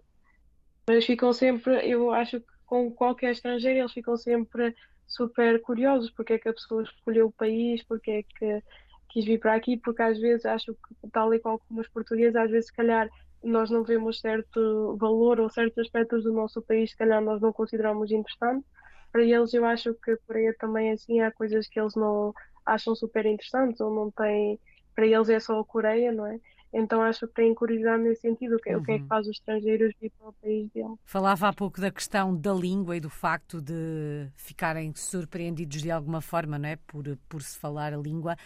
Mas 0.86 1.06
ficam 1.06 1.32
sempre, 1.32 1.88
eu 1.88 2.10
acho 2.10 2.40
que 2.40 2.54
com 2.66 2.90
qualquer 2.90 3.32
estrangeiro, 3.32 3.78
eles 3.78 3.92
ficam 3.92 4.16
sempre 4.16 4.74
super 5.06 5.60
curiosos 5.62 6.10
porque 6.10 6.34
é 6.34 6.38
que 6.38 6.48
a 6.48 6.52
pessoa 6.54 6.82
escolheu 6.82 7.26
o 7.26 7.32
país, 7.32 7.82
porque 7.84 8.10
é 8.10 8.22
que 8.22 8.62
quis 9.08 9.24
vir 9.24 9.38
para 9.38 9.54
aqui, 9.54 9.76
porque 9.76 10.02
às 10.02 10.18
vezes 10.18 10.44
acho 10.44 10.74
que, 10.74 11.10
tal 11.12 11.32
e 11.34 11.38
qual 11.40 11.58
como 11.60 11.80
os 11.80 11.88
portugueses, 11.88 12.36
às 12.36 12.50
vezes 12.50 12.66
se 12.66 12.72
calhar 12.74 13.08
nós 13.42 13.70
não 13.70 13.84
vemos 13.84 14.20
certo 14.20 14.96
valor 14.98 15.38
ou 15.40 15.50
certos 15.50 15.78
aspectos 15.78 16.24
do 16.24 16.32
nosso 16.32 16.62
país, 16.62 16.90
se 16.90 16.96
calhar 16.96 17.20
nós 17.22 17.40
não 17.40 17.52
consideramos 17.52 18.10
interessante. 18.10 18.66
Para 19.12 19.22
eles, 19.22 19.54
eu 19.54 19.64
acho 19.64 19.94
que 19.94 20.16
por 20.26 20.36
aí 20.36 20.52
também 20.58 20.90
assim 20.92 21.20
há 21.20 21.30
coisas 21.30 21.68
que 21.68 21.78
eles 21.78 21.94
não 21.94 22.32
acham 22.66 22.94
super 22.96 23.26
interessantes 23.26 23.80
ou 23.80 23.94
não 23.94 24.10
têm. 24.10 24.58
Para 24.94 25.06
eles 25.06 25.28
é 25.28 25.38
só 25.40 25.60
a 25.60 25.64
Coreia, 25.64 26.10
não 26.12 26.26
é? 26.26 26.38
Então 26.76 27.00
acho 27.02 27.28
que 27.28 27.34
tem 27.34 27.54
curiosidade 27.54 28.02
nesse 28.02 28.22
sentido, 28.22 28.56
o 28.56 28.58
que, 28.58 28.74
uhum. 28.74 28.80
o 28.80 28.84
que 28.84 28.90
é 28.90 28.96
que 28.96 29.02
uhum. 29.02 29.08
faz 29.08 29.28
os 29.28 29.36
estrangeiros 29.36 29.94
vir 30.00 30.10
para 30.18 30.28
o 30.28 30.32
país 30.32 30.68
dele. 30.72 30.94
Falava 31.04 31.48
há 31.48 31.52
pouco 31.52 31.80
da 31.80 31.88
questão 31.88 32.36
da 32.36 32.52
língua 32.52 32.96
e 32.96 33.00
do 33.00 33.08
facto 33.08 33.62
de 33.62 34.28
ficarem 34.34 34.92
surpreendidos 34.92 35.80
de 35.80 35.90
alguma 35.92 36.20
forma, 36.20 36.58
não 36.58 36.68
é? 36.68 36.76
Por, 36.84 37.16
por 37.28 37.42
se 37.42 37.56
falar 37.60 37.94
a 37.94 37.96
língua. 37.96 38.36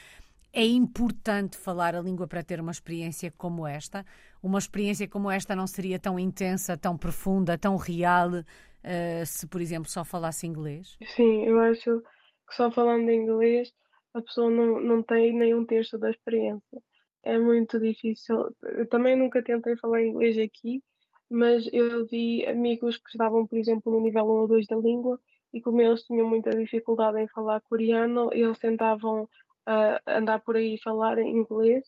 É 0.53 0.65
importante 0.65 1.57
falar 1.57 1.95
a 1.95 2.03
língua 2.03 2.27
para 2.27 2.43
ter 2.43 2.61
uma 2.61 2.71
experiência 2.71 3.33
como 3.37 3.67
esta. 3.67 4.05
Uma 4.43 4.59
experiência 4.59 5.09
como 5.09 5.31
esta 5.31 5.57
não 5.57 5.67
seria 5.67 5.99
tão 5.99 6.19
intensa, 6.19 6.77
tão 6.77 6.99
profunda, 6.99 7.57
tão 7.57 7.77
real, 7.77 8.31
uh, 8.31 9.27
se, 9.27 9.47
por 9.47 9.63
exemplo, 9.63 9.91
só 9.91 10.05
falasse 10.05 10.47
inglês? 10.47 10.99
Sim, 11.17 11.45
eu 11.45 11.59
acho 11.61 12.03
que 12.47 12.55
só 12.55 12.71
falando 12.71 13.11
inglês 13.11 13.73
a 14.13 14.21
pessoa 14.21 14.51
não, 14.51 14.81
não 14.81 15.03
tem 15.03 15.35
nem 15.35 15.55
um 15.55 15.65
terço 15.65 15.97
da 15.99 16.11
experiência 16.11 16.83
é 17.23 17.39
muito 17.39 17.79
difícil. 17.79 18.55
Eu 18.63 18.89
também 18.89 19.17
nunca 19.17 19.43
tentei 19.43 19.77
falar 19.77 20.03
inglês 20.03 20.39
aqui, 20.39 20.83
mas 21.31 21.69
eu 21.73 22.07
vi 22.07 22.47
amigos 22.47 22.97
que 22.97 23.11
estavam, 23.11 23.47
por 23.47 23.59
exemplo, 23.59 23.93
no 23.93 24.01
nível 24.01 24.25
1 24.25 24.29
ou 24.29 24.49
2 24.49 24.67
da 24.67 24.77
língua 24.77 25.21
e 25.53 25.61
como 25.61 25.81
eles 25.81 26.03
tinham 26.05 26.29
muita 26.29 26.51
dificuldade 26.51 27.21
em 27.21 27.29
falar 27.29 27.61
coreano, 27.63 28.31
eles 28.33 28.59
tentavam 28.59 29.25
uh, 29.25 30.01
andar 30.07 30.41
por 30.41 30.57
aí 30.57 30.75
e 30.75 30.83
falar 30.83 31.19
inglês, 31.19 31.85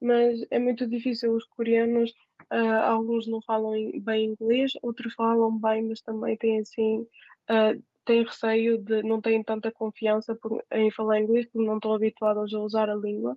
mas 0.00 0.44
é 0.50 0.58
muito 0.58 0.86
difícil. 0.86 1.34
Os 1.34 1.44
coreanos, 1.44 2.10
uh, 2.52 2.82
alguns 2.84 3.26
não 3.26 3.40
falam 3.42 3.72
bem 4.00 4.30
inglês, 4.30 4.72
outros 4.82 5.14
falam 5.14 5.58
bem, 5.58 5.84
mas 5.84 6.00
também 6.00 6.36
têm 6.36 6.60
assim. 6.60 7.06
Uh, 7.50 7.82
têm 8.04 8.22
receio 8.22 8.78
de 8.78 9.02
não 9.02 9.20
têm 9.20 9.42
tanta 9.42 9.72
confiança 9.72 10.34
por, 10.34 10.62
em 10.72 10.90
falar 10.90 11.20
inglês 11.20 11.46
porque 11.46 11.66
não 11.66 11.76
estão 11.76 11.94
habituados 11.94 12.52
a 12.54 12.58
usar 12.60 12.90
a 12.90 12.94
língua 12.94 13.36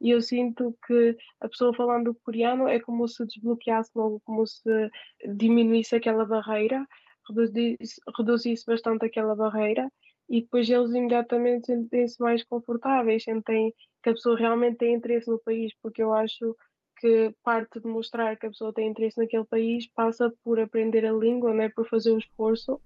e 0.00 0.10
eu 0.10 0.20
sinto 0.20 0.76
que 0.86 1.16
a 1.40 1.48
pessoa 1.48 1.74
falando 1.74 2.14
coreano 2.24 2.68
é 2.68 2.80
como 2.80 3.06
se 3.08 3.24
desbloqueasse 3.26 3.90
logo, 3.94 4.20
como 4.24 4.46
se 4.46 4.90
diminuísse 5.34 5.96
aquela 5.96 6.24
barreira, 6.24 6.86
reduzisse, 7.28 8.00
reduzisse 8.16 8.64
bastante 8.66 9.04
aquela 9.06 9.34
barreira 9.34 9.90
e 10.28 10.42
depois 10.42 10.68
eles 10.68 10.90
imediatamente 10.90 11.66
sentem-se 11.66 12.20
mais 12.20 12.44
confortáveis, 12.44 13.24
sentem 13.24 13.72
que 14.02 14.10
a 14.10 14.12
pessoa 14.12 14.36
realmente 14.38 14.76
tem 14.78 14.94
interesse 14.94 15.28
no 15.30 15.38
país, 15.40 15.72
porque 15.82 16.02
eu 16.02 16.12
acho 16.12 16.54
que 17.00 17.34
parte 17.42 17.80
de 17.80 17.86
mostrar 17.86 18.36
que 18.36 18.46
a 18.46 18.50
pessoa 18.50 18.72
tem 18.72 18.88
interesse 18.88 19.18
naquele 19.18 19.44
país 19.44 19.86
passa 19.86 20.32
por 20.44 20.58
aprender 20.58 21.06
a 21.06 21.12
língua, 21.12 21.54
né, 21.54 21.68
por 21.68 21.88
fazer 21.88 22.12
um 22.12 22.18
esforço 22.18 22.80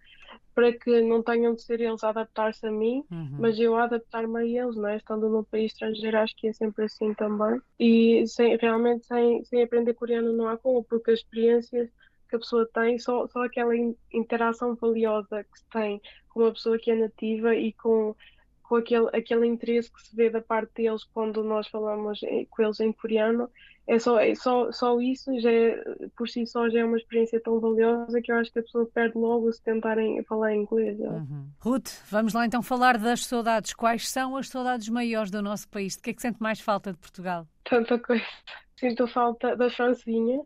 para 0.54 0.72
que 0.72 1.00
não 1.00 1.22
tenham 1.22 1.54
de 1.54 1.62
ser 1.62 1.80
eles 1.80 2.04
a 2.04 2.10
adaptar-se 2.10 2.66
a 2.66 2.70
mim, 2.70 3.04
uhum. 3.10 3.36
mas 3.38 3.58
eu 3.58 3.74
a 3.74 3.84
adaptar-me 3.84 4.38
a 4.38 4.44
eles, 4.44 4.76
não 4.76 4.88
é? 4.88 4.96
Estando 4.96 5.28
num 5.28 5.44
país 5.44 5.72
estrangeiro, 5.72 6.18
acho 6.18 6.36
que 6.36 6.48
é 6.48 6.52
sempre 6.52 6.84
assim 6.84 7.14
também. 7.14 7.60
E 7.78 8.26
sem, 8.26 8.56
realmente 8.56 9.06
sem, 9.06 9.42
sem 9.44 9.62
aprender 9.62 9.94
coreano 9.94 10.32
não 10.32 10.48
há 10.48 10.56
como, 10.56 10.84
porque 10.84 11.10
as 11.10 11.20
experiências 11.20 11.88
que 12.28 12.36
a 12.36 12.38
pessoa 12.38 12.68
tem, 12.72 12.98
só, 12.98 13.26
só 13.28 13.44
aquela 13.44 13.74
interação 14.12 14.74
valiosa 14.74 15.44
que 15.44 15.58
se 15.58 15.64
tem 15.70 16.00
com 16.28 16.40
uma 16.40 16.52
pessoa 16.52 16.78
que 16.78 16.90
é 16.90 16.94
nativa 16.94 17.54
e 17.54 17.72
com, 17.74 18.14
com 18.62 18.76
aquele, 18.76 19.08
aquele 19.12 19.46
interesse 19.46 19.92
que 19.92 20.02
se 20.02 20.14
vê 20.16 20.30
da 20.30 20.40
parte 20.40 20.72
deles 20.74 21.04
quando 21.04 21.42
nós 21.42 21.68
falamos 21.68 22.20
com 22.50 22.62
eles 22.62 22.80
em 22.80 22.92
coreano, 22.92 23.50
é 23.86 23.98
só, 23.98 24.18
é 24.18 24.34
só, 24.34 24.70
só 24.70 25.00
isso 25.00 25.38
já 25.40 25.50
é, 25.50 25.82
por 26.16 26.28
si 26.28 26.46
só 26.46 26.68
já 26.70 26.80
é 26.80 26.84
uma 26.84 26.96
experiência 26.96 27.40
tão 27.40 27.58
valiosa 27.58 28.20
que 28.22 28.30
eu 28.30 28.36
acho 28.36 28.52
que 28.52 28.60
a 28.60 28.62
pessoa 28.62 28.88
perde 28.92 29.18
logo 29.18 29.52
se 29.52 29.60
tentarem 29.62 30.22
falar 30.24 30.54
inglês. 30.54 30.98
Uhum. 31.00 31.48
Ruth, 31.58 31.90
vamos 32.08 32.32
lá 32.32 32.46
então 32.46 32.62
falar 32.62 32.96
das 32.96 33.26
saudades. 33.26 33.74
Quais 33.74 34.08
são 34.08 34.36
as 34.36 34.48
saudades 34.48 34.88
maiores 34.88 35.30
do 35.30 35.42
nosso 35.42 35.68
país? 35.68 35.96
De 35.96 36.02
que 36.02 36.10
é 36.10 36.14
que 36.14 36.22
sente 36.22 36.40
mais 36.40 36.60
falta 36.60 36.92
de 36.92 36.98
Portugal? 36.98 37.46
Tanta 37.64 37.98
coisa. 37.98 38.24
Sinto 38.78 39.06
falta 39.08 39.56
das 39.56 39.74
francinhas. 39.74 40.42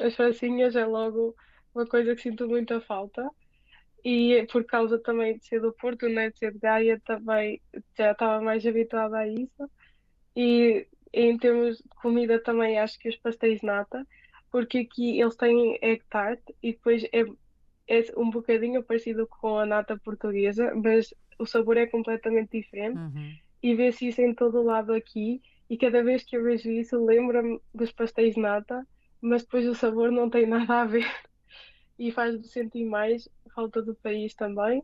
As 0.00 0.14
francinhas 0.14 0.74
é 0.74 0.84
logo 0.84 1.34
uma 1.74 1.86
coisa 1.86 2.14
que 2.14 2.22
sinto 2.22 2.48
muita 2.48 2.80
falta. 2.80 3.28
E 4.04 4.46
por 4.50 4.64
causa 4.64 4.98
também 4.98 5.36
de 5.36 5.44
ser 5.44 5.60
do 5.60 5.72
Porto, 5.72 6.08
né, 6.08 6.30
de 6.30 6.38
ser 6.38 6.52
de 6.52 6.58
Gaia, 6.58 7.00
também 7.04 7.60
já 7.98 8.12
estava 8.12 8.40
mais 8.40 8.64
habituada 8.64 9.18
a 9.18 9.28
isso. 9.28 9.70
E 10.36 10.86
em 11.12 11.36
termos 11.36 11.78
de 11.78 11.88
comida 12.00 12.38
também 12.38 12.78
acho 12.78 12.98
que 12.98 13.08
os 13.08 13.16
pastéis 13.16 13.62
nata, 13.62 14.06
porque 14.50 14.78
aqui 14.78 15.20
eles 15.20 15.36
têm 15.36 15.78
egg 15.80 16.02
tart 16.08 16.40
e 16.62 16.72
depois 16.72 17.04
é, 17.12 17.24
é 17.88 18.04
um 18.16 18.30
bocadinho 18.30 18.82
parecido 18.82 19.26
com 19.26 19.58
a 19.58 19.66
nata 19.66 19.96
portuguesa, 19.98 20.74
mas 20.74 21.12
o 21.38 21.46
sabor 21.46 21.76
é 21.76 21.86
completamente 21.86 22.60
diferente 22.60 22.98
uhum. 22.98 23.34
e 23.62 23.74
vê-se 23.74 24.08
isso 24.08 24.20
em 24.20 24.34
todo 24.34 24.60
o 24.60 24.64
lado 24.64 24.92
aqui 24.92 25.40
e 25.68 25.76
cada 25.76 26.02
vez 26.02 26.24
que 26.24 26.36
eu 26.36 26.42
vejo 26.42 26.70
isso 26.70 27.02
lembra-me 27.04 27.60
dos 27.72 27.92
pastéis 27.92 28.36
nata, 28.36 28.86
mas 29.20 29.42
depois 29.42 29.66
o 29.66 29.74
sabor 29.74 30.10
não 30.10 30.28
tem 30.28 30.46
nada 30.46 30.82
a 30.82 30.84
ver 30.84 31.06
e 31.98 32.10
faz-me 32.10 32.44
sentir 32.44 32.84
mais 32.84 33.28
falta 33.54 33.82
do 33.82 33.94
país 33.94 34.34
também. 34.34 34.82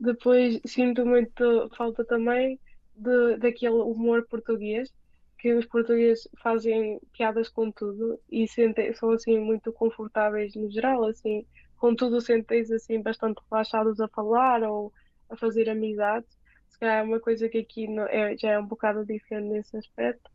Depois 0.00 0.60
sinto 0.64 1.04
muito 1.04 1.68
falta 1.76 2.04
também 2.04 2.58
de, 2.96 3.36
daquele 3.36 3.74
humor 3.74 4.26
português 4.26 4.92
que 5.38 5.54
os 5.54 5.66
portugueses 5.66 6.28
fazem 6.42 7.00
piadas 7.12 7.48
com 7.48 7.70
tudo 7.70 8.20
e 8.30 8.46
sentem, 8.48 8.92
são 8.94 9.10
assim 9.10 9.38
muito 9.38 9.72
confortáveis 9.72 10.54
no 10.56 10.70
geral, 10.70 11.04
assim, 11.04 11.46
com 11.76 11.94
tudo 11.94 12.20
sentem-se 12.20 12.74
assim 12.74 13.00
bastante 13.00 13.40
relaxados 13.50 14.00
a 14.00 14.08
falar 14.08 14.62
ou 14.64 14.92
a 15.30 15.36
fazer 15.36 15.70
amizades. 15.70 16.28
Se 16.68 16.78
calhar 16.78 16.98
é 16.98 17.02
uma 17.02 17.20
coisa 17.20 17.48
que 17.48 17.58
aqui 17.58 17.86
não, 17.86 18.04
é, 18.04 18.36
já 18.36 18.50
é 18.52 18.58
um 18.58 18.66
bocado 18.66 19.06
diferente 19.06 19.48
nesse 19.48 19.76
aspecto. 19.76 20.28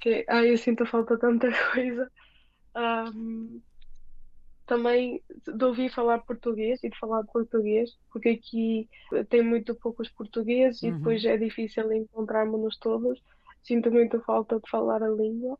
Que 0.00 0.24
ai, 0.28 0.50
eu 0.50 0.56
sinto 0.56 0.86
falta 0.86 1.14
de 1.14 1.20
tanta 1.20 1.48
coisa. 1.72 2.10
Um, 2.74 3.60
também 4.66 5.20
de 5.44 5.64
ouvir 5.64 5.90
falar 5.90 6.20
português 6.20 6.82
e 6.82 6.88
de 6.88 6.98
falar 6.98 7.24
português, 7.24 7.90
porque 8.10 8.28
aqui 8.30 8.88
tem 9.28 9.42
muito 9.42 9.74
poucos 9.74 10.08
portugueses 10.08 10.80
uhum. 10.82 10.88
e 10.88 10.92
depois 10.92 11.24
é 11.24 11.36
difícil 11.36 11.92
encontrarmos-nos 11.92 12.78
todos 12.78 13.20
sinto 13.62 13.90
muito 13.90 14.20
falta 14.22 14.58
de 14.58 14.70
falar 14.70 15.02
a 15.02 15.08
língua 15.08 15.58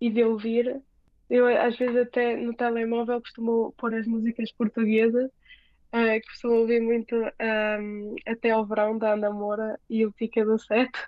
e 0.00 0.10
de 0.10 0.24
ouvir. 0.24 0.82
Eu, 1.28 1.46
às 1.46 1.76
vezes, 1.76 1.96
até 1.96 2.36
no 2.36 2.54
telemóvel, 2.54 3.20
costumo 3.20 3.74
pôr 3.76 3.94
as 3.94 4.06
músicas 4.06 4.52
portuguesas, 4.52 5.26
uh, 5.26 6.26
costumo 6.28 6.54
ouvir 6.54 6.80
muito 6.80 7.16
um, 7.16 7.30
ehm, 7.38 8.14
Até 8.26 8.50
ao 8.50 8.66
Verão 8.66 8.96
da 8.98 9.14
Ana 9.14 9.30
Moura 9.30 9.78
e 9.90 10.06
o 10.06 10.12
Pica 10.12 10.44
do 10.44 10.58
Sete. 10.58 10.98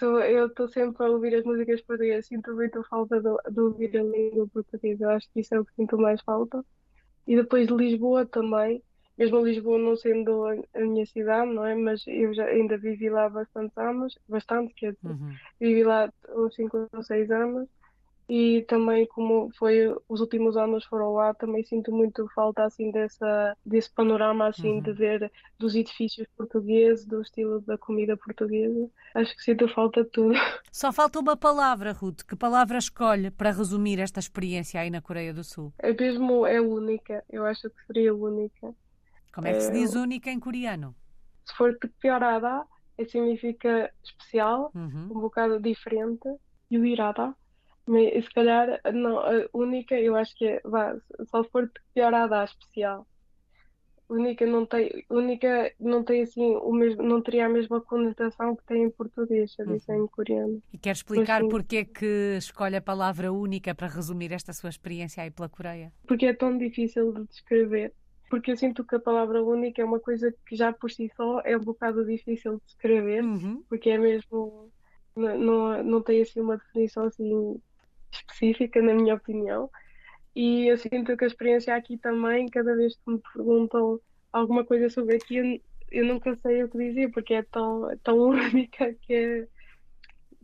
eu 0.00 0.46
estou 0.46 0.68
sempre 0.68 1.04
a 1.04 1.10
ouvir 1.10 1.34
as 1.34 1.44
músicas 1.44 1.80
portuguesas, 1.82 2.26
sinto 2.26 2.54
muito 2.54 2.82
falta 2.84 3.20
de, 3.20 3.52
de 3.52 3.60
ouvir 3.60 3.96
a 3.96 4.02
língua 4.02 4.46
portuguesa, 4.48 5.14
acho 5.14 5.28
que 5.32 5.40
isso 5.40 5.54
é 5.54 5.60
o 5.60 5.64
que 5.64 5.74
sinto 5.74 5.98
mais 5.98 6.20
falta. 6.22 6.64
E 7.26 7.36
depois 7.36 7.66
de 7.68 7.74
Lisboa 7.74 8.26
também, 8.26 8.82
mesmo 9.22 9.44
Lisboa 9.44 9.78
não 9.78 9.94
sendo 9.94 10.44
a, 10.74 10.80
minha 10.80 11.06
cidade, 11.06 11.52
não 11.52 11.64
é? 11.64 11.74
Mas 11.76 12.02
eu 12.06 12.34
já 12.34 12.44
ainda 12.46 12.76
vivi 12.76 13.08
lá 13.08 13.28
bastantes 13.28 13.76
anos, 13.78 14.18
bastante, 14.28 14.74
quer 14.74 14.92
dizer, 14.94 15.14
uhum. 15.14 15.34
vivi 15.60 15.84
lá 15.84 16.12
uns 16.34 16.54
5 16.56 16.88
ou 16.92 17.02
6 17.02 17.30
anos. 17.30 17.68
E 18.28 18.62
também 18.62 19.04
como 19.06 19.50
foi 19.58 19.94
os 20.08 20.20
últimos 20.20 20.56
anos 20.56 20.84
foram 20.84 21.12
lá 21.12 21.34
também 21.34 21.62
sinto 21.64 21.92
muito 21.92 22.26
falta 22.34 22.64
assim 22.64 22.90
dessa 22.90 23.54
desse 23.66 23.90
panorama 23.92 24.46
assim 24.46 24.74
uhum. 24.74 24.80
de 24.80 24.92
ver 24.92 25.30
dos 25.58 25.74
edifícios 25.74 26.26
portugueses 26.36 27.04
do 27.04 27.20
estilo 27.20 27.60
da 27.62 27.76
comida 27.76 28.16
portuguesa. 28.16 28.88
Acho 29.14 29.36
que 29.36 29.42
sinto 29.42 29.68
falta 29.68 30.04
de 30.04 30.10
tudo. 30.10 30.34
Só 30.72 30.92
falta 30.92 31.18
uma 31.18 31.36
palavra 31.36 31.92
Ruth. 31.92 32.22
Que 32.22 32.36
palavra 32.36 32.78
escolhe 32.78 33.30
para 33.30 33.50
resumir 33.50 33.98
esta 33.98 34.20
experiência 34.20 34.80
aí 34.80 34.88
na 34.88 35.02
Coreia 35.02 35.34
do 35.34 35.44
Sul? 35.44 35.72
É 35.78 35.92
mesmo 35.92 36.46
é 36.46 36.60
única. 36.60 37.22
Eu 37.28 37.44
acho 37.44 37.68
que 37.68 37.86
seria 37.86 38.14
única 38.14 38.72
como 39.32 39.46
é 39.46 39.54
que 39.54 39.60
se 39.60 39.72
diz 39.72 39.94
única 39.94 40.30
em 40.30 40.38
coreano? 40.38 40.94
Se 41.46 41.54
for 41.56 41.76
piorada, 42.00 42.64
significa 43.08 43.92
especial, 44.04 44.70
uhum. 44.74 45.08
um 45.10 45.20
bocado 45.20 45.60
diferente. 45.60 46.28
E 46.70 46.78
o 46.78 46.86
irada, 46.86 47.34
mas 47.86 48.24
se 48.24 48.30
calhar 48.32 48.80
não, 48.94 49.18
a 49.18 49.46
única, 49.52 49.94
eu 49.94 50.16
acho 50.16 50.34
que 50.36 50.46
é, 50.46 50.60
vá, 50.64 50.96
só 51.30 51.44
for 51.44 51.70
piorada, 51.94 52.44
especial. 52.44 53.06
Única 54.08 54.46
não 54.46 54.66
tem, 54.66 55.04
única 55.08 55.72
não 55.80 56.04
tem 56.04 56.22
assim 56.22 56.54
o 56.56 56.72
mesmo, 56.72 57.02
não 57.02 57.22
teria 57.22 57.46
a 57.46 57.48
mesma 57.48 57.80
conotação 57.80 58.54
que 58.56 58.64
tem 58.64 58.84
em 58.84 58.90
português, 58.90 59.54
dizer 59.58 59.92
uhum. 59.92 60.04
em 60.04 60.06
coreano. 60.06 60.62
E 60.72 60.78
quer 60.78 60.92
explicar 60.92 61.42
Mas, 61.42 61.50
porque 61.50 61.76
é 61.76 61.84
que 61.84 62.36
escolhe 62.38 62.76
a 62.76 62.82
palavra 62.82 63.32
única 63.32 63.74
para 63.74 63.86
resumir 63.86 64.32
esta 64.32 64.52
sua 64.52 64.70
experiência 64.70 65.22
aí 65.22 65.30
pela 65.30 65.48
Coreia? 65.48 65.92
Porque 66.06 66.26
é 66.26 66.34
tão 66.34 66.56
difícil 66.56 67.12
de 67.12 67.26
descrever 67.26 67.94
porque 68.32 68.50
eu 68.50 68.56
sinto 68.56 68.82
que 68.82 68.94
a 68.94 68.98
palavra 68.98 69.44
única 69.44 69.82
é 69.82 69.84
uma 69.84 70.00
coisa 70.00 70.34
que 70.46 70.56
já 70.56 70.72
por 70.72 70.90
si 70.90 71.12
só 71.14 71.42
é 71.44 71.54
um 71.54 71.60
bocado 71.60 72.02
difícil 72.02 72.56
de 72.56 72.62
escrever, 72.66 73.22
uhum. 73.22 73.62
porque 73.68 73.90
é 73.90 73.98
mesmo. 73.98 74.70
Não, 75.14 75.84
não, 75.84 76.02
tem 76.02 76.22
assim 76.22 76.40
uma 76.40 76.56
definição 76.56 77.04
assim 77.04 77.60
específica, 78.10 78.80
na 78.80 78.94
minha 78.94 79.16
opinião. 79.16 79.68
E 80.34 80.66
eu 80.66 80.78
sinto 80.78 81.14
que 81.14 81.24
a 81.24 81.26
experiência 81.26 81.76
aqui 81.76 81.98
também, 81.98 82.48
cada 82.48 82.74
vez 82.74 82.94
que 82.96 83.12
me 83.12 83.20
perguntam 83.34 84.00
alguma 84.32 84.64
coisa 84.64 84.88
sobre 84.88 85.16
aqui, 85.16 85.36
eu, 85.36 85.60
eu 85.90 86.06
nunca 86.06 86.34
sei 86.36 86.64
o 86.64 86.70
que 86.70 86.78
dizer, 86.78 87.10
porque 87.10 87.34
é 87.34 87.42
tão, 87.42 87.86
tão 88.02 88.16
única 88.32 88.94
que 89.02 89.12
é, 89.12 89.46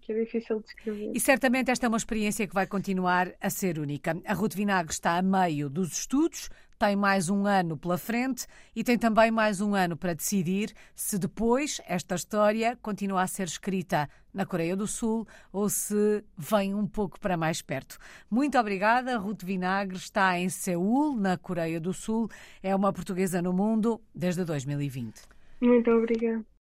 que 0.03 0.13
é 0.13 0.25
difícil 0.25 0.61
de 0.61 0.67
escrever. 0.67 1.13
E 1.15 1.21
certamente 1.21 1.71
esta 1.71 1.87
é 1.87 1.89
uma 1.89 1.97
experiência 1.97 2.47
que 2.47 2.53
vai 2.53 2.67
continuar 2.67 3.33
a 3.41 3.49
ser 3.49 3.79
única. 3.79 4.15
A 4.27 4.35
Ruth 4.35 4.53
Vinagre 4.53 4.93
está 4.93 5.17
a 5.17 5.23
meio 5.23 5.71
dos 5.71 6.01
estudos, 6.01 6.51
tem 6.79 6.95
mais 6.95 7.29
um 7.29 7.45
ano 7.45 7.77
pela 7.77 7.99
frente 7.99 8.47
e 8.75 8.85
tem 8.85 8.97
também 8.97 9.31
mais 9.31 9.61
um 9.61 9.75
ano 9.75 9.97
para 9.97 10.15
decidir 10.15 10.73
se 10.95 11.19
depois 11.19 11.81
esta 11.87 12.15
história 12.15 12.79
continua 12.81 13.23
a 13.23 13.27
ser 13.27 13.49
escrita 13.49 14.09
na 14.33 14.47
Coreia 14.47 14.77
do 14.77 14.87
Sul 14.87 15.27
ou 15.53 15.69
se 15.69 16.25
vem 16.37 16.75
um 16.75 16.87
pouco 16.87 17.19
para 17.19 17.37
mais 17.37 17.61
perto. 17.61 17.99
Muito 18.31 18.57
obrigada. 18.57 19.19
Ruth 19.19 19.43
Vinagre 19.43 19.97
está 19.97 20.39
em 20.39 20.49
Seul, 20.49 21.17
na 21.17 21.37
Coreia 21.37 21.81
do 21.81 21.93
Sul. 21.93 22.29
É 22.63 22.75
uma 22.77 22.93
portuguesa 22.93 23.43
no 23.43 23.53
mundo 23.53 24.01
desde 24.15 24.45
2020. 24.45 25.23
Muito 25.61 25.91
obrigada. 25.91 26.58